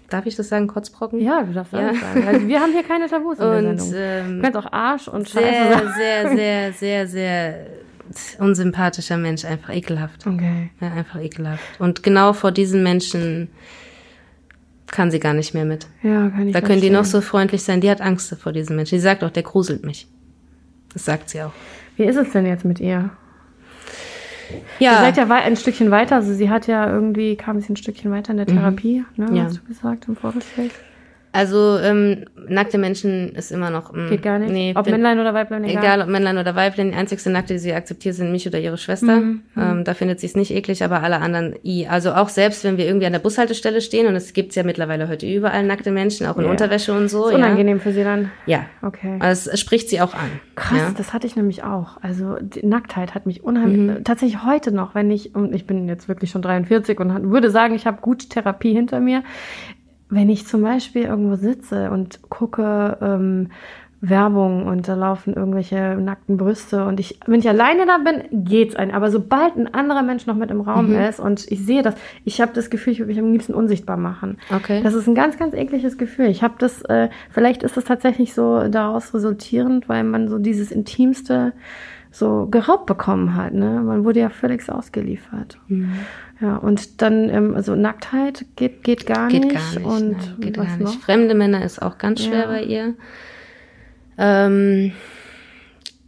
Darf 0.09 0.25
ich 0.25 0.35
das 0.35 0.49
sagen, 0.49 0.67
Kotzbrocken? 0.67 1.21
Ja, 1.21 1.41
du 1.41 1.53
darfst 1.53 1.71
ja. 1.71 1.93
sagen. 1.93 2.27
Also 2.27 2.45
wir 2.45 2.59
haben 2.59 2.73
hier 2.73 2.83
keine 2.83 3.07
Tabus 3.07 3.39
in 3.39 3.45
und, 3.45 3.63
der 3.63 3.77
Sendung. 3.79 3.93
Ähm, 3.95 4.35
du 4.35 4.41
kannst 4.41 4.57
auch 4.57 4.73
Arsch 4.73 5.07
und 5.07 5.29
Scheiße 5.29 5.47
sehr, 5.47 5.71
sagen. 5.71 5.93
Sehr, 5.95 6.35
sehr, 6.35 6.73
sehr, 6.73 7.07
sehr 7.07 7.65
unsympathischer 8.39 9.17
Mensch, 9.17 9.45
einfach 9.45 9.73
ekelhaft. 9.73 10.25
Okay. 10.27 10.69
Ja, 10.79 10.91
einfach 10.91 11.21
ekelhaft. 11.21 11.63
Und 11.79 12.03
genau 12.03 12.33
vor 12.33 12.51
diesen 12.51 12.83
Menschen 12.83 13.49
kann 14.87 15.09
sie 15.09 15.19
gar 15.19 15.33
nicht 15.33 15.53
mehr 15.53 15.65
mit. 15.65 15.87
Ja, 16.03 16.29
kann 16.29 16.47
ich 16.47 16.53
Da 16.53 16.61
können 16.61 16.81
die 16.81 16.89
noch 16.89 17.05
so 17.05 17.21
freundlich 17.21 17.63
sein. 17.63 17.81
Die 17.81 17.89
hat 17.89 18.01
Angst 18.01 18.35
vor 18.35 18.51
diesen 18.51 18.75
Menschen. 18.75 18.95
Die 18.95 19.01
sagt 19.01 19.23
auch, 19.23 19.29
der 19.29 19.43
gruselt 19.43 19.85
mich. 19.85 20.07
Das 20.93 21.05
sagt 21.05 21.29
sie 21.29 21.41
auch. 21.41 21.53
Wie 21.95 22.03
ist 22.03 22.17
es 22.17 22.31
denn 22.31 22.45
jetzt 22.45 22.65
mit 22.65 22.79
ihr? 22.79 23.09
Ja. 24.79 24.91
Ihr 24.91 24.97
seid 24.97 25.17
ja 25.17 25.29
ein 25.29 25.55
Stückchen 25.55 25.91
weiter. 25.91 26.15
Also 26.17 26.33
sie 26.33 26.49
hat 26.49 26.67
ja 26.67 26.91
irgendwie, 26.91 27.37
kam 27.37 27.59
sie 27.61 27.71
ein 27.71 27.77
Stückchen 27.77 28.11
weiter 28.11 28.31
in 28.31 28.37
der 28.37 28.49
mhm. 28.49 28.57
Therapie, 28.57 29.05
mhm. 29.15 29.25
ne, 29.25 29.37
ja. 29.37 29.43
hast 29.45 29.57
du 29.57 29.63
gesagt 29.63 30.07
im 30.07 30.15
Vorgespräch. 30.15 30.71
Also 31.33 31.77
ähm, 31.77 32.25
nackte 32.49 32.77
Menschen 32.77 33.29
ist 33.29 33.51
immer 33.51 33.69
noch. 33.69 33.93
Mh, 33.93 34.03
mm, 34.03 34.09
Geht 34.09 34.21
gar 34.21 34.39
nicht. 34.39 34.51
Nee, 34.51 34.73
ob 34.75 34.83
bin, 34.83 34.93
Männlein 34.93 35.19
oder 35.19 35.33
Weiblein, 35.33 35.63
egal. 35.63 35.83
Egal 35.83 36.01
ob 36.01 36.07
Männlein 36.07 36.37
oder 36.37 36.55
Weiblein. 36.55 36.91
Die 36.91 36.97
einzigste 36.97 37.29
Nackte, 37.29 37.53
die 37.53 37.59
sie 37.59 37.73
akzeptiert, 37.73 38.15
sind 38.15 38.31
mich 38.31 38.45
oder 38.47 38.59
ihre 38.59 38.77
Schwester. 38.77 39.17
Mhm, 39.17 39.43
mhm. 39.55 39.61
ähm, 39.61 39.83
da 39.85 39.93
findet 39.93 40.19
sie 40.19 40.27
es 40.27 40.35
nicht 40.35 40.51
eklig, 40.51 40.83
aber 40.83 41.03
alle 41.03 41.21
anderen 41.21 41.55
i. 41.63 41.87
Also 41.87 42.13
auch 42.13 42.27
selbst, 42.27 42.63
wenn 42.65 42.77
wir 42.77 42.85
irgendwie 42.85 43.05
an 43.05 43.13
der 43.13 43.19
Bushaltestelle 43.19 43.79
stehen 43.79 44.07
und 44.07 44.15
es 44.15 44.33
gibt's 44.33 44.55
ja 44.55 44.63
mittlerweile 44.63 45.07
heute 45.07 45.25
überall 45.25 45.63
nackte 45.63 45.91
Menschen, 45.91 46.27
auch 46.27 46.35
in 46.35 46.43
yeah. 46.43 46.51
Unterwäsche 46.51 46.93
und 46.93 47.07
so. 47.07 47.27
Ist 47.27 47.35
unangenehm 47.35 47.77
ja. 47.77 47.83
für 47.83 47.93
sie 47.93 48.03
dann. 48.03 48.31
Ja. 48.45 48.65
Okay. 48.81 49.15
Also 49.19 49.51
es 49.51 49.59
spricht 49.59 49.89
sie 49.89 50.01
auch 50.01 50.13
an. 50.13 50.29
Krass, 50.55 50.77
ja? 50.77 50.93
das 50.97 51.13
hatte 51.13 51.27
ich 51.27 51.37
nämlich 51.37 51.63
auch. 51.63 51.97
Also 52.01 52.35
die 52.41 52.65
Nacktheit 52.65 53.15
hat 53.15 53.25
mich 53.25 53.43
unheimlich. 53.43 53.99
Mhm. 53.99 54.03
Tatsächlich 54.03 54.43
heute 54.43 54.73
noch, 54.73 54.95
wenn 54.95 55.09
ich 55.11 55.33
und 55.33 55.55
ich 55.55 55.65
bin 55.65 55.87
jetzt 55.87 56.09
wirklich 56.09 56.29
schon 56.29 56.41
43 56.41 56.99
und 56.99 57.31
würde 57.31 57.49
sagen, 57.49 57.73
ich 57.73 57.87
habe 57.87 58.01
gute 58.01 58.27
Therapie 58.27 58.73
hinter 58.73 58.99
mir 58.99 59.23
wenn 60.11 60.29
ich 60.29 60.45
zum 60.45 60.61
Beispiel 60.61 61.03
irgendwo 61.03 61.35
sitze 61.35 61.89
und 61.89 62.21
gucke 62.29 62.97
ähm, 63.01 63.49
Werbung 64.01 64.65
und 64.65 64.87
da 64.87 64.95
laufen 64.95 65.35
irgendwelche 65.35 65.95
nackten 65.95 66.35
Brüste 66.35 66.85
und 66.85 66.99
ich, 66.99 67.19
wenn 67.27 67.39
ich 67.39 67.47
alleine 67.47 67.85
da 67.85 67.99
bin, 67.99 68.45
geht's 68.45 68.75
ein. 68.75 68.91
Aber 68.91 69.11
sobald 69.11 69.55
ein 69.55 69.71
anderer 69.73 70.01
Mensch 70.01 70.25
noch 70.25 70.35
mit 70.35 70.49
im 70.49 70.61
Raum 70.61 70.89
mhm. 70.89 70.99
ist 70.99 71.19
und 71.19 71.49
ich 71.51 71.63
sehe 71.63 71.83
das, 71.83 71.93
ich 72.25 72.41
habe 72.41 72.51
das 72.53 72.71
Gefühl, 72.71 72.93
ich 72.93 72.99
würde 72.99 73.09
mich 73.09 73.19
am 73.19 73.31
liebsten 73.31 73.53
unsichtbar 73.53 73.97
machen. 73.97 74.37
Okay. 74.53 74.81
Das 74.83 74.95
ist 74.95 75.07
ein 75.07 75.13
ganz, 75.15 75.37
ganz 75.37 75.53
ekliges 75.53 75.99
Gefühl. 75.99 76.27
Ich 76.27 76.41
habe 76.41 76.55
das, 76.57 76.81
äh, 76.83 77.09
vielleicht 77.29 77.61
ist 77.61 77.77
das 77.77 77.85
tatsächlich 77.85 78.33
so 78.33 78.67
daraus 78.67 79.13
resultierend, 79.13 79.87
weil 79.87 80.03
man 80.03 80.27
so 80.27 80.39
dieses 80.39 80.71
Intimste 80.71 81.53
so 82.11 82.47
geraubt 82.51 82.85
bekommen 82.85 83.35
hat. 83.35 83.53
Ne? 83.53 83.81
Man 83.81 84.03
wurde 84.03 84.19
ja 84.19 84.29
völlig 84.29 84.69
ausgeliefert. 84.69 85.57
Mhm. 85.67 85.93
Ja, 86.41 86.57
und 86.57 87.01
dann, 87.01 87.29
ähm, 87.29 87.55
also 87.55 87.75
Nacktheit 87.75 88.45
geht, 88.55 88.83
geht 88.83 89.05
gar 89.05 89.29
geht 89.29 89.45
nicht. 89.45 89.55
Gar 89.55 89.75
nicht 89.75 89.85
und 89.85 90.17
ne, 90.17 90.35
geht 90.39 90.55
gar 90.55 90.65
nicht. 90.65 90.79
Noch? 90.81 90.99
Fremde 90.99 91.35
Männer 91.35 91.63
ist 91.63 91.81
auch 91.81 91.97
ganz 91.97 92.23
schwer 92.23 92.41
ja. 92.41 92.47
bei 92.47 92.63
ihr. 92.63 92.95
Ähm, 94.17 94.91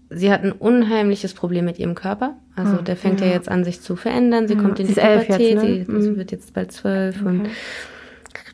sie 0.09 0.31
hat 0.31 0.43
ein 0.43 0.51
unheimliches 0.51 1.33
Problem 1.33 1.65
mit 1.65 1.79
ihrem 1.79 1.95
Körper. 1.95 2.35
Also 2.55 2.77
oh, 2.79 2.81
der 2.81 2.97
fängt 2.97 3.21
ja. 3.21 3.27
ja. 3.27 3.33
jetzt 3.33 3.49
an, 3.49 3.63
sich 3.63 3.81
zu 3.81 3.95
verändern. 3.95 4.47
Sie 4.47 4.55
ja. 4.55 4.61
kommt 4.61 4.79
in 4.79 4.87
die 4.87 4.93
Pubertät, 4.93 5.39
jetzt, 5.39 5.89
ne? 5.89 6.01
sie 6.01 6.11
mhm. 6.11 6.17
wird 6.17 6.31
jetzt 6.31 6.53
bald 6.53 6.71
zwölf 6.71 7.21
okay. 7.21 7.29
und 7.29 7.49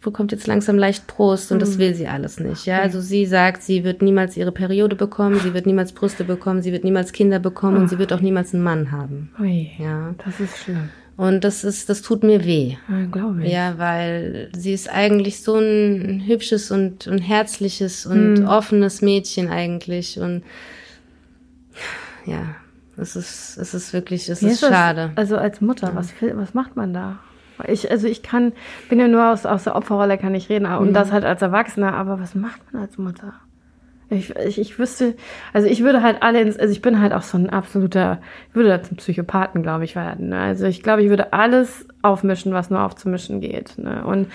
bekommt 0.01 0.31
jetzt 0.31 0.47
langsam 0.47 0.77
leicht 0.77 1.07
Brust 1.07 1.51
und 1.51 1.57
mhm. 1.57 1.61
das 1.61 1.77
will 1.77 1.93
sie 1.93 2.07
alles 2.07 2.39
nicht. 2.39 2.65
Ja, 2.65 2.79
also 2.79 3.01
sie 3.01 3.25
sagt, 3.25 3.63
sie 3.63 3.83
wird 3.83 4.01
niemals 4.01 4.37
ihre 4.37 4.51
Periode 4.51 4.95
bekommen, 4.95 5.39
sie 5.39 5.53
wird 5.53 5.65
niemals 5.65 5.91
Brüste 5.91 6.23
bekommen, 6.23 6.61
sie 6.61 6.71
wird 6.71 6.83
niemals 6.83 7.11
Kinder 7.11 7.39
bekommen 7.39 7.77
oh. 7.77 7.79
und 7.81 7.89
sie 7.89 7.99
wird 7.99 8.13
auch 8.13 8.21
niemals 8.21 8.53
einen 8.53 8.63
Mann 8.63 8.91
haben. 8.91 9.31
Ui, 9.39 9.71
ja, 9.77 10.15
das 10.23 10.39
ist 10.39 10.57
schlimm. 10.57 10.89
Und 11.17 11.43
das 11.43 11.65
ist, 11.65 11.89
das 11.89 12.01
tut 12.01 12.23
mir 12.23 12.45
weh. 12.45 12.77
Ja, 12.87 13.05
glaube 13.11 13.43
ich. 13.43 13.51
Ja, 13.51 13.77
weil 13.77 14.49
sie 14.55 14.71
ist 14.71 14.89
eigentlich 14.89 15.41
so 15.41 15.57
ein 15.57 16.23
hübsches 16.25 16.71
und, 16.71 17.07
und 17.07 17.19
herzliches 17.19 18.05
und 18.05 18.35
mhm. 18.35 18.47
offenes 18.47 19.01
Mädchen 19.01 19.49
eigentlich. 19.49 20.17
Und 20.17 20.43
ja, 22.25 22.55
es 22.95 23.17
ist, 23.17 23.57
es 23.57 23.73
ist 23.73 23.91
wirklich, 23.91 24.29
es 24.29 24.41
ist, 24.41 24.63
ist 24.63 24.69
schade. 24.71 25.11
Also 25.15 25.35
als 25.35 25.59
Mutter, 25.59 25.91
was, 25.93 26.13
was 26.21 26.53
macht 26.53 26.77
man 26.77 26.93
da? 26.93 27.19
Ich, 27.67 27.89
also 27.89 28.07
ich 28.07 28.23
kann, 28.23 28.53
bin 28.89 28.99
ja 28.99 29.07
nur 29.07 29.31
aus, 29.31 29.45
aus 29.45 29.63
der 29.63 29.75
Opferrolle 29.75 30.17
kann 30.17 30.35
ich 30.35 30.49
reden 30.49 30.65
und 30.65 30.89
mhm. 30.89 30.93
das 30.93 31.11
halt 31.11 31.25
als 31.25 31.41
Erwachsener, 31.41 31.93
aber 31.93 32.19
was 32.19 32.35
macht 32.35 32.61
man 32.71 32.81
als 32.81 32.97
Mutter? 32.97 33.33
Ich, 34.11 34.35
ich, 34.35 34.59
ich 34.59 34.79
wüsste, 34.79 35.15
also 35.53 35.67
ich 35.67 35.83
würde 35.83 36.01
halt 36.01 36.23
alle 36.23 36.41
ins, 36.41 36.57
also 36.57 36.71
ich 36.71 36.81
bin 36.81 36.99
halt 36.99 37.13
auch 37.13 37.21
so 37.21 37.37
ein 37.37 37.49
absoluter, 37.49 38.19
ich 38.49 38.55
würde 38.55 38.69
da 38.69 38.81
zum 38.81 38.97
Psychopathen, 38.97 39.61
glaube 39.61 39.83
ich, 39.83 39.95
werden. 39.95 40.29
Ne? 40.29 40.39
Also 40.39 40.65
ich 40.65 40.81
glaube, 40.81 41.03
ich 41.03 41.09
würde 41.09 41.31
alles 41.31 41.87
aufmischen, 42.01 42.51
was 42.51 42.71
nur 42.71 42.81
aufzumischen 42.81 43.39
geht. 43.39 43.77
Ne? 43.77 44.03
Und 44.03 44.27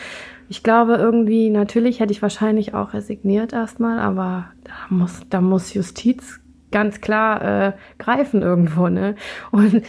ich 0.48 0.62
glaube 0.62 0.94
irgendwie, 0.94 1.50
natürlich 1.50 1.98
hätte 1.98 2.12
ich 2.12 2.22
wahrscheinlich 2.22 2.74
auch 2.74 2.92
resigniert 2.92 3.52
erstmal, 3.52 3.98
aber 3.98 4.46
da 4.62 4.72
muss, 4.90 5.22
da 5.28 5.40
muss 5.40 5.74
Justiz 5.74 6.40
ganz 6.70 7.00
klar 7.00 7.42
äh, 7.42 7.72
greifen 7.98 8.42
irgendwo, 8.42 8.88
ne? 8.88 9.14
Und 9.52 9.82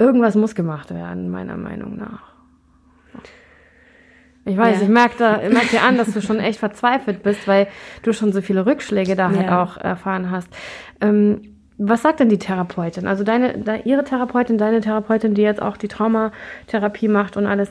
irgendwas 0.00 0.34
muss 0.34 0.54
gemacht 0.54 0.92
werden, 0.92 1.30
meiner 1.30 1.56
Meinung 1.56 1.96
nach. 1.96 2.30
Ich 4.46 4.56
weiß, 4.56 4.78
ja. 4.78 4.82
ich 4.82 4.88
merke 4.88 5.14
da, 5.18 5.42
ich 5.42 5.52
merke 5.52 5.68
dir 5.68 5.82
an, 5.82 5.98
dass 5.98 6.12
du 6.12 6.22
schon 6.22 6.40
echt 6.40 6.58
verzweifelt 6.58 7.22
bist, 7.22 7.46
weil 7.46 7.68
du 8.02 8.12
schon 8.12 8.32
so 8.32 8.40
viele 8.40 8.64
Rückschläge 8.64 9.14
da 9.14 9.30
halt 9.30 9.50
auch 9.50 9.76
erfahren 9.76 10.30
hast. 10.30 10.48
Ähm, 11.00 11.42
was 11.76 12.02
sagt 12.02 12.20
denn 12.20 12.28
die 12.28 12.38
Therapeutin? 12.38 13.06
Also 13.06 13.22
deine, 13.22 13.58
de, 13.58 13.82
ihre 13.84 14.04
Therapeutin, 14.04 14.58
deine 14.58 14.80
Therapeutin, 14.80 15.34
die 15.34 15.42
jetzt 15.42 15.62
auch 15.62 15.76
die 15.76 15.88
Traumatherapie 15.88 17.08
macht 17.08 17.36
und 17.36 17.46
alles. 17.46 17.70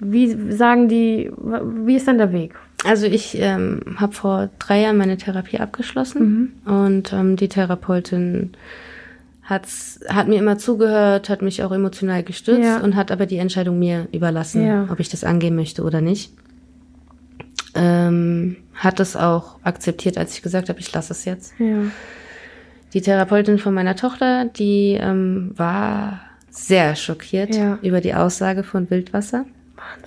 Wie 0.00 0.52
sagen 0.52 0.88
die, 0.88 1.30
wie 1.36 1.96
ist 1.96 2.06
denn 2.06 2.18
der 2.18 2.32
Weg? 2.32 2.54
Also 2.84 3.06
ich 3.06 3.38
ähm, 3.40 3.80
habe 3.96 4.12
vor 4.12 4.50
drei 4.58 4.82
Jahren 4.82 4.98
meine 4.98 5.16
Therapie 5.16 5.58
abgeschlossen 5.58 6.52
mhm. 6.64 6.72
und 6.72 7.12
ähm, 7.12 7.36
die 7.36 7.48
Therapeutin 7.48 8.52
hat's, 9.48 9.98
hat 10.08 10.28
mir 10.28 10.38
immer 10.38 10.58
zugehört, 10.58 11.30
hat 11.30 11.40
mich 11.40 11.62
auch 11.62 11.72
emotional 11.72 12.22
gestützt 12.22 12.60
ja. 12.60 12.80
und 12.80 12.96
hat 12.96 13.10
aber 13.10 13.24
die 13.24 13.38
Entscheidung 13.38 13.78
mir 13.78 14.06
überlassen, 14.12 14.66
ja. 14.66 14.86
ob 14.90 15.00
ich 15.00 15.08
das 15.08 15.24
angehen 15.24 15.56
möchte 15.56 15.82
oder 15.82 16.02
nicht. 16.02 16.32
Ähm, 17.74 18.56
hat 18.74 19.00
es 19.00 19.16
auch 19.16 19.56
akzeptiert, 19.62 20.18
als 20.18 20.34
ich 20.34 20.42
gesagt 20.42 20.68
habe, 20.68 20.78
ich 20.80 20.92
lasse 20.92 21.12
es 21.12 21.24
jetzt. 21.24 21.54
Ja. 21.58 21.82
Die 22.92 23.00
Therapeutin 23.00 23.58
von 23.58 23.72
meiner 23.72 23.96
Tochter, 23.96 24.44
die 24.44 24.98
ähm, 25.00 25.52
war 25.56 26.20
sehr 26.50 26.94
schockiert 26.96 27.56
über 27.82 28.00
die 28.00 28.14
Aussage 28.14 28.64
von 28.64 28.90
Wildwasser. 28.90 29.44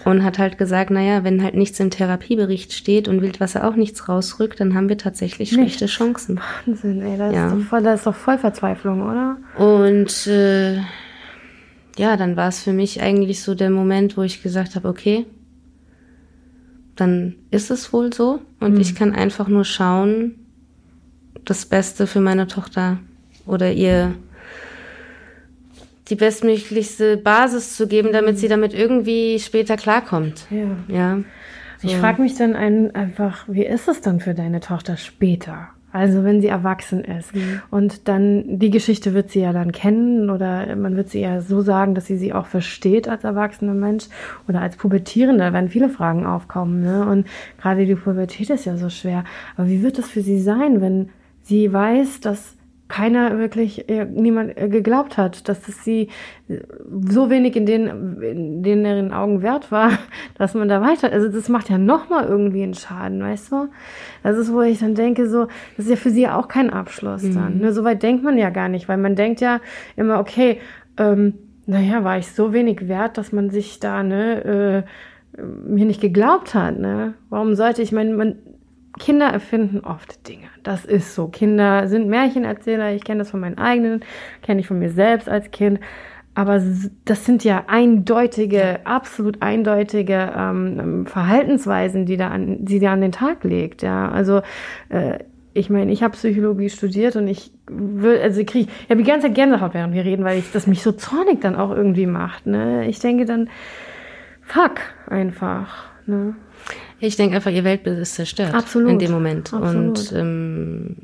Und 0.04 0.24
hat 0.24 0.40
halt 0.40 0.58
gesagt, 0.58 0.90
naja, 0.90 1.24
wenn 1.24 1.44
halt 1.44 1.56
nichts 1.56 1.80
im 1.80 1.92
Therapiebericht 1.92 2.74
steht 2.74 3.08
und 3.08 3.22
Wildwasser 3.22 3.68
auch 3.68 3.76
nichts 3.76 4.10
rausrückt, 4.10 4.60
dann 4.60 4.74
haben 4.74 4.90
wir 4.90 4.98
tatsächlich 4.98 5.52
nichts. 5.52 5.76
schlechte 5.76 5.86
Chancen. 5.86 6.40
Wahnsinn, 6.66 7.02
ey, 7.02 7.18
das, 7.18 7.34
ja. 7.34 7.48
ist 7.48 7.56
doch 7.56 7.70
voll, 7.70 7.84
das 7.84 8.00
ist 8.00 8.08
doch 8.08 8.16
voll 8.16 8.38
Verzweiflung, 8.38 9.02
oder? 9.04 9.38
Und 9.58 10.28
äh, 10.28 10.78
ja, 11.98 12.18
dann 12.18 12.36
war 12.36 12.48
es 12.48 12.62
für 12.62 12.74
mich 12.74 13.02
eigentlich 13.02 13.44
so 13.44 13.54
der 13.54 13.70
Moment, 13.70 14.18
wo 14.18 14.24
ich 14.24 14.42
gesagt 14.42 14.76
habe, 14.76 14.88
okay, 14.88 15.26
dann 16.96 17.36
ist 17.52 17.72
es 17.72 17.94
wohl 17.94 18.14
so 18.14 18.42
und 18.60 18.76
mhm. 18.76 18.82
ich 18.82 18.96
kann 18.96 19.14
einfach 19.14 19.48
nur 19.48 19.66
schauen, 19.66 20.36
das 21.46 21.66
Beste 21.66 22.08
für 22.08 22.22
meine 22.22 22.48
Tochter 22.48 23.00
oder 23.46 23.72
ihr 23.72 24.16
die 26.12 26.16
bestmöglichste 26.16 27.18
Basis 27.18 27.76
zu 27.76 27.88
geben, 27.88 28.12
damit 28.12 28.38
sie 28.38 28.48
damit 28.48 28.74
irgendwie 28.74 29.40
später 29.40 29.78
klarkommt. 29.78 30.46
Ja. 30.52 30.68
ja 30.88 31.20
so. 31.82 31.88
Ich 31.88 31.96
frage 31.96 32.22
mich 32.22 32.36
dann 32.36 32.56
ein, 32.56 32.94
einfach, 32.94 33.46
wie 33.48 33.66
ist 33.66 33.88
es 33.88 34.02
dann 34.02 34.20
für 34.20 34.36
deine 34.36 34.60
Tochter 34.60 34.98
später? 34.98 35.70
Also 35.94 36.24
wenn 36.24 36.40
sie 36.40 36.48
erwachsen 36.48 37.04
ist 37.04 37.36
mhm. 37.36 37.62
und 37.70 38.08
dann 38.08 38.60
die 38.60 38.70
Geschichte 38.70 39.14
wird 39.14 39.30
sie 39.30 39.42
ja 39.42 39.52
dann 39.52 39.74
kennen 39.74 40.30
oder 40.30 40.74
man 40.76 40.96
wird 40.96 41.10
sie 41.10 41.20
ja 41.20 41.42
so 41.42 41.62
sagen, 41.62 41.96
dass 41.96 42.06
sie 42.06 42.16
sie 42.16 42.32
auch 42.32 42.46
versteht 42.46 43.10
als 43.10 43.26
erwachsener 43.26 43.74
Mensch 43.74 44.06
oder 44.48 44.62
als 44.62 44.78
Pubertierende, 44.78 45.44
da 45.44 45.54
werden 45.54 45.70
viele 45.70 45.90
Fragen 45.90 46.26
aufkommen. 46.26 46.82
Ne? 46.82 47.06
Und 47.06 47.28
gerade 47.60 47.86
die 47.86 47.96
Pubertät 47.96 48.50
ist 48.50 48.66
ja 48.66 48.78
so 48.78 48.90
schwer. 48.90 49.26
Aber 49.58 49.68
wie 49.68 49.84
wird 49.84 50.00
es 50.00 50.10
für 50.10 50.22
sie 50.22 50.40
sein, 50.40 50.80
wenn 50.80 51.10
sie 51.44 51.74
weiß, 51.74 52.22
dass 52.22 52.56
keiner 52.92 53.40
wirklich, 53.40 53.90
äh, 53.90 54.04
niemand 54.04 54.58
äh, 54.58 54.68
geglaubt 54.68 55.18
hat, 55.18 55.48
dass 55.48 55.66
es 55.70 55.86
sie 55.86 56.10
so 57.10 57.30
wenig 57.30 57.56
in 57.56 57.66
den, 57.66 58.22
in 58.22 58.64
denen 58.64 59.14
Augen 59.14 59.42
wert 59.42 59.72
war, 59.72 59.92
dass 60.38 60.56
man 60.56 60.68
da 60.68 60.82
weiter, 60.82 61.10
also 61.10 61.30
das 61.30 61.48
macht 61.48 61.70
ja 61.70 61.78
nochmal 61.78 62.26
irgendwie 62.26 62.64
einen 62.64 62.74
Schaden, 62.74 63.22
weißt 63.22 63.54
du? 63.54 63.70
Das 64.24 64.38
ist, 64.38 64.52
wo 64.52 64.62
ich 64.62 64.80
dann 64.80 64.94
denke, 64.94 65.30
so, 65.30 65.48
das 65.78 65.86
ist 65.86 65.90
ja 65.90 65.96
für 65.96 66.10
sie 66.10 66.28
auch 66.28 66.50
kein 66.50 66.70
Abschluss 66.70 67.24
mhm. 67.24 67.36
dann. 67.36 67.58
Ne? 67.60 67.72
So 67.72 67.86
weit 67.86 68.04
denkt 68.04 68.26
man 68.26 68.38
ja 68.38 68.50
gar 68.50 68.68
nicht, 68.68 68.90
weil 68.90 68.98
man 68.98 69.16
denkt 69.16 69.40
ja 69.40 69.62
immer, 69.96 70.20
okay, 70.20 70.60
ähm, 70.98 71.36
naja, 71.66 72.04
war 72.04 72.18
ich 72.18 72.28
so 72.28 72.52
wenig 72.52 72.90
wert, 72.90 73.18
dass 73.18 73.32
man 73.32 73.52
sich 73.52 73.80
da, 73.80 74.04
ne, 74.04 74.84
äh, 75.38 75.42
mir 75.42 75.86
nicht 75.86 76.02
geglaubt 76.02 76.54
hat, 76.54 76.78
ne? 76.78 77.14
Warum 77.30 77.56
sollte 77.56 77.82
ich, 77.82 77.94
meine, 77.94 78.14
man, 78.14 78.36
Kinder 79.00 79.28
erfinden 79.28 79.82
oft 79.82 80.28
Dinge. 80.28 80.48
Das 80.64 80.86
ist 80.86 81.16
so. 81.16 81.28
Kinder 81.28 81.88
sind 81.88 82.08
Märchenerzähler. 82.08 82.94
Ich 82.94 83.04
kenne 83.04 83.20
das 83.20 83.32
von 83.32 83.40
meinen 83.40 83.58
eigenen, 83.58 84.02
kenne 84.42 84.62
ich 84.62 84.68
von 84.68 84.80
mir 84.80 84.90
selbst 84.90 85.30
als 85.30 85.52
Kind. 85.52 85.80
Aber 86.34 86.62
das 87.04 87.26
sind 87.26 87.44
ja 87.44 87.66
eindeutige, 87.68 88.86
absolut 88.86 89.42
eindeutige 89.42 90.32
ähm, 90.36 91.06
Verhaltensweisen, 91.06 92.06
die 92.06 92.16
da 92.16 92.30
an, 92.30 92.64
die 92.64 92.80
da 92.80 92.94
an 92.94 93.02
den 93.02 93.12
Tag 93.12 93.44
legt. 93.44 93.82
Ja, 93.82 94.10
also 94.10 94.42
äh, 94.90 95.20
ich 95.54 95.70
meine, 95.70 95.92
ich 95.92 96.04
habe 96.04 96.14
Psychologie 96.14 96.70
studiert 96.70 97.18
und 97.18 97.28
ich 97.28 97.52
will, 97.68 98.20
also 98.22 98.40
ich 98.40 98.48
kriege, 98.48 98.72
ich 98.84 98.90
habe 98.90 99.04
die 99.04 99.10
ganze 99.10 99.28
Zeit 99.28 99.36
Gänsehaut, 99.36 99.74
während 99.74 99.94
wir 99.94 100.06
reden, 100.06 100.24
weil 100.24 100.40
ich 100.40 100.52
das 100.52 100.68
mich 100.68 100.82
so 100.82 100.94
zornig 100.94 101.42
dann 101.42 101.56
auch 101.56 101.72
irgendwie 101.72 102.06
macht. 102.06 102.46
Ne? 102.46 102.88
Ich 102.88 103.00
denke 103.00 103.26
dann, 103.26 103.50
fuck 104.44 104.80
einfach. 105.08 105.90
Ne? 106.06 106.36
Ich 107.02 107.16
denke 107.16 107.36
einfach, 107.36 107.52
ihr 107.52 107.64
Weltbild 107.64 108.00
ist 108.00 108.16
zerstört. 108.16 108.54
Absolut. 108.54 108.92
In 108.92 109.00
dem 109.00 109.12
Moment. 109.12 109.54
Absolut. 109.54 110.00
Und, 110.00 110.14
ähm, 110.16 110.96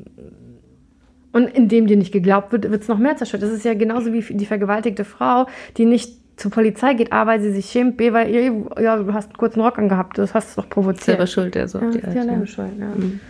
und 1.32 1.48
indem 1.48 1.86
dir 1.86 1.96
nicht 1.96 2.12
geglaubt 2.12 2.52
wird, 2.52 2.70
wird 2.70 2.82
es 2.82 2.88
noch 2.88 2.98
mehr 2.98 3.16
zerstört. 3.16 3.42
Das 3.42 3.50
ist 3.50 3.64
ja 3.64 3.74
genauso 3.74 4.12
wie 4.12 4.22
die 4.22 4.46
vergewaltigte 4.46 5.04
Frau, 5.04 5.46
die 5.76 5.84
nicht 5.84 6.12
zur 6.36 6.52
Polizei 6.52 6.94
geht, 6.94 7.12
A, 7.12 7.26
weil 7.26 7.40
sie 7.40 7.52
sich 7.52 7.66
schämt, 7.66 7.96
B, 7.96 8.12
weil 8.12 8.30
ihr, 8.30 8.42
ja, 8.80 8.96
du 8.96 9.12
hast 9.12 9.26
einen 9.26 9.36
kurzen 9.36 9.60
Rock 9.60 9.78
angehabt, 9.78 10.18
das 10.18 10.34
hast 10.34 10.56
du 10.56 10.62
doch 10.62 10.70
provoziert. 10.70 11.04
Selber 11.04 11.26
schuld, 11.26 11.56
ja, 11.56 11.66
so. 11.66 11.80
Ja, 11.80 11.90
die, 11.90 12.00
die 12.00 12.16
ja. 12.16 12.46
schuld, 12.46 12.70
ja. 12.78 12.86
Mhm. 12.86 13.20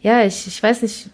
Ja, 0.00 0.24
ich, 0.24 0.46
ich 0.46 0.62
weiß 0.62 0.82
nicht, 0.82 1.10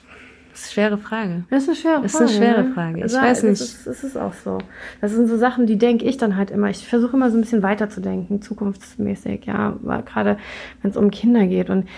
das 0.59 0.71
ist 0.71 0.79
eine 0.79 0.89
schwere 0.89 0.99
Frage. 0.99 1.45
Das 1.51 1.63
ist 1.63 1.69
eine 1.69 1.77
schwere 1.77 1.95
Frage. 1.95 2.03
Das 2.03 2.15
ist 2.15 2.21
eine 2.21 2.29
schwere 2.29 2.63
ne? 2.65 2.75
Frage. 2.75 2.97
Ich 2.99 3.03
also, 3.05 3.17
weiß 3.19 3.43
nicht. 3.45 3.61
Das 3.61 3.69
ist, 3.69 3.87
das 3.87 4.05
ist 4.05 4.17
auch 4.17 4.33
so. 4.33 4.59
Das 5.01 5.13
sind 5.13 5.29
so 5.29 5.37
Sachen, 5.37 5.67
die 5.67 5.79
denke 5.79 6.05
ich 6.05 6.17
dann 6.17 6.37
halt 6.37 6.51
immer. 6.51 6.69
Ich 6.71 6.87
versuche 6.87 7.17
immer 7.17 7.31
so 7.31 7.39
ein 7.39 7.41
bisschen 7.41 7.63
weiterzudenken, 7.63 8.43
zukunftsmäßig, 8.43 9.47
ja. 9.47 9.77
Gerade 10.05 10.39
wenn 10.83 10.91
es 10.91 10.97
um 10.97 11.11
Kinder 11.11 11.47
geht. 11.47 11.71
Und 11.71 11.89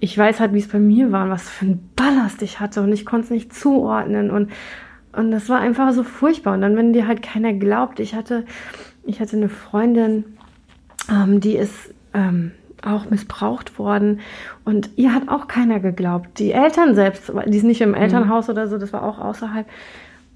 ich 0.00 0.16
weiß 0.16 0.40
halt, 0.40 0.52
wie 0.54 0.58
es 0.58 0.68
bei 0.68 0.78
mir 0.78 1.12
war 1.12 1.24
und 1.24 1.30
was 1.30 1.48
für 1.48 1.66
ein 1.66 1.90
Ballast 1.94 2.42
ich 2.42 2.60
hatte. 2.60 2.82
Und 2.82 2.92
ich 2.92 3.06
konnte 3.06 3.24
es 3.24 3.30
nicht 3.30 3.54
zuordnen. 3.54 4.30
Und, 4.30 4.50
und 5.12 5.30
das 5.30 5.48
war 5.48 5.60
einfach 5.60 5.92
so 5.92 6.02
furchtbar. 6.02 6.54
Und 6.54 6.62
dann, 6.62 6.76
wenn 6.76 6.92
dir 6.92 7.06
halt 7.06 7.22
keiner 7.22 7.52
glaubt, 7.52 8.00
ich 8.00 8.14
hatte, 8.14 8.44
ich 9.04 9.20
hatte 9.20 9.36
eine 9.36 9.48
Freundin, 9.48 10.24
ähm, 11.10 11.40
die 11.40 11.56
ist, 11.56 11.94
ähm, 12.14 12.52
auch 12.84 13.10
missbraucht 13.10 13.78
worden. 13.78 14.20
Und 14.64 14.90
ihr 14.96 15.14
hat 15.14 15.28
auch 15.28 15.48
keiner 15.48 15.80
geglaubt. 15.80 16.38
Die 16.38 16.52
Eltern 16.52 16.94
selbst, 16.94 17.32
die 17.46 17.58
sind 17.58 17.68
nicht 17.68 17.80
im 17.80 17.90
mhm. 17.90 17.96
Elternhaus 17.96 18.48
oder 18.48 18.68
so, 18.68 18.78
das 18.78 18.92
war 18.92 19.02
auch 19.02 19.18
außerhalb, 19.18 19.66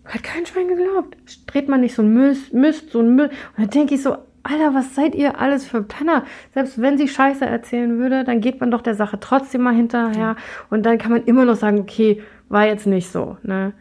hat 0.05 0.23
kein 0.23 0.47
Schwein 0.47 0.69
geglaubt. 0.69 1.17
Dreht 1.47 1.69
man 1.69 1.81
nicht 1.81 1.95
so 1.95 2.03
ein 2.03 2.13
Mist, 2.13 2.53
Mist 2.53 2.91
so 2.91 3.01
ein 3.01 3.15
Müll. 3.15 3.29
Und 3.57 3.65
dann 3.65 3.71
denke 3.71 3.95
ich 3.95 4.03
so, 4.03 4.17
Alter, 4.43 4.75
was 4.75 4.95
seid 4.95 5.15
ihr 5.15 5.41
alles 5.41 5.67
für 5.67 5.83
Penner? 5.83 6.25
Selbst 6.53 6.81
wenn 6.81 6.99
sie 6.99 7.09
Scheiße 7.09 7.47
erzählen 7.47 7.99
würde, 7.99 8.25
dann 8.25 8.43
geht 8.43 8.61
man 8.61 8.71
doch 8.71 8.83
der 8.83 8.95
Sache 8.95 9.19
trotzdem 9.19 9.63
mal 9.63 9.75
hinterher. 9.75 10.37
Und 10.69 10.85
dann 10.85 10.99
kann 10.99 11.13
man 11.13 11.25
immer 11.25 11.47
noch 11.47 11.57
sagen, 11.57 11.81
okay, 11.81 12.23
war 12.51 12.67
jetzt 12.67 12.87
nicht 12.87 13.11
so. 13.11 13.39
Ne? 13.43 13.73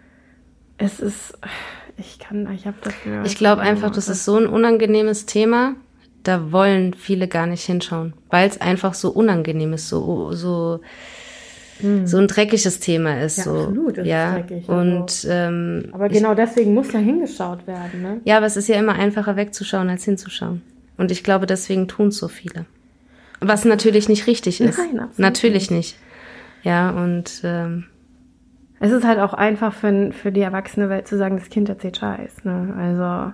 Es 0.78 1.02
ist, 1.02 1.38
ich 1.97 2.17
kann, 2.17 2.49
ich 2.54 2.65
habe 2.65 2.78
dafür. 2.82 3.23
Ich 3.26 3.38
glaube 3.38 3.62
einfach, 3.62 3.91
das 3.91 4.08
ist 4.08 4.23
so 4.23 4.38
ein 4.38 4.47
unangenehmes 4.47 5.26
Thema 5.26 5.76
da 6.23 6.51
wollen 6.51 6.93
viele 6.93 7.27
gar 7.27 7.45
nicht 7.45 7.63
hinschauen, 7.63 8.13
weil 8.29 8.49
es 8.49 8.59
einfach 8.59 8.93
so 8.93 9.12
unangenehm 9.12 9.73
ist, 9.73 9.89
so 9.89 10.31
so 10.31 10.79
hm. 11.79 12.07
so 12.07 12.17
ein 12.17 12.27
dreckiges 12.27 12.79
Thema 12.79 13.21
ist. 13.21 13.38
Ja, 13.38 13.43
so. 13.43 13.51
absolut. 13.51 13.97
Ist 13.97 14.07
ja, 14.07 14.33
dreckig, 14.33 14.69
also. 14.69 14.81
und 14.81 15.27
ähm, 15.29 15.89
aber 15.91 16.09
genau 16.09 16.31
ich, 16.31 16.38
deswegen 16.38 16.73
muss 16.73 16.89
da 16.89 16.97
hingeschaut 16.97 17.67
werden. 17.67 18.01
Ne? 18.01 18.21
Ja, 18.23 18.38
aber 18.38 18.45
es 18.45 18.57
ist 18.57 18.67
ja 18.67 18.79
immer 18.79 18.93
einfacher 18.93 19.36
wegzuschauen 19.36 19.89
als 19.89 20.05
hinzuschauen. 20.05 20.62
Und 20.97 21.12
ich 21.12 21.23
glaube, 21.23 21.45
deswegen 21.45 21.88
tun 21.88 22.09
es 22.09 22.17
so 22.17 22.27
viele. 22.27 22.65
Was 23.41 23.65
natürlich 23.65 24.07
nicht 24.07 24.27
richtig 24.27 24.62
ist. 24.62 24.77
Nein, 24.77 25.07
natürlich 25.17 25.69
nicht. 25.69 25.97
Ja, 26.63 26.91
und 26.91 27.41
ähm, 27.43 27.86
es 28.80 28.91
ist 28.91 29.05
halt 29.05 29.19
auch 29.19 29.34
einfach 29.34 29.74
für, 29.74 30.11
für 30.11 30.32
die 30.32 30.41
erwachsene 30.41 30.89
Welt 30.89 31.07
zu 31.07 31.17
sagen, 31.17 31.38
das 31.38 31.49
Kind 31.49 31.67
erzählt 31.67 31.97
Scheiß. 31.97 32.45
Ne? 32.45 32.74
Also 32.78 33.34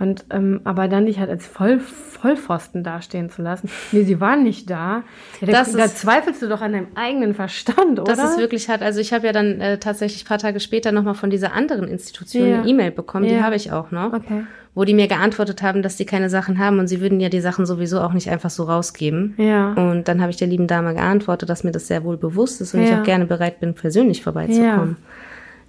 und 0.00 0.24
ähm, 0.30 0.60
aber 0.64 0.88
dann 0.88 1.06
dich 1.06 1.18
halt 1.20 1.30
als 1.30 1.46
Voll, 1.46 1.78
Vollpfosten 1.78 2.82
dastehen 2.82 3.30
zu 3.30 3.42
lassen. 3.42 3.70
Nee, 3.92 4.02
sie 4.02 4.20
waren 4.20 4.42
nicht 4.42 4.68
da. 4.68 5.04
Ja, 5.40 5.46
da, 5.46 5.64
da 5.64 5.86
zweifelst 5.88 6.42
du 6.42 6.48
doch 6.48 6.62
an 6.62 6.72
deinem 6.72 6.88
eigenen 6.96 7.34
Verstand, 7.34 8.00
oder? 8.00 8.14
Das 8.14 8.30
ist 8.30 8.38
wirklich 8.38 8.68
hart. 8.68 8.82
Also 8.82 9.00
ich 9.00 9.12
habe 9.12 9.26
ja 9.26 9.32
dann 9.32 9.60
äh, 9.60 9.78
tatsächlich 9.78 10.24
paar 10.24 10.38
Tage 10.38 10.58
später 10.58 10.90
nochmal 10.90 11.14
von 11.14 11.30
dieser 11.30 11.52
anderen 11.52 11.86
Institution 11.86 12.48
ja. 12.48 12.60
eine 12.60 12.68
E-Mail 12.68 12.90
bekommen, 12.90 13.24
ja. 13.26 13.36
die 13.36 13.42
habe 13.42 13.56
ich 13.56 13.70
auch 13.72 13.90
noch. 13.92 14.12
Okay. 14.12 14.44
wo 14.74 14.84
die 14.84 14.94
mir 14.94 15.06
geantwortet 15.06 15.62
haben, 15.62 15.82
dass 15.82 15.94
die 15.94 16.04
keine 16.04 16.28
Sachen 16.28 16.58
haben 16.58 16.80
und 16.80 16.88
sie 16.88 17.00
würden 17.00 17.20
ja 17.20 17.28
die 17.28 17.40
Sachen 17.40 17.64
sowieso 17.64 18.00
auch 18.00 18.12
nicht 18.12 18.28
einfach 18.28 18.50
so 18.50 18.64
rausgeben. 18.64 19.34
Ja. 19.36 19.72
Und 19.74 20.08
dann 20.08 20.20
habe 20.20 20.30
ich 20.32 20.36
der 20.36 20.48
lieben 20.48 20.66
Dame 20.66 20.94
geantwortet, 20.94 21.48
dass 21.48 21.62
mir 21.62 21.70
das 21.70 21.86
sehr 21.86 22.02
wohl 22.02 22.16
bewusst 22.16 22.60
ist 22.60 22.74
und 22.74 22.82
ich 22.82 22.90
Ja. 22.90 22.98
auch 22.98 23.04
gerne 23.04 23.26
bereit 23.26 23.60
bin, 23.60 23.74
persönlich 23.74 24.24
vorbeizukommen. 24.24 24.96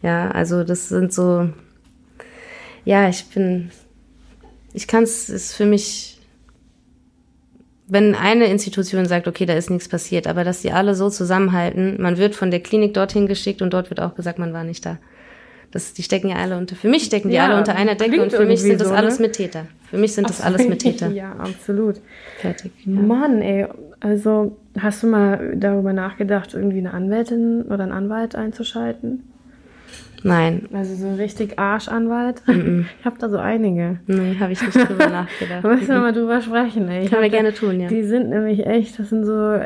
Ja, 0.02 0.32
also 0.32 0.64
das 0.64 0.90
sind 0.90 1.14
so, 1.14 1.50
ja, 2.84 3.08
ich 3.08 3.30
bin, 3.30 3.70
ich 4.76 4.88
kann 4.88 5.04
es, 5.04 5.30
ist 5.30 5.54
für 5.54 5.66
mich, 5.66 6.20
wenn 7.88 8.14
eine 8.16 8.48
Institution 8.48 9.06
sagt, 9.06 9.28
okay, 9.28 9.46
da 9.46 9.54
ist 9.54 9.70
nichts 9.70 9.88
passiert, 9.88 10.28
aber 10.28 10.44
dass 10.44 10.62
die 10.62 10.72
alle 10.72 10.96
so 10.96 11.10
zusammenhalten, 11.10 12.02
man 12.02 12.18
wird 12.18 12.36
von 12.36 12.52
der 12.52 12.60
Klinik 12.60 12.94
dorthin 12.94 13.28
geschickt 13.28 13.62
und 13.62 13.74
dort 13.74 13.90
wird 13.90 14.00
auch 14.00 14.16
gesagt, 14.16 14.38
man 14.38 14.54
war 14.54 14.64
nicht 14.64 14.86
da. 14.86 14.98
Das, 15.72 15.94
die 15.94 16.04
stecken 16.04 16.30
ja 16.30 16.38
alle 16.38 16.58
unter, 16.58 16.76
für 16.76 16.88
mich 16.88 17.04
stecken 17.04 17.30
die 17.30 17.36
Ja, 17.36 17.48
alle 17.48 17.58
unter 17.58 17.76
einer 17.76 17.96
Decke 17.96 18.22
und 18.22 18.32
für 18.32 18.46
mich 18.46 18.62
sind 18.62 18.80
das 18.80 18.90
so, 18.90 18.94
alles 18.94 19.20
ne? 19.20 19.28
Mittäter. 19.28 19.68
Für 19.90 19.98
mich 19.98 20.14
sind 20.14 20.30
das 20.30 20.42
alles 20.42 20.68
Mittäter. 20.68 21.10
Ja, 21.12 21.34
absolut. 21.34 22.02
Fertig. 22.40 22.72
Ja. 22.86 22.92
Mann, 22.92 23.42
ey, 23.42 23.68
also 24.00 24.58
hast 24.78 25.04
du 25.04 25.08
mal 25.08 25.56
darüber 25.58 25.94
nachgedacht, 25.94 26.54
irgendwie 26.54 26.80
eine 26.80 26.94
Anwältin 26.94 27.64
oder 27.64 27.84
einen 27.84 27.92
Anwalt 27.92 28.36
einzuschalten? 28.36 29.24
Nein, 30.28 30.68
Also 30.74 30.96
so 30.96 31.08
ein 31.08 31.16
richtig 31.16 31.60
Arschanwalt? 31.60 32.42
Ich 32.48 33.06
habe 33.06 33.18
da 33.20 33.30
so 33.30 33.38
einige. 33.38 34.00
nee, 34.08 34.36
habe 34.40 34.54
ich 34.54 34.62
nicht 34.62 34.76
drüber 34.76 35.08
nachgedacht. 35.08 35.64
Da 35.64 35.70
müssen 35.70 35.88
wir 35.88 36.00
mal 36.00 36.14
drüber 36.14 36.42
sprechen, 36.42 36.88
ey. 36.90 37.04
Ich 37.04 37.10
Können 37.12 37.22
wir 37.22 37.30
gerne 37.30 37.54
tun, 37.54 37.80
ja. 37.80 37.88
Die 37.88 38.04
sind 38.04 38.30
nämlich 38.30 38.66
echt, 38.66 38.98
das 38.98 39.10
sind 39.10 39.26
so, 39.26 39.60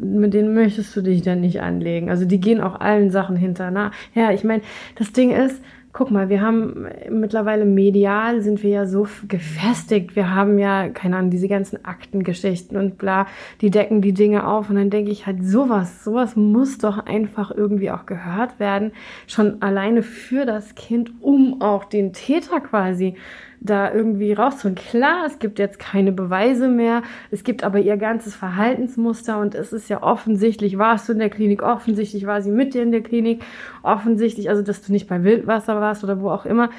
mit 0.00 0.32
denen 0.32 0.54
möchtest 0.54 0.94
du 0.96 1.02
dich 1.02 1.22
dann 1.22 1.40
nicht 1.40 1.60
anlegen. 1.60 2.08
Also 2.08 2.24
die 2.24 2.38
gehen 2.38 2.60
auch 2.60 2.78
allen 2.80 3.10
Sachen 3.10 3.34
hinterher. 3.34 3.90
Ja, 4.14 4.30
ich 4.30 4.44
meine, 4.44 4.62
das 4.96 5.12
Ding 5.12 5.32
ist, 5.32 5.60
guck 5.96 6.10
mal, 6.10 6.28
wir 6.28 6.42
haben 6.42 6.86
mittlerweile 7.08 7.64
medial 7.64 8.42
sind 8.42 8.62
wir 8.62 8.68
ja 8.68 8.84
so 8.84 9.08
gefestigt. 9.28 10.14
Wir 10.14 10.34
haben 10.34 10.58
ja, 10.58 10.90
keine 10.90 11.16
Ahnung, 11.16 11.30
diese 11.30 11.48
ganzen 11.48 11.86
Aktengeschichten 11.86 12.76
und 12.76 12.98
bla, 12.98 13.26
die 13.62 13.70
decken 13.70 14.02
die 14.02 14.12
Dinge 14.12 14.46
auf. 14.46 14.68
Und 14.68 14.76
dann 14.76 14.90
denke 14.90 15.10
ich 15.10 15.24
halt, 15.24 15.42
sowas, 15.42 16.04
sowas 16.04 16.36
muss 16.36 16.76
doch 16.76 17.06
einfach 17.06 17.50
irgendwie 17.50 17.90
auch 17.90 18.04
gehört 18.04 18.60
werden. 18.60 18.92
Schon 19.26 19.62
alleine 19.62 20.02
für 20.02 20.44
das 20.44 20.74
Kind, 20.74 21.12
um 21.22 21.62
auch 21.62 21.84
den 21.84 22.12
Täter 22.12 22.60
quasi 22.60 23.14
da 23.60 23.92
irgendwie 23.92 24.32
rauszuholen. 24.32 24.76
Klar, 24.76 25.26
es 25.26 25.38
gibt 25.38 25.58
jetzt 25.58 25.78
keine 25.78 26.12
Beweise 26.12 26.68
mehr, 26.68 27.02
es 27.30 27.44
gibt 27.44 27.64
aber 27.64 27.78
ihr 27.78 27.96
ganzes 27.96 28.34
Verhaltensmuster 28.34 29.38
und 29.40 29.54
es 29.54 29.72
ist 29.72 29.88
ja 29.88 30.02
offensichtlich, 30.02 30.78
warst 30.78 31.08
du 31.08 31.12
in 31.12 31.18
der 31.18 31.30
Klinik, 31.30 31.62
offensichtlich 31.62 32.26
war 32.26 32.42
sie 32.42 32.50
mit 32.50 32.74
dir 32.74 32.82
in 32.82 32.92
der 32.92 33.02
Klinik, 33.02 33.42
offensichtlich, 33.82 34.50
also 34.50 34.62
dass 34.62 34.82
du 34.82 34.92
nicht 34.92 35.08
bei 35.08 35.24
Wildwasser 35.24 35.80
warst 35.80 36.04
oder 36.04 36.20
wo 36.20 36.30
auch 36.30 36.46
immer. 36.46 36.70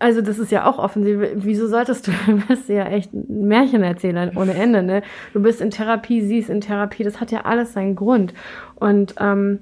Also 0.00 0.20
das 0.20 0.38
ist 0.38 0.52
ja 0.52 0.64
auch 0.64 0.78
offensichtlich. 0.78 1.30
Wieso 1.36 1.66
solltest 1.66 2.06
du, 2.06 2.12
du 2.26 2.40
bist 2.46 2.68
ja 2.68 2.86
echt 2.86 3.12
ein 3.12 3.48
Märchenerzähler 3.48 4.32
ohne 4.36 4.54
Ende, 4.54 4.82
ne? 4.82 5.02
Du 5.32 5.42
bist 5.42 5.60
in 5.60 5.70
Therapie, 5.70 6.20
sie 6.22 6.38
ist 6.38 6.50
in 6.50 6.60
Therapie, 6.60 7.02
das 7.04 7.20
hat 7.20 7.32
ja 7.32 7.44
alles 7.44 7.72
seinen 7.72 7.96
Grund. 7.96 8.32
Und 8.76 9.16
ähm, 9.18 9.58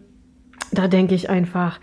da 0.73 0.89
denke 0.89 1.15
ich 1.15 1.31
einfach, 1.31 1.81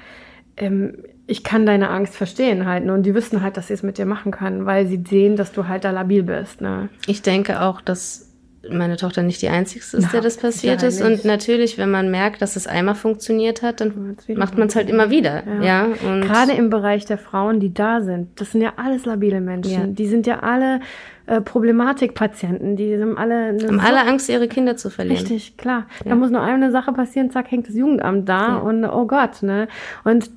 ähm, 0.57 0.97
ich 1.25 1.43
kann 1.43 1.65
deine 1.65 1.89
Angst 1.89 2.15
verstehen 2.15 2.65
halt, 2.65 2.85
ne? 2.85 2.93
Und 2.93 3.03
die 3.03 3.15
wissen 3.15 3.41
halt, 3.41 3.55
dass 3.57 3.67
sie 3.67 3.73
es 3.73 3.83
mit 3.83 3.97
dir 3.97 4.05
machen 4.05 4.31
können, 4.31 4.65
weil 4.65 4.87
sie 4.87 5.03
sehen, 5.07 5.35
dass 5.35 5.51
du 5.51 5.67
halt 5.67 5.85
da 5.85 5.91
labil 5.91 6.23
bist, 6.23 6.61
ne? 6.61 6.89
Ich 7.07 7.21
denke 7.21 7.61
auch, 7.61 7.81
dass 7.81 8.29
meine 8.69 8.95
Tochter 8.95 9.23
nicht 9.23 9.41
die 9.41 9.49
einzige 9.49 9.81
ist, 9.81 9.95
Na, 9.99 10.07
der 10.07 10.21
das 10.21 10.37
passiert 10.37 10.83
ist. 10.83 11.01
Und 11.01 11.25
natürlich, 11.25 11.77
wenn 11.77 11.91
man 11.91 12.09
merkt, 12.09 12.41
dass 12.41 12.55
es 12.55 12.65
einmal 12.65 12.95
funktioniert 12.95 13.61
hat, 13.61 13.81
dann 13.81 14.15
macht 14.35 14.57
man 14.57 14.67
es 14.69 14.75
halt 14.75 14.89
immer 14.89 15.09
wieder. 15.09 15.43
Ja. 15.61 15.63
Ja. 15.63 15.87
und 16.05 16.21
Gerade 16.21 16.53
im 16.53 16.69
Bereich 16.69 17.05
der 17.05 17.17
Frauen, 17.17 17.59
die 17.59 17.73
da 17.73 18.01
sind, 18.01 18.39
das 18.39 18.51
sind 18.51 18.61
ja 18.61 18.73
alles 18.77 19.05
labile 19.05 19.41
Menschen. 19.41 19.71
Ja. 19.71 19.87
Die 19.87 20.07
sind 20.07 20.27
ja 20.27 20.39
alle 20.39 20.79
äh, 21.25 21.41
Problematikpatienten. 21.41 22.77
Die 22.77 22.97
haben 23.01 23.17
alle 23.17 23.57
haben 23.67 23.79
alle 23.81 24.07
Angst, 24.07 24.29
ihre 24.29 24.47
Kinder 24.47 24.77
zu 24.77 24.89
verlieren. 24.89 25.19
Richtig, 25.19 25.57
klar. 25.57 25.87
Da 26.05 26.15
muss 26.15 26.31
nur 26.31 26.41
eine 26.41 26.71
Sache 26.71 26.93
passieren, 26.93 27.31
zack, 27.31 27.51
hängt 27.51 27.67
das 27.67 27.75
Jugendamt 27.75 28.29
da 28.29 28.55
und 28.55 28.85
oh 28.85 29.07
Gott, 29.07 29.43
ne? 29.43 29.67
Und 30.05 30.29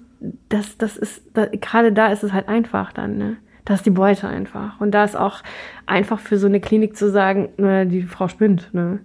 das, 0.49 0.79
das 0.79 0.97
ist, 0.97 1.23
da, 1.35 1.47
gerade 1.47 1.93
da 1.93 2.09
ist 2.09 2.23
es 2.25 2.33
halt 2.33 2.49
einfach 2.49 2.93
dann, 2.93 3.17
ne? 3.19 3.37
Da 3.65 3.75
ist 3.75 3.85
die 3.85 3.91
Beute 3.91 4.29
einfach. 4.29 4.81
Und 4.81 4.93
da 4.93 5.03
ist 5.05 5.17
auch 5.17 5.43
einfach 5.87 6.21
für 6.21 6.39
so 6.39 6.47
eine 6.47 6.61
Klinik 6.61 6.97
zu 6.97 7.11
sagen, 7.11 7.49
ne, 7.57 7.85
die 7.87 8.03
Frau 8.03 8.29
spinnt, 8.29 8.73
ne? 8.73 9.01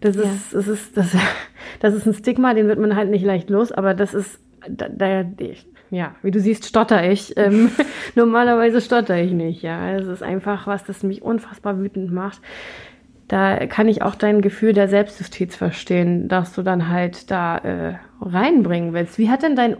Das 0.00 0.16
Ja. 0.16 0.22
ist, 0.22 0.54
das 0.54 0.66
ist, 0.66 0.96
das, 0.96 1.14
das 1.80 1.94
ist 1.94 2.06
ein 2.06 2.14
Stigma, 2.14 2.54
den 2.54 2.68
wird 2.68 2.78
man 2.78 2.96
halt 2.96 3.10
nicht 3.10 3.24
leicht 3.24 3.50
los, 3.50 3.70
aber 3.70 3.94
das 3.94 4.14
ist, 4.14 4.40
da, 4.68 4.88
da 4.88 5.24
ich, 5.38 5.66
ja, 5.90 6.14
wie 6.22 6.30
du 6.30 6.40
siehst, 6.40 6.64
stotter 6.64 7.08
ich. 7.10 7.36
Ähm, 7.36 7.70
normalerweise 8.14 8.80
stotter 8.80 9.18
ich 9.20 9.32
nicht, 9.32 9.62
ja. 9.62 9.90
Es 9.92 10.06
ist 10.06 10.22
einfach 10.22 10.66
was, 10.66 10.84
das 10.84 11.02
mich 11.02 11.22
unfassbar 11.22 11.78
wütend 11.78 12.12
macht. 12.12 12.40
Da 13.28 13.66
kann 13.66 13.88
ich 13.88 14.02
auch 14.02 14.14
dein 14.14 14.40
Gefühl 14.42 14.72
der 14.72 14.88
Selbstjustiz 14.88 15.54
verstehen, 15.56 16.28
dass 16.28 16.52
du 16.54 16.62
dann 16.62 16.88
halt 16.88 17.30
da 17.30 17.58
äh, 17.58 17.94
reinbringen 18.20 18.92
willst. 18.92 19.18
Wie 19.18 19.30
hat 19.30 19.42
denn 19.42 19.56
dein 19.56 19.76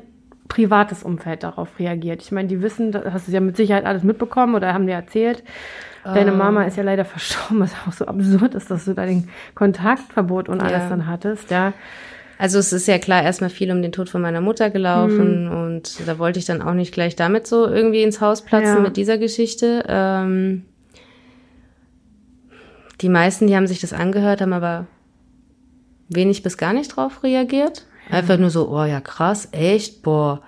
privates 0.48 1.02
Umfeld 1.02 1.42
darauf 1.42 1.78
reagiert? 1.78 2.22
Ich 2.22 2.32
meine, 2.32 2.48
die 2.48 2.62
wissen, 2.62 2.92
da 2.92 3.12
hast 3.12 3.28
du 3.28 3.32
ja 3.32 3.40
mit 3.40 3.56
Sicherheit 3.56 3.84
alles 3.86 4.02
mitbekommen 4.02 4.54
oder 4.54 4.72
haben 4.74 4.86
dir 4.86 4.94
erzählt. 4.94 5.42
Deine 6.04 6.32
Ähm. 6.32 6.38
Mama 6.38 6.64
ist 6.64 6.76
ja 6.76 6.82
leider 6.82 7.04
verstorben, 7.06 7.60
was 7.60 7.72
auch 7.86 7.92
so 7.92 8.06
absurd 8.06 8.54
ist, 8.54 8.70
dass 8.70 8.84
du 8.86 8.94
da 8.94 9.06
den 9.06 9.28
Kontaktverbot 9.54 10.48
und 10.48 10.60
alles 10.60 10.82
Ja. 10.82 10.88
dann 10.88 11.06
hattest, 11.06 11.50
ja. 11.50 11.72
Also 12.38 12.58
es 12.58 12.72
ist 12.72 12.88
ja 12.88 12.98
klar 12.98 13.22
erstmal 13.22 13.50
viel 13.50 13.70
um 13.70 13.82
den 13.82 13.92
Tod 13.92 14.08
von 14.08 14.20
meiner 14.20 14.40
Mutter 14.40 14.68
gelaufen 14.70 15.48
Hm. 15.48 15.56
und 15.56 16.08
da 16.08 16.18
wollte 16.18 16.40
ich 16.40 16.44
dann 16.44 16.60
auch 16.60 16.74
nicht 16.74 16.92
gleich 16.92 17.14
damit 17.14 17.46
so 17.46 17.68
irgendwie 17.68 18.02
ins 18.02 18.20
Haus 18.20 18.42
platzen 18.42 18.76
Ja. 18.78 18.80
mit 18.80 18.96
dieser 18.96 19.16
Geschichte. 19.16 19.84
Ähm, 19.86 20.64
die 23.00 23.08
meisten, 23.08 23.46
die 23.46 23.54
haben 23.56 23.66
sich 23.68 23.80
das 23.80 23.92
angehört, 23.92 24.40
haben 24.40 24.52
aber 24.52 24.86
wenig 26.08 26.42
bis 26.42 26.58
gar 26.58 26.72
nicht 26.72 26.96
drauf 26.96 27.22
reagiert. 27.22 27.86
Einfach 28.12 28.38
nur 28.38 28.50
so, 28.50 28.68
oh 28.68 28.84
ja, 28.84 29.00
krass, 29.00 29.48
echt, 29.52 30.02
boah. 30.02 30.42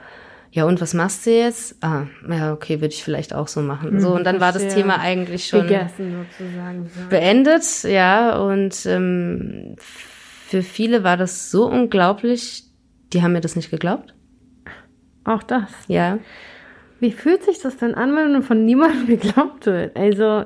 Ja, 0.51 0.67
und 0.67 0.81
was 0.81 0.95
machst 0.95 1.27
du 1.27 1.31
jetzt? 1.31 1.83
Ah, 1.83 2.07
ja, 2.29 2.53
okay, 2.53 2.81
würde 2.81 2.95
ich 2.95 3.03
vielleicht 3.03 3.35
auch 3.35 3.49
so 3.49 3.61
machen. 3.61 3.99
so, 3.99 4.15
und 4.15 4.23
dann 4.25 4.39
war 4.41 4.53
das. 4.53 4.73
Thema 4.73 5.01
eigentlich 5.01 5.47
schon 5.49 5.63
Gegessen 5.63 6.27
sozusagen. 6.31 6.89
Beendet, 7.11 7.83
ja, 7.83 8.39
und 8.39 8.87
ähm, 8.87 9.75
für 9.79 10.63
viele 10.63 11.03
war 11.03 11.17
das 11.17 11.51
so 11.51 11.67
unglaublich, 11.67 12.65
die 13.13 13.23
haben 13.23 13.33
mir 13.33 13.41
das 13.41 13.57
nicht 13.57 13.71
geglaubt, 13.71 14.15
Auch 15.25 15.43
das. 15.43 15.71
ja. 15.89 16.19
Wie 17.01 17.11
fühlt 17.11 17.43
sich 17.43 17.61
das 17.61 17.77
denn 17.77 17.95
an, 17.95 18.15
wenn 18.15 18.43
von 18.43 18.65
niemandem 18.65 19.07
geglaubt 19.21 19.67
wird? 19.67 19.97
Also, 19.97 20.45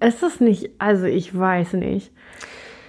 ist 0.00 0.22
das 0.22 0.38
nicht, 0.40 0.70
also 0.78 1.06
ich 1.06 1.36
weiß 1.36 1.72
nicht. 1.72 2.12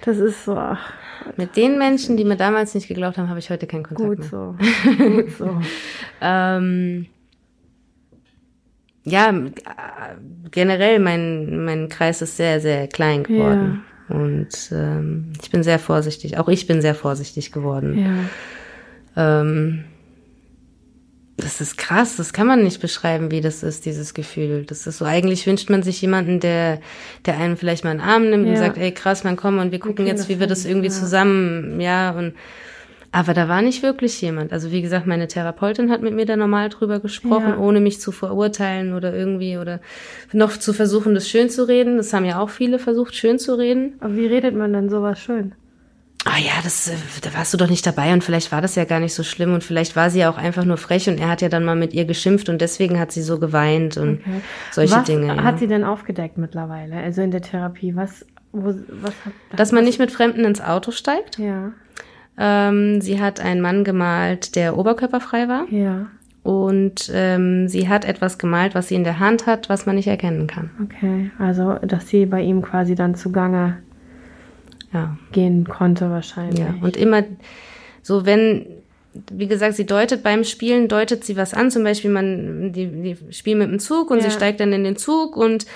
Das 0.04 0.18
ist 0.18 0.44
so, 0.44 0.56
ach, 0.56 0.92
Mit 1.36 1.56
den 1.56 1.78
Menschen, 1.78 2.16
die 2.16 2.24
mir 2.24 2.36
damals 2.36 2.74
nicht 2.74 2.88
geglaubt 2.88 3.18
haben, 3.18 3.28
habe 3.28 3.38
ich 3.38 3.50
heute 3.50 3.66
keinen 3.66 3.84
Kontakt 3.84 4.08
gut 4.08 4.18
mehr. 4.18 4.28
so. 4.28 4.56
Gut 5.04 5.30
so. 5.38 5.60
Ähm, 6.20 7.06
ja, 9.04 9.30
äh, 9.30 9.50
generell 10.50 10.98
mein, 10.98 11.64
mein 11.64 11.88
Kreis 11.88 12.22
ist 12.22 12.36
sehr, 12.36 12.60
sehr 12.60 12.88
klein 12.88 13.22
geworden. 13.24 13.82
Und 14.08 14.70
ähm, 14.72 15.32
ich 15.40 15.50
bin 15.50 15.62
sehr 15.62 15.78
vorsichtig. 15.78 16.36
Auch 16.38 16.48
ich 16.48 16.66
bin 16.66 16.82
sehr 16.82 16.94
vorsichtig 16.94 17.52
geworden. 17.52 18.28
Ja. 19.16 19.40
Ähm, 19.40 19.84
das 21.40 21.60
ist 21.60 21.76
krass, 21.78 22.16
das 22.16 22.32
kann 22.32 22.46
man 22.46 22.62
nicht 22.62 22.80
beschreiben, 22.80 23.30
wie 23.30 23.40
das 23.40 23.62
ist, 23.62 23.86
dieses 23.86 24.14
Gefühl. 24.14 24.64
Das 24.66 24.86
ist 24.86 24.98
so, 24.98 25.04
eigentlich 25.04 25.46
wünscht 25.46 25.70
man 25.70 25.82
sich 25.82 26.00
jemanden, 26.00 26.40
der, 26.40 26.80
der 27.26 27.36
einen 27.38 27.56
vielleicht 27.56 27.84
mal 27.84 27.92
in 27.92 27.98
den 27.98 28.06
Arm 28.06 28.30
nimmt 28.30 28.46
und 28.46 28.52
Ja. 28.52 28.58
sagt, 28.58 28.78
ey 28.78 28.92
krass, 28.92 29.24
man 29.24 29.36
komm 29.36 29.58
und 29.58 29.72
wir 29.72 29.78
gucken 29.78 29.96
kriegen 29.96 30.08
jetzt, 30.08 30.28
wie 30.28 30.40
wir 30.40 30.46
das 30.46 30.64
irgendwie 30.64 30.88
ja. 30.88 30.92
zusammen, 30.92 31.80
ja, 31.80 32.10
und 32.10 32.34
aber 33.12 33.34
da 33.34 33.48
war 33.48 33.60
nicht 33.60 33.82
wirklich 33.82 34.20
jemand. 34.20 34.52
Also 34.52 34.70
wie 34.70 34.82
gesagt, 34.82 35.04
meine 35.08 35.26
Therapeutin 35.26 35.90
hat 35.90 36.00
mit 36.00 36.14
mir 36.14 36.26
da 36.26 36.36
normal 36.36 36.68
drüber 36.68 37.00
gesprochen, 37.00 37.54
Ja. 37.54 37.58
ohne 37.58 37.80
mich 37.80 38.00
zu 38.00 38.12
verurteilen 38.12 38.94
oder 38.94 39.12
irgendwie 39.12 39.58
oder 39.58 39.80
noch 40.32 40.56
zu 40.56 40.72
versuchen, 40.72 41.14
das 41.14 41.28
schön 41.28 41.50
zu 41.50 41.66
reden. 41.66 41.96
Das 41.96 42.12
haben 42.12 42.24
ja 42.24 42.38
auch 42.38 42.50
viele 42.50 42.78
versucht, 42.78 43.16
schön 43.16 43.40
zu 43.40 43.58
reden. 43.58 43.94
Aber 43.98 44.14
wie 44.14 44.26
redet 44.26 44.54
man 44.54 44.72
dann 44.72 44.88
sowas 44.90 45.18
schön? 45.18 45.54
Ah 46.26 46.38
ja, 46.38 46.52
das, 46.62 46.88
äh, 46.88 46.96
da 47.22 47.32
warst 47.34 47.52
du 47.54 47.56
doch 47.56 47.68
nicht 47.70 47.86
dabei 47.86 48.12
und 48.12 48.22
vielleicht 48.22 48.52
war 48.52 48.60
das 48.60 48.74
ja 48.74 48.84
gar 48.84 49.00
nicht 49.00 49.14
so 49.14 49.22
schlimm 49.22 49.54
und 49.54 49.64
vielleicht 49.64 49.96
war 49.96 50.10
sie 50.10 50.20
ja 50.20 50.30
auch 50.30 50.36
einfach 50.36 50.64
nur 50.64 50.76
frech 50.76 51.08
und 51.08 51.18
er 51.18 51.28
hat 51.28 51.40
ja 51.40 51.48
dann 51.48 51.64
mal 51.64 51.76
mit 51.76 51.94
ihr 51.94 52.04
geschimpft 52.04 52.48
und 52.48 52.60
deswegen 52.60 52.98
hat 52.98 53.10
sie 53.10 53.22
so 53.22 53.38
geweint 53.38 53.96
und 53.96 54.20
solche 54.70 54.96
was 54.96 55.04
Dinge. 55.04 55.28
Ja. 55.28 55.42
hat 55.42 55.58
sie 55.58 55.66
denn 55.66 55.82
aufgedeckt 55.82 56.36
mittlerweile? 56.36 56.96
Also 56.96 57.22
in 57.22 57.30
der 57.30 57.40
Therapie, 57.40 57.96
was, 57.96 58.26
wo, 58.52 58.66
was 58.66 59.14
hat, 59.24 59.32
Dass 59.56 59.72
man 59.72 59.84
nicht 59.84 59.98
mit 59.98 60.10
Fremden 60.10 60.44
ins 60.44 60.60
Auto 60.60 60.90
steigt. 60.90 61.38
ja, 61.38 61.72
Ähm, 62.38 63.00
sie 63.00 63.20
hat 63.20 63.40
einen 63.40 63.62
Mann 63.62 63.82
gemalt, 63.84 64.56
der 64.56 64.76
oberkörperfrei 64.76 65.48
war 65.48 65.64
ja, 65.70 66.06
und 66.42 67.10
ähm, 67.14 67.66
sie 67.68 67.88
hat 67.88 68.04
etwas 68.04 68.36
gemalt, 68.38 68.74
was 68.74 68.88
sie 68.88 68.94
in 68.94 69.04
der 69.04 69.20
Hand 69.20 69.46
hat, 69.46 69.68
was 69.70 69.86
man 69.86 69.96
nicht 69.96 70.08
erkennen 70.08 70.46
kann. 70.46 70.70
okay. 70.84 71.30
Also, 71.38 71.74
dass 71.82 72.08
sie 72.08 72.26
bei 72.26 72.42
ihm 72.42 72.60
quasi 72.62 72.94
dann 72.94 73.14
zugange 73.14 73.78
Ja. 74.92 75.16
gehen 75.32 75.64
konnte 75.68 76.10
wahrscheinlich. 76.10 76.58
Ja, 76.60 76.74
und 76.80 76.96
immer 76.96 77.22
so, 78.02 78.26
wenn 78.26 78.66
wie 79.32 79.48
gesagt, 79.48 79.74
sie 79.74 79.86
deutet 79.86 80.22
beim 80.22 80.44
Spielen, 80.44 80.86
deutet 80.86 81.24
sie 81.24 81.36
was 81.36 81.52
an. 81.52 81.70
Zum 81.72 81.82
Beispiel, 81.82 82.10
man, 82.12 82.72
die, 82.72 82.86
die 82.86 83.16
spielen 83.32 83.58
mit 83.58 83.68
dem 83.68 83.80
Zug 83.80 84.08
und 84.10 84.18
Ja. 84.18 84.24
sie 84.24 84.30
steigt 84.30 84.60
dann 84.60 84.72
in 84.72 84.84
den 84.84 84.96
Zug 84.96 85.36
und 85.36 85.66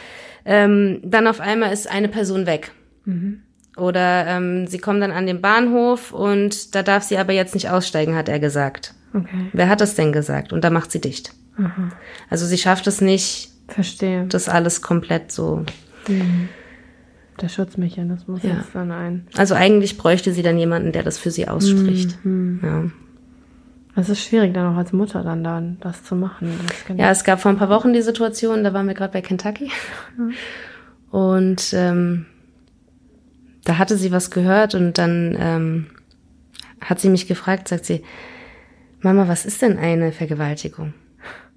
ähm, 0.45 1.01
dann 1.03 1.27
auf 1.27 1.41
einmal 1.41 1.73
ist 1.73 1.91
eine 1.91 2.07
Person 2.09 2.47
weg. 2.47 2.71
Mhm. 3.07 3.43
Oder 3.77 4.27
ähm, 4.29 4.69
sie 4.69 4.79
kommen 4.79 5.01
dann 5.01 5.11
an 5.11 5.27
den 5.27 5.41
Bahnhof 5.41 6.13
und 6.13 6.77
da 6.77 6.85
darf 6.85 7.03
sie 7.03 7.19
aber 7.19 7.33
jetzt 7.33 7.55
nicht 7.55 7.71
aussteigen, 7.71 8.15
hat 8.15 8.29
er 8.29 8.39
gesagt. 8.39 8.95
Okay. 9.13 9.51
Wer 9.53 9.69
hat 9.69 9.81
das 9.81 9.97
denn 9.97 10.13
gesagt? 10.13 10.53
Und 10.53 10.63
da 10.63 10.71
macht 10.71 10.93
sie 10.93 11.01
dicht. 11.01 11.33
Aha. 11.59 11.91
Also 12.31 12.47
sie 12.47 12.59
schafft 12.59 12.87
es 12.87 13.01
nicht, 13.01 13.51
Verstehe. 13.67 14.27
das 14.29 14.49
alles 14.49 14.81
komplett 14.81 15.33
so. 15.33 15.65
Der 17.41 17.49
Schutzmechanismus 17.49 18.43
Ja. 18.43 18.61
ist 18.61 18.75
dann 18.75 18.91
ein. 18.93 19.27
Also 19.37 19.55
eigentlich 19.55 19.99
bräuchte 19.99 20.33
sie 20.33 20.43
dann 20.43 20.57
jemanden, 20.59 20.93
der 20.93 21.03
das 21.03 21.19
für 21.19 21.31
sie 21.31 21.49
ausspricht. 21.49 22.25
Mhm. 22.25 22.61
Ja. 22.63 22.85
Es 23.97 24.09
ist 24.09 24.23
schwierig, 24.25 24.53
dann 24.55 24.73
auch 24.73 24.77
als 24.77 24.93
Mutter 24.93 25.23
dann, 25.23 25.45
dann 25.45 25.79
das 25.81 26.03
zu 26.03 26.17
machen. 26.17 26.51
Das 26.67 26.85
kann 26.85 26.99
ja, 26.99 27.11
es 27.11 27.23
gab 27.25 27.41
vor 27.41 27.51
ein 27.51 27.59
paar 27.59 27.69
Wochen 27.69 27.93
die 27.93 28.03
Situation, 28.03 28.65
da 28.65 28.73
waren 28.73 28.87
wir 28.89 28.95
gerade 28.95 29.13
bei 29.13 29.21
Kentucky. 29.21 29.71
Und 31.11 31.73
ähm, 31.77 32.27
da 33.65 33.79
hatte 33.79 33.97
sie 33.97 34.11
was 34.13 34.31
gehört 34.31 34.75
und 34.75 34.99
dann 34.99 35.37
ähm, 35.39 35.87
hat 36.81 37.01
sie 37.01 37.09
mich 37.09 37.27
gefragt, 37.29 37.69
sagt 37.69 37.85
sie, 37.85 38.03
Mama, 39.01 39.29
was 39.29 39.47
ist 39.47 39.63
denn 39.63 39.79
eine 39.79 40.13
Vergewaltigung? 40.13 40.93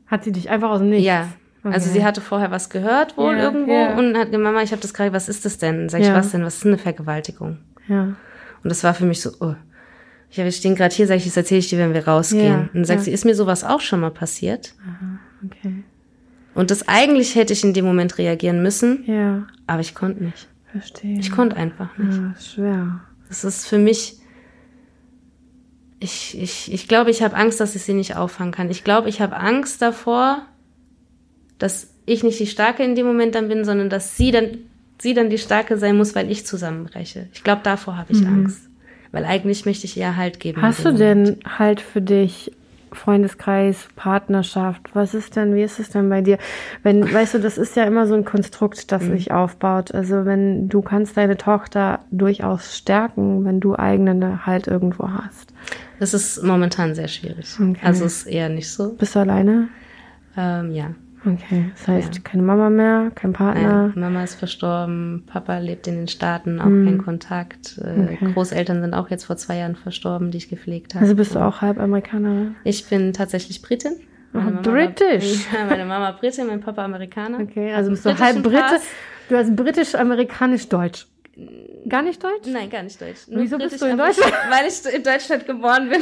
Hat 0.05 0.23
sie 0.23 0.31
dich 0.31 0.49
einfach 0.49 0.69
aus 0.69 0.79
dem 0.79 0.89
Nichts? 0.89 1.05
Ja. 1.07 1.29
Also 1.73 1.89
Okay. 1.89 1.99
sie 1.99 2.05
hatte 2.05 2.21
vorher 2.21 2.51
was 2.51 2.69
gehört 2.69 3.17
wohl 3.17 3.35
Ja, 3.37 3.43
irgendwo 3.43 3.71
ja. 3.73 3.97
und 3.97 4.17
hat 4.17 4.27
gesagt, 4.27 4.43
Mama, 4.43 4.61
ich 4.61 4.71
habe 4.71 4.81
das 4.81 4.93
gerade, 4.93 5.13
was 5.13 5.29
ist 5.29 5.45
das 5.45 5.57
denn? 5.57 5.89
Sag 5.89 6.01
ich, 6.01 6.07
Ja. 6.07 6.15
was 6.15 6.31
denn? 6.31 6.43
Was 6.43 6.55
ist 6.55 6.63
denn 6.63 6.73
eine 6.73 6.77
Vergewaltigung? 6.81 7.57
Ja. 7.87 8.03
Und 8.03 8.15
das 8.69 8.83
war 8.83 8.93
für 8.93 9.05
mich 9.05 9.21
so, 9.21 9.31
oh. 9.39 9.55
Ich, 10.29 10.37
wir 10.37 10.51
stehen 10.51 10.75
gerade 10.75 10.93
hier, 10.93 11.07
sag 11.07 11.15
ich, 11.15 11.23
das 11.25 11.37
erzähle 11.37 11.59
ich 11.59 11.69
dir, 11.69 11.79
wenn 11.79 11.93
wir 11.93 12.05
rausgehen. 12.07 12.45
Ja, 12.45 12.57
und 12.59 12.69
dann 12.73 12.85
sagt 12.85 12.99
ja. 12.99 13.03
sie, 13.05 13.11
ist 13.11 13.23
mir 13.23 13.33
sowas 13.35 13.63
auch 13.63 13.79
schon 13.81 14.01
mal 14.01 14.11
passiert? 14.11 14.73
Okay. 15.45 15.83
Und 16.53 16.69
das 16.71 16.87
eigentlich 16.87 17.35
hätte 17.35 17.53
ich 17.53 17.63
in 17.63 17.73
dem 17.73 17.85
Moment 17.85 18.17
reagieren 18.17 18.61
müssen, 18.61 19.03
Ja, 19.05 19.47
aber 19.67 19.79
ich 19.81 19.95
konnte 19.95 20.23
nicht. 20.23 20.47
verstehe. 20.71 21.19
Ich 21.19 21.31
konnte 21.31 21.55
einfach 21.55 21.97
nicht. 21.97 22.17
Ja, 22.17 22.31
ist 22.37 22.51
schwer. 22.53 22.99
Das 23.29 23.43
ist 23.45 23.67
für 23.67 23.77
mich. 23.77 24.19
Ich, 25.99 26.39
ich, 26.39 26.71
ich 26.71 26.87
glaube, 26.87 27.09
ich 27.09 27.23
habe 27.23 27.35
Angst, 27.35 27.59
dass 27.59 27.75
ich 27.75 27.81
sie 27.83 27.93
nicht 27.93 28.15
auffangen 28.15 28.51
kann. 28.51 28.69
Ich 28.69 28.83
glaube, 28.83 29.09
ich 29.09 29.19
habe 29.21 29.35
Angst 29.37 29.81
davor, 29.81 30.43
dass 31.59 31.89
ich 32.05 32.23
nicht 32.23 32.39
die 32.39 32.47
Starke 32.47 32.83
in 32.83 32.95
dem 32.95 33.05
Moment 33.05 33.35
dann 33.35 33.47
bin, 33.49 33.65
sondern 33.65 33.89
dass 33.89 34.17
sie 34.17 34.31
dann, 34.31 34.59
sie 34.99 35.13
dann 35.13 35.29
die 35.29 35.37
Starke 35.37 35.77
sein 35.77 35.97
muss, 35.97 36.15
weil 36.15 36.31
ich 36.31 36.45
zusammenbreche. 36.45 37.27
Ich 37.33 37.43
glaube, 37.43 37.61
davor 37.63 37.97
habe 37.97 38.13
ich 38.13 38.25
Angst. 38.25 38.67
Weil 39.11 39.25
eigentlich 39.25 39.65
möchte 39.65 39.85
ich 39.85 39.97
ihr 39.97 40.15
Halt 40.15 40.39
geben. 40.39 40.61
Hast 40.61 40.85
du 40.85 40.93
denn 40.93 41.37
halt 41.57 41.81
für 41.81 42.01
dich 42.01 42.51
Freundeskreis, 42.91 43.87
Partnerschaft? 43.95 44.81
Was 44.93 45.13
ist 45.13 45.35
denn, 45.35 45.55
wie 45.55 45.63
ist 45.63 45.79
es 45.79 45.89
denn 45.89 46.09
bei 46.09 46.21
dir? 46.21 46.37
Wenn, 46.83 47.13
weißt 47.13 47.35
du, 47.35 47.39
das 47.39 47.57
ist 47.57 47.75
ja 47.75 47.83
immer 47.83 48.07
so 48.07 48.15
ein 48.15 48.25
Konstrukt, 48.25 48.91
das 48.91 49.03
sich 49.03 49.31
aufbaut. 49.31 49.93
Also 49.93 50.25
wenn 50.25 50.69
du 50.69 50.81
kannst 50.81 51.17
deine 51.17 51.37
Tochter 51.37 51.99
durchaus 52.11 52.77
stärken, 52.77 53.45
wenn 53.45 53.59
du 53.59 53.75
eigenen 53.75 54.45
Halt 54.45 54.67
irgendwo 54.67 55.09
hast. 55.09 55.53
Das 55.99 56.13
ist 56.13 56.43
momentan 56.43 56.95
sehr 56.95 57.07
schwierig. 57.07 57.47
Okay. 57.59 57.79
Also 57.81 58.05
ist 58.05 58.27
eher 58.27 58.49
nicht 58.49 58.69
so. 58.69 58.93
Bist 58.93 59.15
du 59.15 59.19
alleine? 59.19 59.69
Ähm, 60.35 60.71
ja. 60.71 60.91
Okay, 61.25 61.71
das 61.75 61.87
heißt 61.87 62.23
keine 62.23 62.43
Mama 62.43 62.69
mehr, 62.69 63.11
kein 63.15 63.33
Partner. 63.33 63.87
Nein, 63.87 63.93
Mama 63.99 64.23
ist 64.23 64.35
verstorben, 64.35 65.23
Papa 65.25 65.57
lebt 65.57 65.87
in 65.87 65.95
den 65.95 66.07
Staaten, 66.07 66.59
auch 66.61 66.65
kein 66.65 66.97
Kontakt. 67.03 67.79
Äh, 67.83 67.93
Mhm. 67.97 68.03
Okay. 68.13 68.33
Großeltern 68.33 68.81
sind 68.81 68.93
auch 68.93 69.09
jetzt 69.09 69.25
vor 69.25 69.35
zwei 69.37 69.57
Jahren 69.57 69.75
verstorben, 69.75 70.31
die 70.31 70.37
ich 70.37 70.49
gepflegt 70.49 70.93
habe. 70.93 71.03
Also 71.03 71.15
bist 71.15 71.35
du 71.35 71.39
auch 71.39 71.61
halb 71.61 71.79
Amerikanerin? 71.79 72.55
Ich 72.63 72.87
bin 72.87 73.13
tatsächlich 73.13 73.61
Britin. 73.61 73.93
Meine. 74.33 74.57
War, 74.57 74.61
ja, 75.59 75.65
meine 75.67 75.85
Mama 75.85 76.11
Britin, 76.11 76.47
mein 76.47 76.61
Papa 76.61 76.83
Amerikaner. 76.85 77.39
Okay, 77.39 77.73
also 77.73 77.89
bist 77.89 78.05
du 78.05 78.17
halb 78.19 78.43
Brite. 78.43 78.79
Du 79.29 79.35
hast 79.35 79.55
britisch-amerikanisch-deutsch. 79.55 81.07
Gar 81.87 82.01
nicht 82.01 82.23
Deutsch? 82.23 82.47
Nein, 82.47 82.69
gar 82.69 82.83
nicht 82.83 82.99
Deutsch. 82.99 83.27
Wieso 83.27 83.57
bist 83.57 83.79
du 83.81 83.85
in 83.85 83.97
Deutschland? 83.97 84.33
Weil 84.49 84.67
ich 84.67 84.93
in 84.93 85.03
Deutschland 85.03 85.45
geboren 85.45 85.89
bin. 85.89 86.01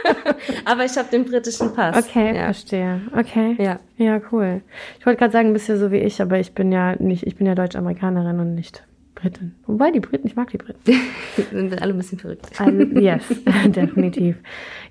aber 0.64 0.84
ich 0.84 0.96
habe 0.96 1.08
den 1.10 1.24
britischen 1.24 1.74
Pass. 1.74 1.96
Okay, 1.96 2.34
ja. 2.34 2.44
verstehe. 2.44 3.00
Okay. 3.16 3.56
Ja. 3.58 3.80
Ja, 3.96 4.20
cool. 4.30 4.62
Ich 4.98 5.06
wollte 5.06 5.18
gerade 5.18 5.32
sagen, 5.32 5.52
bist 5.52 5.68
ja 5.68 5.76
so 5.76 5.90
wie 5.90 5.98
ich, 5.98 6.22
aber 6.22 6.38
ich 6.38 6.52
bin 6.52 6.70
ja 6.70 6.94
nicht, 6.96 7.26
ich 7.26 7.36
bin 7.36 7.46
ja 7.46 7.54
Deutsch-Amerikanerin 7.54 8.38
und 8.38 8.54
nicht 8.54 8.84
Britin. 9.16 9.56
Wobei 9.66 9.90
die 9.90 10.00
Briten, 10.00 10.26
ich 10.26 10.36
mag 10.36 10.50
die 10.50 10.58
Briten. 10.58 10.80
sind 11.50 11.82
alle 11.82 11.92
ein 11.92 11.96
bisschen 11.98 12.18
verrückt. 12.18 12.46
Also, 12.58 12.70
yes, 12.72 13.24
definitiv. 13.66 14.36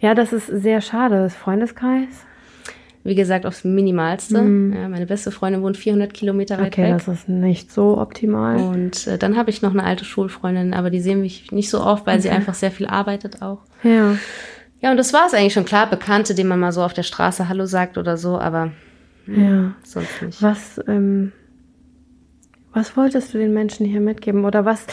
Ja, 0.01 0.14
das 0.14 0.34
ist 0.34 0.47
sehr 0.47 0.82
schade. 0.82 1.16
Das 1.16 1.36
Freundeskreis. 1.36 2.26
Wie 3.06 3.14
gesagt, 3.16 3.45
aufs 3.45 3.64
Minimalste. 3.64 4.38
Ja, 4.39 4.89
meine 4.89 5.06
beste 5.06 5.30
Freundin 5.32 5.62
wohnt 5.62 5.78
400 5.78 6.12
Kilometer 6.14 6.56
weit 6.58 6.76
Mhm. 6.78 6.84
Okay, 6.84 6.91
weg. 6.93 7.03
das 7.06 7.08
ist 7.08 7.30
nicht 7.30 7.72
so 7.72 7.97
optimal. 7.99 8.58
Und 8.58 9.06
äh, 9.06 9.18
dann 9.20 9.38
habe 9.38 9.51
ich 9.51 9.62
noch 9.62 9.72
eine 9.72 9.84
alte 9.84 10.03
Schulfreundin, 10.06 10.74
aber 10.74 10.89
die 10.89 10.99
sehen 10.99 11.22
mich 11.22 11.51
nicht 11.51 11.70
so 11.70 11.82
oft, 11.82 12.08
weil 12.08 12.20
sie 12.20 12.32
einfach 12.32 12.56
sehr 12.56 12.72
viel 12.72 12.88
arbeitet 12.88 13.41
auch. 13.43 13.60
Ja. 13.84 14.18
Ja, 14.82 14.91
und 14.91 14.97
das 14.97 15.14
war 15.14 15.26
es 15.28 15.34
eigentlich 15.36 15.53
schon 15.53 15.66
klar. 15.66 15.88
Bekannte, 15.89 16.34
denen 16.36 16.49
man 16.49 16.60
mal 16.60 16.72
so 16.72 16.82
auf 16.84 16.93
der 16.93 17.03
Straße 17.03 17.47
Hallo 17.47 17.66
sagt 17.68 17.97
oder 17.99 18.18
so, 18.18 18.39
aber 18.39 18.72
Ja. 19.28 19.74
sonst 19.84 20.22
nicht. 20.24 20.41
Was, 20.41 20.82
ähm, 20.88 21.32
was 22.74 22.97
wolltest 22.97 23.34
du 23.34 23.38
den 23.38 23.53
Menschen 23.53 23.86
hier 23.86 24.01
mitgeben? 24.01 24.45
Oder 24.45 24.66
was, 24.66 24.86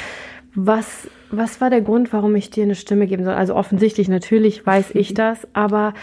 was, 0.54 1.08
was 1.30 1.60
war 1.62 1.70
der 1.70 1.80
Grund, 1.80 2.12
warum 2.12 2.34
ich 2.36 2.50
dir 2.50 2.64
eine 2.64 2.74
Stimme 2.74 3.06
geben 3.06 3.24
soll? 3.24 3.34
Also 3.34 3.54
offensichtlich, 3.54 4.08
natürlich 4.08 4.66
weiß 4.66 4.90
ich 4.94 5.14
das, 5.14 5.48
aber 5.54 5.94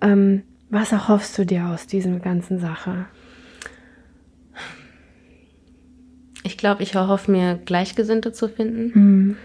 ähm, 0.00 0.42
was 0.70 0.92
erhoffst 0.92 1.36
du 1.38 1.44
dir 1.46 1.66
aus 1.66 1.86
dieser 1.86 2.18
ganzen 2.18 2.58
Sache? 2.58 3.06
Ich 6.44 6.56
glaube, 6.56 6.82
ich 6.82 6.94
erhoffe 6.94 7.30
mir, 7.30 7.58
Gleichgesinnte 7.64 8.32
zu 8.32 8.48
finden, 8.48 8.94
Hm. 8.94 9.36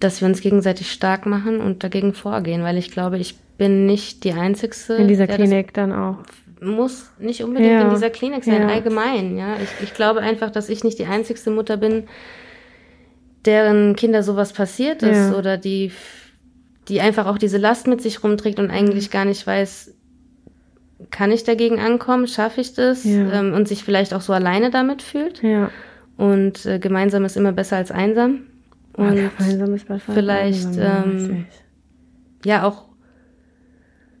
dass 0.00 0.20
wir 0.20 0.28
uns 0.28 0.40
gegenseitig 0.40 0.90
stark 0.90 1.26
machen 1.26 1.60
und 1.60 1.84
dagegen 1.84 2.14
vorgehen, 2.14 2.62
weil 2.62 2.76
ich 2.78 2.90
glaube, 2.90 3.18
ich 3.18 3.36
bin 3.58 3.86
nicht 3.86 4.24
die 4.24 4.32
Einzige. 4.32 4.74
In 4.94 5.08
dieser 5.08 5.26
Klinik 5.26 5.74
dann 5.74 5.92
auch. 5.92 6.18
Muss 6.60 7.10
nicht 7.18 7.42
unbedingt 7.42 7.72
Ja. 7.72 7.82
in 7.82 7.90
dieser 7.90 8.10
Klinik 8.10 8.44
sein, 8.44 8.62
Ja. 8.62 8.68
allgemein. 8.68 9.36
Ja, 9.36 9.56
ich, 9.56 9.68
ich 9.82 9.94
glaube 9.94 10.20
einfach, 10.20 10.50
dass 10.50 10.68
ich 10.68 10.84
nicht 10.84 10.98
die 10.98 11.06
einzigste 11.06 11.50
Mutter 11.50 11.76
bin, 11.76 12.04
deren 13.44 13.96
Kinder 13.96 14.22
sowas 14.22 14.52
passiert 14.52 15.02
ist 15.02 15.30
Ja. 15.32 15.36
oder 15.36 15.56
die, 15.58 15.90
die 16.88 17.00
einfach 17.00 17.26
auch 17.26 17.38
diese 17.38 17.58
Last 17.58 17.88
mit 17.88 18.00
sich 18.00 18.22
rumträgt 18.22 18.60
und 18.60 18.70
eigentlich 18.70 19.10
gar 19.10 19.24
nicht 19.24 19.44
weiß, 19.46 19.92
kann 21.12 21.30
ich 21.30 21.44
dagegen 21.44 21.78
ankommen, 21.78 22.26
schaffe 22.26 22.60
ich 22.60 22.74
das 22.74 23.04
Ja. 23.04 23.30
ähm, 23.32 23.52
und 23.54 23.68
sich 23.68 23.84
vielleicht 23.84 24.12
auch 24.14 24.20
so 24.22 24.32
alleine 24.32 24.70
damit 24.70 25.00
fühlt. 25.02 25.40
Ja. 25.42 25.70
Und 26.16 26.66
äh, 26.66 26.78
gemeinsam 26.80 27.24
ist 27.24 27.36
immer 27.36 27.52
besser 27.52 27.76
als 27.76 27.90
einsam. 27.92 28.40
Und 28.96 29.14
gemeinsam 29.38 29.74
ist 29.74 29.86
besser 29.86 30.08
als 30.08 30.14
vielleicht, 30.18 30.66
einsam, 30.66 30.82
ja, 30.82 31.04
ähm, 31.04 31.46
ja, 32.44 32.62
auch 32.64 32.86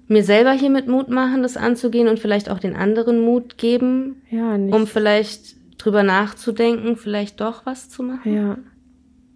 mir 0.08 0.22
selber 0.24 0.52
hiermit 0.52 0.88
Mut 0.88 1.08
machen, 1.08 1.42
das 1.42 1.56
anzugehen 1.56 2.08
und 2.08 2.18
vielleicht 2.18 2.50
auch 2.50 2.58
den 2.58 2.76
anderen 2.76 3.20
Mut 3.20 3.56
geben, 3.58 4.22
ja, 4.30 4.56
nicht, 4.58 4.74
um 4.74 4.86
vielleicht 4.86 5.56
drüber 5.78 6.02
nachzudenken, 6.02 6.96
vielleicht 6.96 7.40
doch 7.40 7.64
was 7.66 7.88
zu 7.88 8.02
machen, 8.02 8.34
ja. 8.34 8.58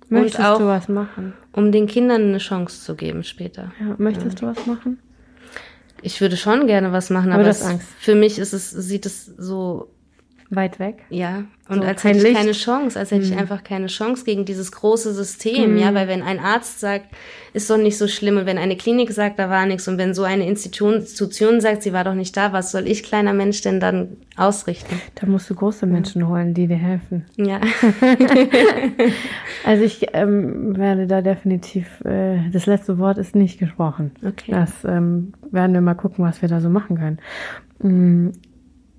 Möchtest 0.08 0.44
auch- 0.44 0.58
du 0.58 0.66
was 0.66 0.88
machen? 0.88 1.32
um 1.52 1.72
den 1.72 1.86
Kindern 1.86 2.22
eine 2.22 2.38
Chance 2.38 2.82
zu 2.84 2.94
geben 2.94 3.24
später. 3.24 3.72
Ja, 3.80 3.94
möchtest 3.98 4.40
du 4.42 4.46
was 4.46 4.66
machen? 4.66 4.98
Ich 6.02 6.20
würde 6.20 6.36
schon 6.36 6.66
gerne 6.66 6.92
was 6.92 7.10
machen, 7.10 7.32
Aber 7.32 7.42
aber, 7.42 7.62
Angst. 7.62 7.86
für 7.98 8.14
mich 8.14 8.38
ist 8.38 8.52
es, 8.52 8.70
sieht 8.70 9.06
es 9.06 9.26
so, 9.26 9.88
Weit 10.50 10.78
weg? 10.78 11.04
ja, 11.10 11.44
und 11.68 11.78
So, 11.78 11.82
als 11.82 12.04
hätte 12.04 12.18
ich 12.18 12.22
Licht? 12.22 12.36
keine 12.36 12.52
Chance, 12.52 12.96
als 12.96 13.10
hätte 13.10 13.24
ich 13.24 13.36
einfach 13.36 13.64
keine 13.64 13.88
Chance 13.88 14.24
gegen 14.24 14.44
dieses 14.44 14.70
große 14.70 15.12
System, 15.12 15.76
ja, 15.76 15.92
weil 15.94 16.06
wenn 16.06 16.22
ein 16.22 16.38
Arzt 16.38 16.78
sagt, 16.78 17.06
ist 17.52 17.68
doch 17.68 17.76
nicht 17.78 17.98
so 17.98 18.06
schlimm 18.06 18.36
und 18.36 18.46
wenn 18.46 18.56
eine 18.58 18.76
Klinik 18.76 19.10
sagt, 19.10 19.40
da 19.40 19.50
war 19.50 19.66
nichts 19.66 19.88
und 19.88 19.98
wenn 19.98 20.14
so 20.14 20.22
eine 20.22 20.46
Institution, 20.46 21.60
sagt, 21.60 21.82
sie 21.82 21.92
war 21.92 22.04
doch 22.04 22.14
nicht 22.14 22.36
da, 22.36 22.52
was 22.52 22.70
soll 22.70 22.86
ich 22.86 23.02
kleiner 23.02 23.32
Mensch 23.32 23.62
denn 23.62 23.80
dann 23.80 24.16
ausrichten? 24.36 25.00
Da 25.16 25.26
musst 25.26 25.50
du 25.50 25.56
große 25.56 25.86
Menschen 25.86 26.28
holen, 26.28 26.54
die 26.54 26.68
dir 26.68 26.76
helfen. 26.76 27.24
Ja. 27.36 27.60
Also 29.64 29.82
ich 29.84 30.06
ähm, 30.12 30.76
werde 30.76 31.06
da 31.08 31.22
definitiv, 31.22 32.00
äh, 32.04 32.38
das 32.52 32.66
letzte 32.66 32.98
Wort 32.98 33.18
ist 33.18 33.34
nicht 33.34 33.58
gesprochen. 33.58 34.12
Okay. 34.24 34.52
Das 34.52 34.84
ähm, 34.84 35.32
werden 35.50 35.72
wir 35.74 35.80
mal 35.80 35.94
gucken, 35.94 36.24
was 36.24 36.40
wir 36.42 36.48
da 36.48 36.60
so 36.60 36.68
machen 36.68 36.96
können. 36.98 37.18
Mm, 37.80 38.32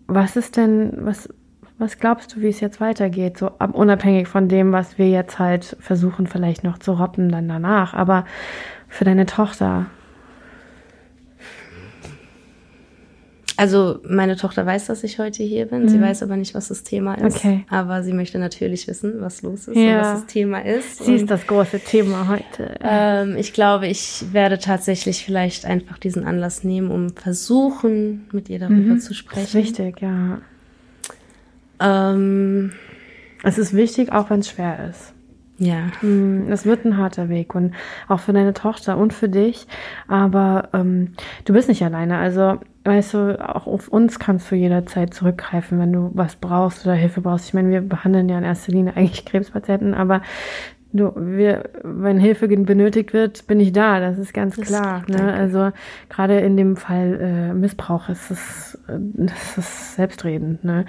Was 0.07 0.35
ist 0.35 0.57
denn, 0.57 0.91
was, 1.01 1.29
was 1.77 1.99
glaubst 1.99 2.35
du, 2.35 2.41
wie 2.41 2.47
es 2.47 2.59
jetzt 2.59 2.81
weitergeht? 2.81 3.37
So 3.37 3.47
ab, 3.59 3.73
unabhängig 3.73 4.27
von 4.27 4.49
dem, 4.49 4.71
was 4.71 4.97
wir 4.97 5.09
jetzt 5.09 5.39
halt 5.39 5.77
versuchen, 5.79 6.27
vielleicht 6.27 6.63
noch 6.63 6.79
zu 6.79 6.93
roppen 6.93 7.29
dann 7.29 7.47
danach. 7.47 7.93
Aber 7.93 8.25
für 8.87 9.05
deine 9.05 9.25
Tochter, 9.25 9.87
Also 13.59 13.99
meine 14.07 14.35
Tochter 14.35 14.67
weiß, 14.67 14.85
dass 14.85 15.03
ich 15.03 15.17
heute 15.17 15.41
hier 15.41 15.65
bin. 15.65 15.83
Mhm. 15.83 15.89
Sie 15.89 15.99
weiß 15.99 16.21
aber 16.21 16.37
nicht, 16.37 16.53
was 16.53 16.67
das 16.67 16.83
Thema 16.83 17.15
ist. 17.15 17.37
Okay. 17.37 17.65
Aber 17.69 18.03
sie 18.03 18.13
möchte 18.13 18.37
natürlich 18.37 18.87
wissen, 18.87 19.15
was 19.19 19.41
los 19.41 19.67
ist 19.67 19.75
ja. 19.75 19.95
und 19.95 19.97
was 19.97 20.21
das 20.21 20.25
Thema 20.27 20.63
ist. 20.63 21.03
Sie 21.03 21.11
und, 21.11 21.17
ist 21.17 21.31
das 21.31 21.47
große 21.47 21.79
Thema 21.79 22.27
heute. 22.27 22.75
Ähm, 22.81 23.35
ich 23.35 23.53
glaube, 23.53 23.87
ich 23.87 24.25
werde 24.31 24.59
tatsächlich 24.59 25.25
vielleicht 25.25 25.65
einfach 25.65 25.97
diesen 25.97 26.23
Anlass 26.23 26.63
nehmen, 26.63 26.91
um 26.91 27.09
versuchen, 27.09 28.27
mit 28.31 28.47
ihr 28.47 28.59
darüber 28.59 28.93
mhm. 28.93 28.99
zu 28.99 29.15
sprechen. 29.15 29.41
Das 29.41 29.55
ist 29.55 29.79
wichtig, 29.79 30.01
ja. 30.01 30.39
Ähm, 31.79 32.71
es 33.43 33.57
ist 33.57 33.73
wichtig, 33.73 34.11
auch 34.11 34.29
wenn 34.29 34.39
es 34.39 34.49
schwer 34.49 34.89
ist. 34.89 35.13
Ja. 35.59 35.87
Hm, 36.01 36.51
es 36.51 36.65
wird 36.65 36.85
ein 36.85 36.97
harter 36.97 37.29
Weg 37.29 37.55
und 37.55 37.73
auch 38.07 38.19
für 38.19 38.33
deine 38.33 38.53
Tochter 38.53 38.97
und 38.97 39.11
für 39.11 39.27
dich. 39.27 39.67
Aber 40.07 40.69
ähm, 40.73 41.13
du 41.45 41.53
bist 41.53 41.67
nicht 41.67 41.83
alleine. 41.83 42.17
Also, 42.17 42.59
weißt 42.83 43.15
du, 43.15 43.55
auch 43.55 43.65
auf 43.65 43.87
uns 43.87 44.19
kannst 44.19 44.51
du 44.51 44.55
jederzeit 44.55 45.13
zurückgreifen, 45.13 45.79
wenn 45.79 45.91
du 45.91 46.11
was 46.13 46.35
brauchst 46.35 46.85
oder 46.85 46.95
Hilfe 46.95 47.21
brauchst. 47.21 47.47
Ich 47.47 47.53
meine, 47.55 47.71
wir 47.71 47.81
behandeln 47.81 48.29
ja 48.29 48.37
in 48.37 48.43
erster 48.43 48.71
Linie 48.71 48.95
eigentlich 48.95 49.25
Krebspatienten, 49.25 49.95
aber 49.95 50.21
du, 50.93 51.11
wir, 51.15 51.69
wenn 51.83 52.19
Hilfe 52.19 52.47
benötigt 52.47 53.13
wird, 53.13 53.47
bin 53.47 53.59
ich 53.59 53.71
da. 53.71 53.99
Das 53.99 54.17
ist 54.17 54.33
ganz 54.33 54.55
das 54.55 54.67
klar. 54.67 55.03
Ne? 55.07 55.33
Also 55.33 55.71
gerade 56.09 56.39
in 56.39 56.57
dem 56.57 56.75
Fall 56.75 57.19
äh, 57.21 57.53
Missbrauch 57.53 58.09
ist 58.09 58.31
es, 58.31 58.79
das 58.87 59.57
ist 59.57 59.95
selbstredend. 59.95 60.63
Ne? 60.63 60.85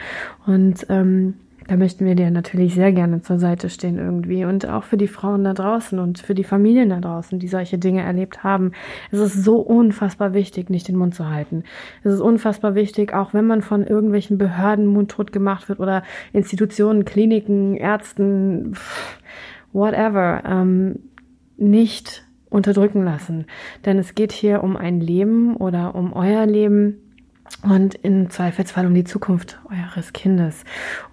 Und 0.47 0.87
ähm, 0.89 1.35
da 1.69 1.77
möchten 1.77 2.07
wir 2.07 2.15
dir 2.15 2.31
natürlich 2.31 2.75
sehr 2.75 2.93
gerne 2.93 3.21
zur 3.21 3.39
Seite 3.39 3.69
stehen 3.69 3.99
irgendwie 3.99 4.47
und 4.47 4.67
auch 4.67 4.85
für 4.85 4.97
die 4.97 5.07
Frauen 5.07 5.45
da 5.45 5.53
draußen 5.53 5.99
und 5.99 6.19
für 6.19 6.35
die 6.35 6.43
Familien 6.43 6.89
da 6.89 6.99
draußen, 6.99 7.39
die 7.39 7.47
solche 7.47 7.77
Dinge 7.77 8.01
erlebt 8.01 8.43
haben. 8.43 8.73
Es 9.11 9.19
ist 9.19 9.45
so 9.45 9.57
unfassbar 9.57 10.33
wichtig, 10.33 10.71
nicht 10.71 10.89
den 10.89 10.97
Mund 10.97 11.15
zu 11.15 11.29
halten. 11.29 11.65
Es 12.03 12.15
ist 12.15 12.21
unfassbar 12.21 12.75
wichtig, 12.75 13.13
auch 13.13 13.35
wenn 13.35 13.47
man 13.47 13.61
von 13.61 13.87
irgendwelchen 13.87 14.39
Behörden 14.39 14.87
mundtot 14.87 15.31
gemacht 15.31 15.69
wird 15.69 15.79
oder 15.79 16.05
Institutionen, 16.33 17.05
Kliniken, 17.05 17.77
Ärzten, 17.77 18.75
whatever, 19.73 20.43
ähm, 20.47 21.01
nicht 21.57 22.25
unterdrücken 22.51 23.05
lassen. 23.05 23.47
Denn 23.85 23.99
es 23.99 24.15
geht 24.15 24.33
hier 24.33 24.63
um 24.63 24.77
ein 24.77 25.01
Leben 25.01 25.57
oder 25.57 25.95
um 25.95 26.13
euer 26.13 26.47
Leben 26.47 26.99
und 27.63 27.95
im 27.95 28.31
Zweifelsfall 28.31 28.87
um 28.87 28.95
die 28.95 29.05
Zukunft 29.05 29.59
eures 29.71 30.13
Kindes. 30.13 30.65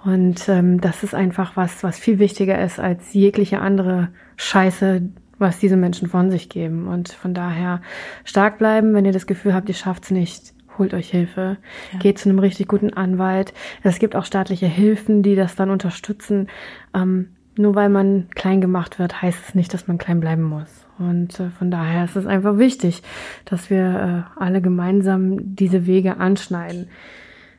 Und 0.03 0.47
ähm, 0.49 0.81
das 0.81 1.03
ist 1.03 1.15
einfach 1.15 1.55
was, 1.55 1.83
was 1.83 1.97
viel 1.97 2.19
wichtiger 2.19 2.61
ist 2.61 2.79
als 2.79 3.13
jegliche 3.13 3.59
andere 3.59 4.09
Scheiße, 4.37 5.01
was 5.37 5.59
diese 5.59 5.77
Menschen 5.77 6.07
von 6.07 6.31
sich 6.31 6.49
geben. 6.49 6.87
Und 6.87 7.09
von 7.09 7.33
daher 7.33 7.81
stark 8.23 8.57
bleiben, 8.57 8.93
wenn 8.93 9.05
ihr 9.05 9.11
das 9.11 9.27
Gefühl 9.27 9.53
habt, 9.53 9.69
ihr 9.69 9.75
schafft's 9.75 10.11
nicht. 10.11 10.53
Holt 10.77 10.93
euch 10.93 11.09
Hilfe, 11.09 11.55
ja. 11.93 11.99
geht 11.99 12.19
zu 12.19 12.27
einem 12.27 12.39
richtig 12.39 12.67
guten 12.67 12.93
Anwalt. 12.93 13.53
Es 13.81 13.97
gibt 13.97 14.13
auch 14.13 14.25
staatliche 14.25 14.65
Hilfen, 14.65 15.23
die 15.23 15.35
das 15.35 15.55
dann 15.55 15.69
unterstützen. 15.69 16.47
Ähm, 16.93 17.34
nur 17.57 17.75
weil 17.75 17.89
man 17.89 18.27
klein 18.35 18.61
gemacht 18.61 18.99
wird, 18.99 19.21
heißt 19.21 19.39
es 19.47 19.55
nicht, 19.55 19.73
dass 19.73 19.87
man 19.87 19.97
klein 19.97 20.19
bleiben 20.19 20.43
muss. 20.43 20.85
Und 20.97 21.39
äh, 21.39 21.49
von 21.49 21.71
daher 21.71 22.05
ist 22.05 22.15
es 22.15 22.25
einfach 22.25 22.57
wichtig, 22.57 23.03
dass 23.45 23.69
wir 23.69 24.25
äh, 24.37 24.39
alle 24.39 24.61
gemeinsam 24.61 25.55
diese 25.55 25.85
Wege 25.85 26.17
anschneiden. 26.17 26.89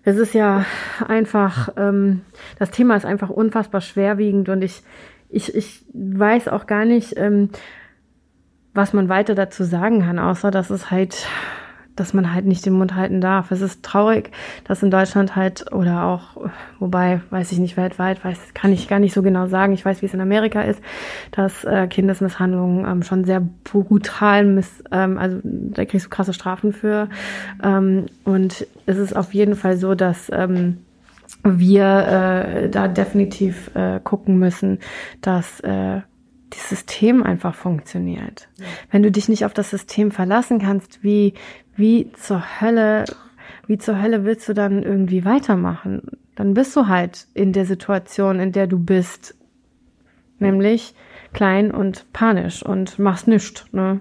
Es 0.05 0.17
ist 0.17 0.35
ja 0.35 0.65
einfach, 1.07 1.71
ähm, 1.77 2.23
das 2.59 2.71
Thema 2.71 2.97
ist 2.97 3.05
einfach 3.05 3.29
unfassbar 3.29 3.81
schwerwiegend 3.81 4.49
und 4.49 4.63
ich, 4.63 4.83
ich, 5.29 5.55
ich 5.55 5.85
weiß 5.93 6.49
auch 6.49 6.67
gar 6.67 6.85
nicht, 6.85 7.15
ähm, 7.17 7.51
was 8.73 8.93
man 8.93 9.09
weiter 9.09 9.35
dazu 9.35 9.65
sagen 9.65 10.03
kann, 10.03 10.19
außer 10.19 10.51
dass 10.51 10.71
es 10.71 10.91
halt 10.91 11.27
dass 11.97 12.15
man 12.15 12.33
halt 12.33 12.45
nicht 12.45 12.65
den 12.65 12.75
Mund 12.75 12.95
halten 12.95 13.21
darf. 13.21 13.51
Es 13.51 13.63
ist 13.63 13.83
traurig, 13.83 14.31
dass 14.65 14.83
in 14.83 14.91
Deutschland 14.91 15.35
halt 15.35 15.73
oder 15.73 16.05
auch, 16.05 16.49
wobei, 16.79 17.21
weiß 17.31 17.53
ich 17.53 17.59
nicht, 17.59 17.77
weltweit, 17.77 18.25
weiß, 18.25 18.55
kann 18.55 18.73
ich 18.73 18.89
gar 18.89 18.99
nicht 18.99 19.15
so 19.15 19.23
genau 19.23 19.47
sagen. 19.47 19.73
Ich 19.73 19.85
weiß, 19.85 20.03
wie 20.03 20.07
es 20.07 20.15
in 20.15 20.21
Amerika 20.21 20.63
ist, 20.63 20.81
dass 21.33 21.65
äh, 21.65 21.87
Kindesmisshandlungen 21.89 22.87
ähm, 22.87 23.03
schon 23.03 23.25
sehr 23.25 23.41
brutal 23.41 24.45
miss, 24.45 24.85
ähm, 24.93 25.19
also 25.19 25.41
da 25.43 25.85
kriegst 25.85 26.07
du 26.07 26.11
krasse 26.11 26.35
Strafen 26.35 26.73
für. 26.73 27.09
Ähm, 27.63 28.07
und 28.25 28.67
es 28.87 28.99
ist 28.99 29.17
auf 29.17 29.35
jeden 29.35 29.57
Fall 29.57 29.77
so, 29.77 29.95
dass 29.95 30.31
ähm, 30.33 30.79
wir 31.43 31.85
äh, 31.85 32.69
da 32.69 32.89
definitiv 32.89 33.71
äh, 33.75 34.01
gucken 34.03 34.39
müssen, 34.39 34.79
dass 35.21 35.61
äh, 35.61 36.01
das 36.51 36.69
System 36.69 37.23
einfach 37.23 37.55
funktioniert. 37.55 38.49
Wenn 38.91 39.03
du 39.03 39.11
dich 39.11 39.29
nicht 39.29 39.45
auf 39.45 39.55
das 39.55 39.71
System 39.71 40.11
verlassen 40.11 40.59
kannst, 40.59 41.03
wie, 41.03 41.35
wie 41.77 42.11
zur 42.13 42.61
Hölle, 42.61 43.05
wie 43.67 43.79
zur 43.79 44.01
Hölle 44.01 44.25
willst 44.25 44.49
du 44.49 44.55
dann 44.55 44.83
irgendwie 44.83 45.25
weitermachen? 45.25 46.03
Dann 46.35 46.55
bist 46.55 46.75
du 46.77 46.89
halt 46.89 47.27
in 47.35 47.53
der 47.53 47.65
Situation, 47.65 48.41
in 48.41 48.53
der 48.53 48.67
du 48.67 48.79
bist, 48.79 49.35
nämlich 50.39 50.95
klein 51.33 51.71
und 51.71 52.13
panisch 52.13 52.63
und 52.63 52.99
machst 52.99 53.29
nichts. 53.29 53.73
Ne? 53.73 54.01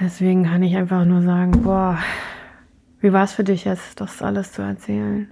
Deswegen 0.00 0.44
kann 0.44 0.62
ich 0.62 0.76
einfach 0.76 1.04
nur 1.04 1.22
sagen, 1.22 1.62
boah, 1.62 1.98
wie 3.00 3.12
war 3.12 3.24
es 3.24 3.32
für 3.32 3.44
dich 3.44 3.64
jetzt, 3.64 4.00
das 4.00 4.22
alles 4.22 4.52
zu 4.52 4.62
erzählen? 4.62 5.28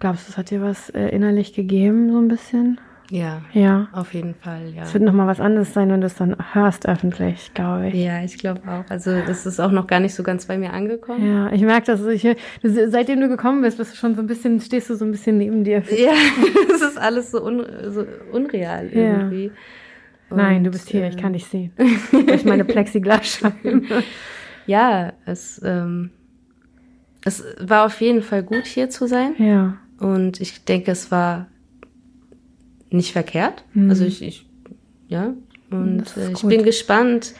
Glaubst 0.00 0.28
du, 0.28 0.32
es 0.32 0.38
hat 0.38 0.50
dir 0.50 0.62
was 0.62 0.90
äh, 0.90 1.08
innerlich 1.08 1.54
gegeben, 1.54 2.10
so 2.10 2.18
ein 2.18 2.28
bisschen? 2.28 2.80
Ja. 3.10 3.42
Ja. 3.52 3.88
Auf 3.92 4.12
jeden 4.12 4.34
Fall, 4.34 4.70
ja. 4.74 4.82
Es 4.82 4.92
wird 4.92 5.04
nochmal 5.04 5.26
was 5.26 5.40
anderes 5.40 5.72
sein, 5.72 5.90
wenn 5.90 6.00
du 6.00 6.06
es 6.06 6.14
dann 6.14 6.36
hörst 6.52 6.86
öffentlich, 6.86 7.52
glaube 7.54 7.88
ich. 7.88 7.94
Ja, 7.94 8.22
ich 8.22 8.36
glaube 8.38 8.60
auch. 8.68 8.90
Also 8.90 9.22
das 9.26 9.46
ist 9.46 9.60
auch 9.60 9.70
noch 9.70 9.86
gar 9.86 10.00
nicht 10.00 10.14
so 10.14 10.22
ganz 10.22 10.46
bei 10.46 10.58
mir 10.58 10.72
angekommen. 10.72 11.26
Ja, 11.26 11.50
ich 11.52 11.62
merke 11.62 11.86
das. 11.86 12.04
Ich, 12.06 12.26
seitdem 12.62 13.20
du 13.20 13.28
gekommen 13.28 13.62
bist, 13.62 13.78
bist 13.78 13.92
du 13.92 13.96
schon 13.96 14.14
so 14.14 14.20
ein 14.20 14.26
bisschen, 14.26 14.60
stehst 14.60 14.90
du 14.90 14.94
so 14.94 15.04
ein 15.04 15.10
bisschen 15.10 15.38
neben 15.38 15.64
dir. 15.64 15.82
Ja, 15.90 16.12
es 16.74 16.82
ist 16.82 16.98
alles 16.98 17.30
so, 17.30 17.42
un, 17.42 17.64
so 17.88 18.04
unreal 18.32 18.88
irgendwie. 18.92 19.46
Ja. 20.30 20.36
Nein, 20.36 20.64
du 20.64 20.70
bist 20.70 20.90
hier, 20.90 21.04
äh, 21.04 21.08
ich 21.08 21.16
kann 21.16 21.32
dich 21.32 21.46
sehen. 21.46 21.72
Durch 22.26 22.44
meine 22.44 22.66
Plexiglasscheiben. 22.66 23.86
ja, 24.66 25.14
es, 25.24 25.62
ähm, 25.64 26.10
es 27.24 27.42
war 27.58 27.86
auf 27.86 27.98
jeden 28.02 28.20
Fall 28.20 28.42
gut, 28.42 28.66
hier 28.66 28.90
zu 28.90 29.06
sein. 29.06 29.34
Ja. 29.38 29.78
Und 29.98 30.42
ich 30.42 30.64
denke, 30.64 30.90
es 30.90 31.10
war 31.10 31.46
nicht 32.90 33.12
verkehrt. 33.12 33.64
Mhm. 33.74 33.90
Also 33.90 34.04
ich, 34.04 34.22
ich, 34.22 34.46
ja, 35.08 35.34
und 35.70 36.04
ich 36.32 36.40
gut. 36.40 36.50
bin 36.50 36.62
gespannt. 36.62 37.34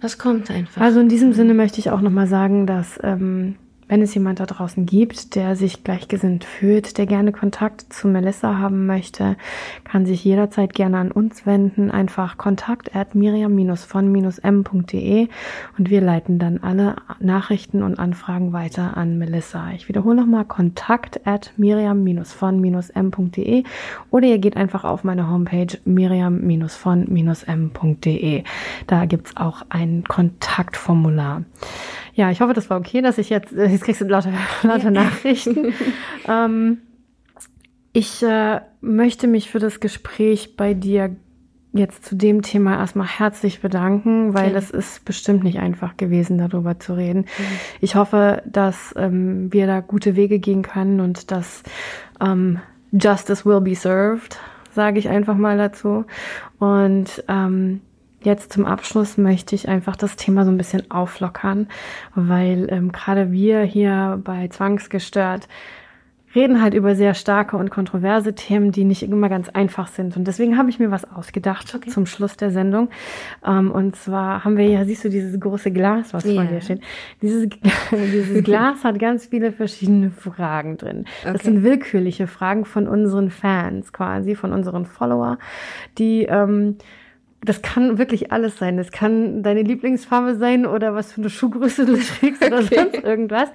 Was 0.00 0.18
kommt 0.18 0.50
einfach? 0.50 0.82
Also 0.82 1.00
in 1.00 1.08
diesem 1.08 1.32
Sinne 1.32 1.54
möchte 1.54 1.78
ich 1.78 1.90
auch 1.90 2.00
nochmal 2.00 2.26
sagen, 2.26 2.66
dass 2.66 2.98
ähm, 3.02 3.56
wenn 3.92 4.00
es 4.00 4.14
jemand 4.14 4.40
da 4.40 4.46
draußen 4.46 4.86
gibt, 4.86 5.34
der 5.34 5.54
sich 5.54 5.84
gleichgesinnt 5.84 6.44
fühlt, 6.44 6.96
der 6.96 7.04
gerne 7.04 7.30
Kontakt 7.30 7.92
zu 7.92 8.08
Melissa 8.08 8.56
haben 8.56 8.86
möchte, 8.86 9.36
kann 9.84 10.06
sich 10.06 10.24
jederzeit 10.24 10.72
gerne 10.72 10.96
an 10.96 11.12
uns 11.12 11.44
wenden. 11.44 11.90
Einfach 11.90 12.38
kontakt 12.38 12.96
at 12.96 13.14
miriam-von-m.de 13.14 15.28
und 15.76 15.90
wir 15.90 16.00
leiten 16.00 16.38
dann 16.38 16.62
alle 16.62 16.96
Nachrichten 17.20 17.82
und 17.82 17.98
Anfragen 17.98 18.54
weiter 18.54 18.96
an 18.96 19.18
Melissa. 19.18 19.72
Ich 19.72 19.88
wiederhole 19.88 20.16
nochmal 20.16 20.46
kontakt 20.46 21.26
at 21.26 21.52
miriam-von-m.de 21.58 23.64
oder 24.10 24.26
ihr 24.26 24.38
geht 24.38 24.56
einfach 24.56 24.84
auf 24.84 25.04
meine 25.04 25.28
Homepage 25.28 25.76
miriam-von-m.de. 25.84 28.44
Da 28.86 29.04
gibt's 29.04 29.36
auch 29.36 29.66
ein 29.68 30.04
Kontaktformular. 30.08 31.42
Ja, 32.14 32.30
ich 32.30 32.40
hoffe, 32.40 32.52
das 32.52 32.68
war 32.70 32.78
okay, 32.78 33.00
dass 33.00 33.18
ich 33.18 33.30
jetzt, 33.30 33.52
äh, 33.52 33.66
jetzt 33.66 33.84
kriegst 33.84 34.00
du 34.00 34.04
lauter, 34.04 34.32
lauter 34.62 34.84
ja. 34.84 34.90
Nachrichten. 34.90 35.72
ähm, 36.28 36.78
ich 37.92 38.22
äh, 38.22 38.60
möchte 38.80 39.26
mich 39.26 39.50
für 39.50 39.58
das 39.58 39.80
Gespräch 39.80 40.56
bei 40.56 40.74
dir 40.74 41.16
jetzt 41.74 42.04
zu 42.04 42.14
dem 42.16 42.42
Thema 42.42 42.76
erstmal 42.76 43.06
herzlich 43.06 43.60
bedanken, 43.60 44.34
weil 44.34 44.46
okay. 44.46 44.54
das 44.54 44.70
ist 44.70 45.04
bestimmt 45.04 45.42
nicht 45.42 45.58
einfach 45.58 45.96
gewesen, 45.96 46.36
darüber 46.36 46.78
zu 46.78 46.94
reden. 46.94 47.20
Mhm. 47.20 47.44
Ich 47.80 47.94
hoffe, 47.94 48.42
dass 48.46 48.94
ähm, 48.96 49.52
wir 49.52 49.66
da 49.66 49.80
gute 49.80 50.14
Wege 50.14 50.38
gehen 50.38 50.62
können 50.62 51.00
und 51.00 51.30
dass 51.30 51.62
ähm, 52.20 52.60
Justice 52.92 53.46
will 53.46 53.62
be 53.62 53.74
served, 53.74 54.38
sage 54.74 54.98
ich 54.98 55.08
einfach 55.08 55.36
mal 55.36 55.56
dazu. 55.56 56.04
Und 56.58 57.24
ähm, 57.28 57.80
jetzt 58.24 58.52
zum 58.52 58.64
Abschluss 58.64 59.18
möchte 59.18 59.54
ich 59.54 59.68
einfach 59.68 59.96
das 59.96 60.16
Thema 60.16 60.44
so 60.44 60.50
ein 60.50 60.58
bisschen 60.58 60.90
auflockern, 60.90 61.68
weil 62.14 62.68
ähm, 62.70 62.92
gerade 62.92 63.32
wir 63.32 63.62
hier 63.62 64.20
bei 64.24 64.48
Zwangsgestört 64.48 65.48
reden 66.34 66.62
halt 66.62 66.74
über 66.74 66.94
sehr 66.94 67.14
starke 67.14 67.56
und 67.56 67.70
kontroverse 67.70 68.34
Themen, 68.34 68.72
die 68.72 68.84
nicht 68.84 69.02
immer 69.02 69.28
ganz 69.28 69.48
einfach 69.48 69.88
sind. 69.88 70.16
Und 70.16 70.26
deswegen 70.26 70.56
habe 70.56 70.70
ich 70.70 70.78
mir 70.78 70.90
was 70.90 71.10
ausgedacht 71.10 71.74
okay. 71.74 71.90
zum 71.90 72.06
Schluss 72.06 72.36
der 72.36 72.50
Sendung. 72.50 72.88
Ähm, 73.44 73.70
und 73.70 73.96
zwar 73.96 74.44
haben 74.44 74.56
wir 74.56 74.66
ja, 74.66 74.84
siehst 74.84 75.04
du, 75.04 75.10
dieses 75.10 75.38
große 75.38 75.70
Glas, 75.70 76.14
was 76.14 76.24
yeah. 76.24 76.42
vor 76.42 76.44
dir 76.44 76.60
steht. 76.60 76.80
Dieses, 77.20 77.48
dieses 77.90 78.44
Glas 78.44 78.84
hat 78.84 78.98
ganz 78.98 79.26
viele 79.26 79.52
verschiedene 79.52 80.10
Fragen 80.10 80.76
drin. 80.76 81.04
Das 81.24 81.36
okay. 81.36 81.44
sind 81.44 81.62
willkürliche 81.62 82.26
Fragen 82.26 82.64
von 82.64 82.88
unseren 82.88 83.30
Fans 83.30 83.92
quasi, 83.92 84.34
von 84.34 84.52
unseren 84.52 84.86
Follower, 84.86 85.38
die 85.98 86.24
ähm, 86.24 86.76
das 87.44 87.60
kann 87.60 87.98
wirklich 87.98 88.30
alles 88.30 88.58
sein. 88.58 88.76
Das 88.76 88.92
kann 88.92 89.42
deine 89.42 89.62
Lieblingsfarbe 89.62 90.36
sein 90.36 90.64
oder 90.64 90.94
was 90.94 91.12
für 91.12 91.20
eine 91.20 91.30
Schuhgröße 91.30 91.86
du 91.86 91.96
trägst 92.20 92.44
oder 92.44 92.60
okay. 92.60 92.76
sonst 92.76 93.04
irgendwas. 93.04 93.48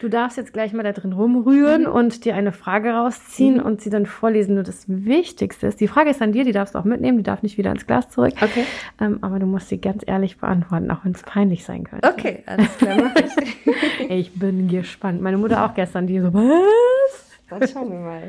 Du 0.00 0.08
darfst 0.08 0.38
jetzt 0.38 0.54
gleich 0.54 0.72
mal 0.72 0.82
da 0.82 0.92
drin 0.92 1.12
rumrühren 1.12 1.82
mhm. 1.82 1.92
und 1.92 2.24
dir 2.24 2.34
eine 2.34 2.52
Frage 2.52 2.90
rausziehen 2.92 3.56
mhm. 3.56 3.62
und 3.62 3.82
sie 3.82 3.90
dann 3.90 4.06
vorlesen. 4.06 4.54
Nur 4.54 4.64
das 4.64 4.84
Wichtigste 4.88 5.66
ist, 5.66 5.80
die 5.80 5.88
Frage 5.88 6.10
ist 6.10 6.22
an 6.22 6.32
dir, 6.32 6.44
die 6.44 6.52
darfst 6.52 6.74
du 6.74 6.78
auch 6.78 6.84
mitnehmen, 6.84 7.18
die 7.18 7.24
darf 7.24 7.42
nicht 7.42 7.58
wieder 7.58 7.70
ins 7.70 7.86
Glas 7.86 8.08
zurück. 8.08 8.32
Okay. 8.40 8.64
Ähm, 9.00 9.18
aber 9.20 9.38
du 9.38 9.46
musst 9.46 9.68
sie 9.68 9.78
ganz 9.78 10.02
ehrlich 10.06 10.38
beantworten, 10.38 10.90
auch 10.90 11.04
wenn 11.04 11.12
es 11.12 11.22
peinlich 11.22 11.64
sein 11.64 11.84
könnte. 11.84 12.08
Okay, 12.08 12.42
alles 12.46 12.76
klar, 12.78 12.96
mach 12.96 13.14
ich. 13.16 14.08
ich 14.08 14.32
bin 14.32 14.68
gespannt. 14.68 15.20
Meine 15.20 15.36
Mutter 15.36 15.66
auch 15.66 15.74
gestern, 15.74 16.06
die 16.06 16.18
so, 16.20 16.28
was? 16.32 17.30
Dann 17.50 17.68
schauen 17.68 17.90
wir 17.90 17.98
mal. 17.98 18.22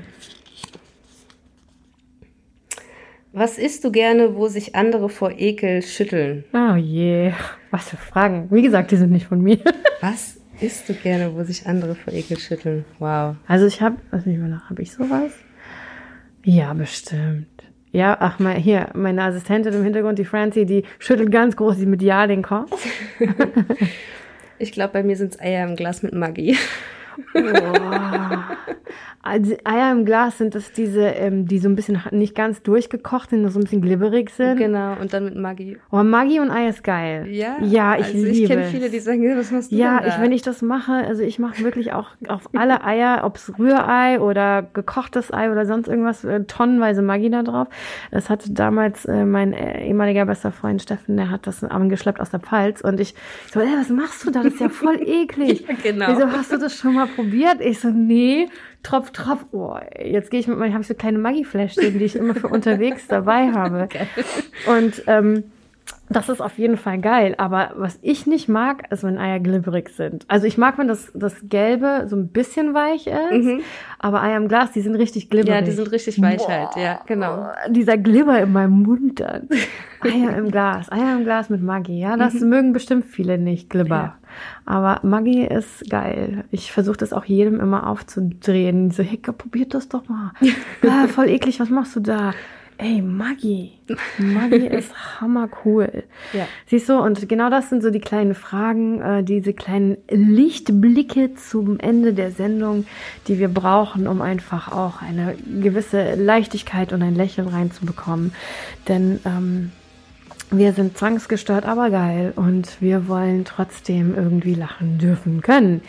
Was 3.37 3.57
isst 3.57 3.83
du 3.83 3.91
gerne, 3.91 4.37
wo 4.37 4.47
sich 4.47 4.75
andere 4.75 5.09
vor 5.09 5.29
Ekel 5.29 5.81
schütteln? 5.81 6.45
Oh 6.53 6.75
je, 6.75 7.33
was 7.69 7.89
für 7.89 7.97
Fragen. 7.97 8.47
Wie 8.49 8.61
gesagt, 8.61 8.91
die 8.91 8.95
sind 8.95 9.11
nicht 9.11 9.27
von 9.27 9.41
mir. 9.41 9.59
Was 9.99 10.37
isst 10.61 10.87
du 10.87 10.93
gerne, 10.93 11.35
wo 11.35 11.43
sich 11.43 11.67
andere 11.67 11.95
vor 11.95 12.13
Ekel 12.13 12.39
schütteln? 12.39 12.85
Wow. 12.99 13.35
Also 13.45 13.65
ich 13.65 13.81
habe, 13.81 13.97
lass 14.11 14.25
mich 14.25 14.37
mal 14.37 14.47
nach, 14.47 14.69
habe 14.69 14.81
ich 14.81 14.93
sowas? 14.93 15.33
Ja, 16.45 16.73
bestimmt. 16.73 17.49
Ja, 17.91 18.15
ach 18.21 18.39
mal, 18.39 18.55
hier, 18.55 18.91
meine 18.93 19.23
Assistentin 19.23 19.73
im 19.73 19.83
Hintergrund, 19.83 20.17
die 20.17 20.23
Francie, 20.23 20.65
die 20.65 20.83
schüttelt 20.99 21.29
ganz 21.29 21.57
groß 21.57 21.79
mit 21.79 22.01
Ja 22.01 22.27
den 22.27 22.41
Kopf. 22.41 22.87
ich 24.59 24.71
glaube, 24.71 24.93
bei 24.93 25.03
mir 25.03 25.17
sind 25.17 25.33
es 25.33 25.41
Eier 25.41 25.67
im 25.67 25.75
Glas 25.75 26.03
mit 26.03 26.13
Maggi. 26.13 26.55
Also 29.27 29.55
Eier 29.63 29.91
im 29.91 30.05
Glas 30.05 30.37
sind 30.37 30.53
das 30.53 30.71
diese, 30.71 31.01
ähm, 31.01 31.47
die 31.47 31.57
so 31.57 31.67
ein 31.67 31.75
bisschen 31.75 31.99
nicht 32.11 32.35
ganz 32.35 32.61
durchgekocht 32.61 33.31
sind, 33.31 33.49
so 33.49 33.57
ein 33.57 33.63
bisschen 33.63 33.81
glibberig 33.81 34.29
sind. 34.29 34.57
Genau, 34.57 34.95
und 35.01 35.13
dann 35.13 35.25
mit 35.25 35.35
Maggi. 35.35 35.77
Oh, 35.91 36.03
Maggi 36.03 36.39
und 36.39 36.51
Ei 36.51 36.67
ist 36.67 36.83
geil. 36.83 37.25
Ja? 37.31 37.57
Ja, 37.59 37.95
ich 37.95 38.05
also 38.05 38.17
liebe 38.19 38.29
Ich 38.29 38.47
kenne 38.47 38.65
viele, 38.65 38.91
die 38.91 38.99
sagen, 38.99 39.35
was 39.35 39.49
machst 39.49 39.71
du 39.71 39.77
Ja, 39.77 40.05
ich, 40.05 40.21
wenn 40.21 40.31
ich 40.31 40.43
das 40.43 40.61
mache, 40.61 40.91
also 40.93 41.23
ich 41.23 41.39
mache 41.39 41.63
wirklich 41.63 41.91
auch 41.91 42.09
auf 42.27 42.47
alle 42.55 42.83
Eier, 42.83 43.21
ob 43.23 43.37
es 43.37 43.51
Rührei 43.57 44.19
oder 44.19 44.61
gekochtes 44.61 45.33
Ei 45.33 45.51
oder 45.51 45.65
sonst 45.65 45.87
irgendwas, 45.87 46.23
äh, 46.23 46.43
tonnenweise 46.43 47.01
Maggi 47.01 47.31
da 47.31 47.41
drauf. 47.41 47.67
Das 48.11 48.29
hatte 48.29 48.51
damals 48.51 49.05
äh, 49.05 49.25
mein 49.25 49.53
äh, 49.53 49.87
ehemaliger 49.87 50.27
bester 50.27 50.51
Freund 50.51 50.83
Steffen, 50.83 51.17
der 51.17 51.31
hat 51.31 51.47
das 51.47 51.63
angeschleppt 51.63 52.21
aus 52.21 52.29
der 52.29 52.41
Pfalz 52.41 52.81
und 52.81 52.99
ich 52.99 53.15
so, 53.51 53.59
ey, 53.59 53.69
was 53.75 53.89
machst 53.89 54.23
du 54.23 54.29
da? 54.29 54.43
Das 54.43 54.53
ist 54.53 54.61
ja 54.61 54.69
voll 54.69 54.99
eklig. 55.03 55.65
genau. 55.81 56.09
Wieso 56.09 56.31
hast 56.31 56.51
du 56.51 56.59
das 56.59 56.75
schon 56.75 56.93
mal 56.93 57.07
probiert? 57.07 57.24
Ich 57.61 57.79
so, 57.79 57.89
nee. 57.89 58.47
Tropf, 58.83 59.11
Tropf. 59.11 59.45
Oh, 59.51 59.77
jetzt 60.03 60.29
gehe 60.29 60.39
ich 60.39 60.47
mit 60.47 60.57
meinen, 60.57 60.73
habe 60.73 60.81
ich 60.81 60.87
so 60.87 60.93
kleine 60.93 61.17
Maggi-Fläschchen, 61.17 61.97
die 61.97 62.05
ich 62.05 62.15
immer 62.15 62.35
für 62.35 62.47
unterwegs 62.49 63.07
dabei 63.07 63.51
habe. 63.51 63.83
Okay. 63.83 64.07
Und 64.67 65.03
ähm, 65.07 65.43
das 66.09 66.29
ist 66.29 66.41
auf 66.41 66.57
jeden 66.57 66.77
Fall 66.77 66.99
geil. 66.99 67.35
Aber 67.37 67.71
was 67.75 67.97
ich 68.01 68.27
nicht 68.27 68.47
mag, 68.47 68.91
ist, 68.91 69.03
wenn 69.03 69.17
Eier 69.17 69.39
glibberig 69.39 69.89
sind. 69.89 70.25
Also 70.27 70.45
ich 70.45 70.57
mag, 70.57 70.77
wenn 70.77 70.87
das, 70.87 71.11
das 71.13 71.35
Gelbe 71.43 72.05
so 72.07 72.15
ein 72.15 72.29
bisschen 72.29 72.73
weich 72.73 73.07
ist, 73.07 73.45
mhm. 73.45 73.61
aber 73.99 74.21
Eier 74.21 74.37
im 74.37 74.47
Glas, 74.47 74.71
die 74.71 74.81
sind 74.81 74.95
richtig 74.95 75.29
glibberig. 75.29 75.59
Ja, 75.59 75.65
die 75.65 75.71
sind 75.71 75.91
richtig 75.91 76.21
weich 76.21 76.37
Boah, 76.37 76.49
halt, 76.49 76.75
ja, 76.75 77.01
genau. 77.05 77.47
Dieser 77.69 77.97
Glibber 77.97 78.39
in 78.39 78.51
meinem 78.51 78.83
Mund 78.83 79.19
dann. 79.19 79.49
Eier 80.01 80.37
im 80.37 80.51
Glas, 80.51 80.91
Eier 80.91 81.17
im 81.17 81.23
Glas 81.23 81.49
mit 81.49 81.63
Maggi, 81.63 81.99
ja, 81.99 82.17
das 82.17 82.35
mhm. 82.35 82.49
mögen 82.49 82.73
bestimmt 82.73 83.05
viele 83.05 83.37
nicht, 83.37 83.69
Glibber. 83.69 83.95
Ja. 83.95 84.17
Aber 84.65 84.99
Maggi 85.07 85.45
ist 85.45 85.89
geil. 85.89 86.43
Ich 86.51 86.71
versuche 86.71 86.97
das 86.97 87.13
auch 87.13 87.25
jedem 87.25 87.59
immer 87.59 87.87
aufzudrehen. 87.87 88.91
So, 88.91 89.01
hey, 89.01 89.17
probiert 89.17 89.73
das 89.73 89.89
doch 89.89 90.07
mal. 90.09 90.31
ah, 90.87 91.07
voll 91.07 91.29
eklig, 91.29 91.59
was 91.59 91.69
machst 91.69 91.95
du 91.95 91.99
da? 92.01 92.33
Ey, 92.77 93.01
Maggi. 93.01 93.71
Maggi 94.17 94.67
ist 94.67 95.21
hammercool. 95.21 96.03
Ja. 96.33 96.47
Siehst 96.67 96.89
du, 96.89 96.97
und 96.97 97.29
genau 97.29 97.49
das 97.49 97.69
sind 97.69 97.81
so 97.81 97.89
die 97.89 98.01
kleinen 98.01 98.35
Fragen, 98.35 99.01
äh, 99.01 99.23
diese 99.23 99.53
kleinen 99.53 99.97
Lichtblicke 100.09 101.35
zum 101.35 101.79
Ende 101.79 102.13
der 102.13 102.31
Sendung, 102.31 102.85
die 103.27 103.39
wir 103.39 103.47
brauchen, 103.47 104.07
um 104.07 104.21
einfach 104.21 104.71
auch 104.71 105.01
eine 105.01 105.35
gewisse 105.61 106.15
Leichtigkeit 106.15 106.91
und 106.91 107.01
ein 107.01 107.15
Lächeln 107.15 107.47
reinzubekommen. 107.47 108.33
Denn 108.89 109.21
ähm, 109.25 109.71
wir 110.57 110.73
sind 110.73 110.97
zwangsgestört, 110.97 111.65
aber 111.65 111.89
geil 111.89 112.33
und 112.35 112.81
wir 112.81 113.07
wollen 113.07 113.45
trotzdem 113.45 114.15
irgendwie 114.15 114.53
lachen 114.53 114.97
dürfen 114.97 115.41
können. 115.41 115.81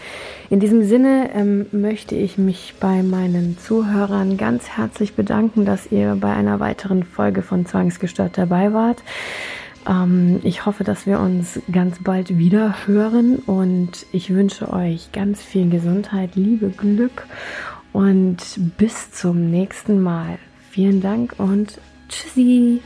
In 0.50 0.60
diesem 0.60 0.84
Sinne 0.84 1.30
ähm, 1.34 1.66
möchte 1.72 2.14
ich 2.14 2.38
mich 2.38 2.74
bei 2.80 3.02
meinen 3.02 3.58
Zuhörern 3.58 4.36
ganz 4.36 4.68
herzlich 4.68 5.14
bedanken, 5.14 5.64
dass 5.64 5.90
ihr 5.90 6.16
bei 6.20 6.32
einer 6.32 6.60
weiteren 6.60 7.04
Folge 7.04 7.42
von 7.42 7.66
Zwangsgestört 7.66 8.38
dabei 8.38 8.72
wart. 8.72 9.02
Ähm, 9.88 10.40
ich 10.42 10.66
hoffe, 10.66 10.84
dass 10.84 11.06
wir 11.06 11.20
uns 11.20 11.60
ganz 11.70 12.02
bald 12.02 12.38
wieder 12.38 12.86
hören 12.86 13.36
und 13.46 14.06
ich 14.12 14.34
wünsche 14.34 14.72
euch 14.72 15.12
ganz 15.12 15.42
viel 15.42 15.70
Gesundheit, 15.70 16.36
Liebe, 16.36 16.70
Glück 16.70 17.26
und 17.92 18.38
bis 18.76 19.12
zum 19.12 19.50
nächsten 19.50 20.00
Mal. 20.00 20.38
Vielen 20.70 21.00
Dank 21.00 21.34
und 21.38 21.80
tschüssi. 22.08 22.80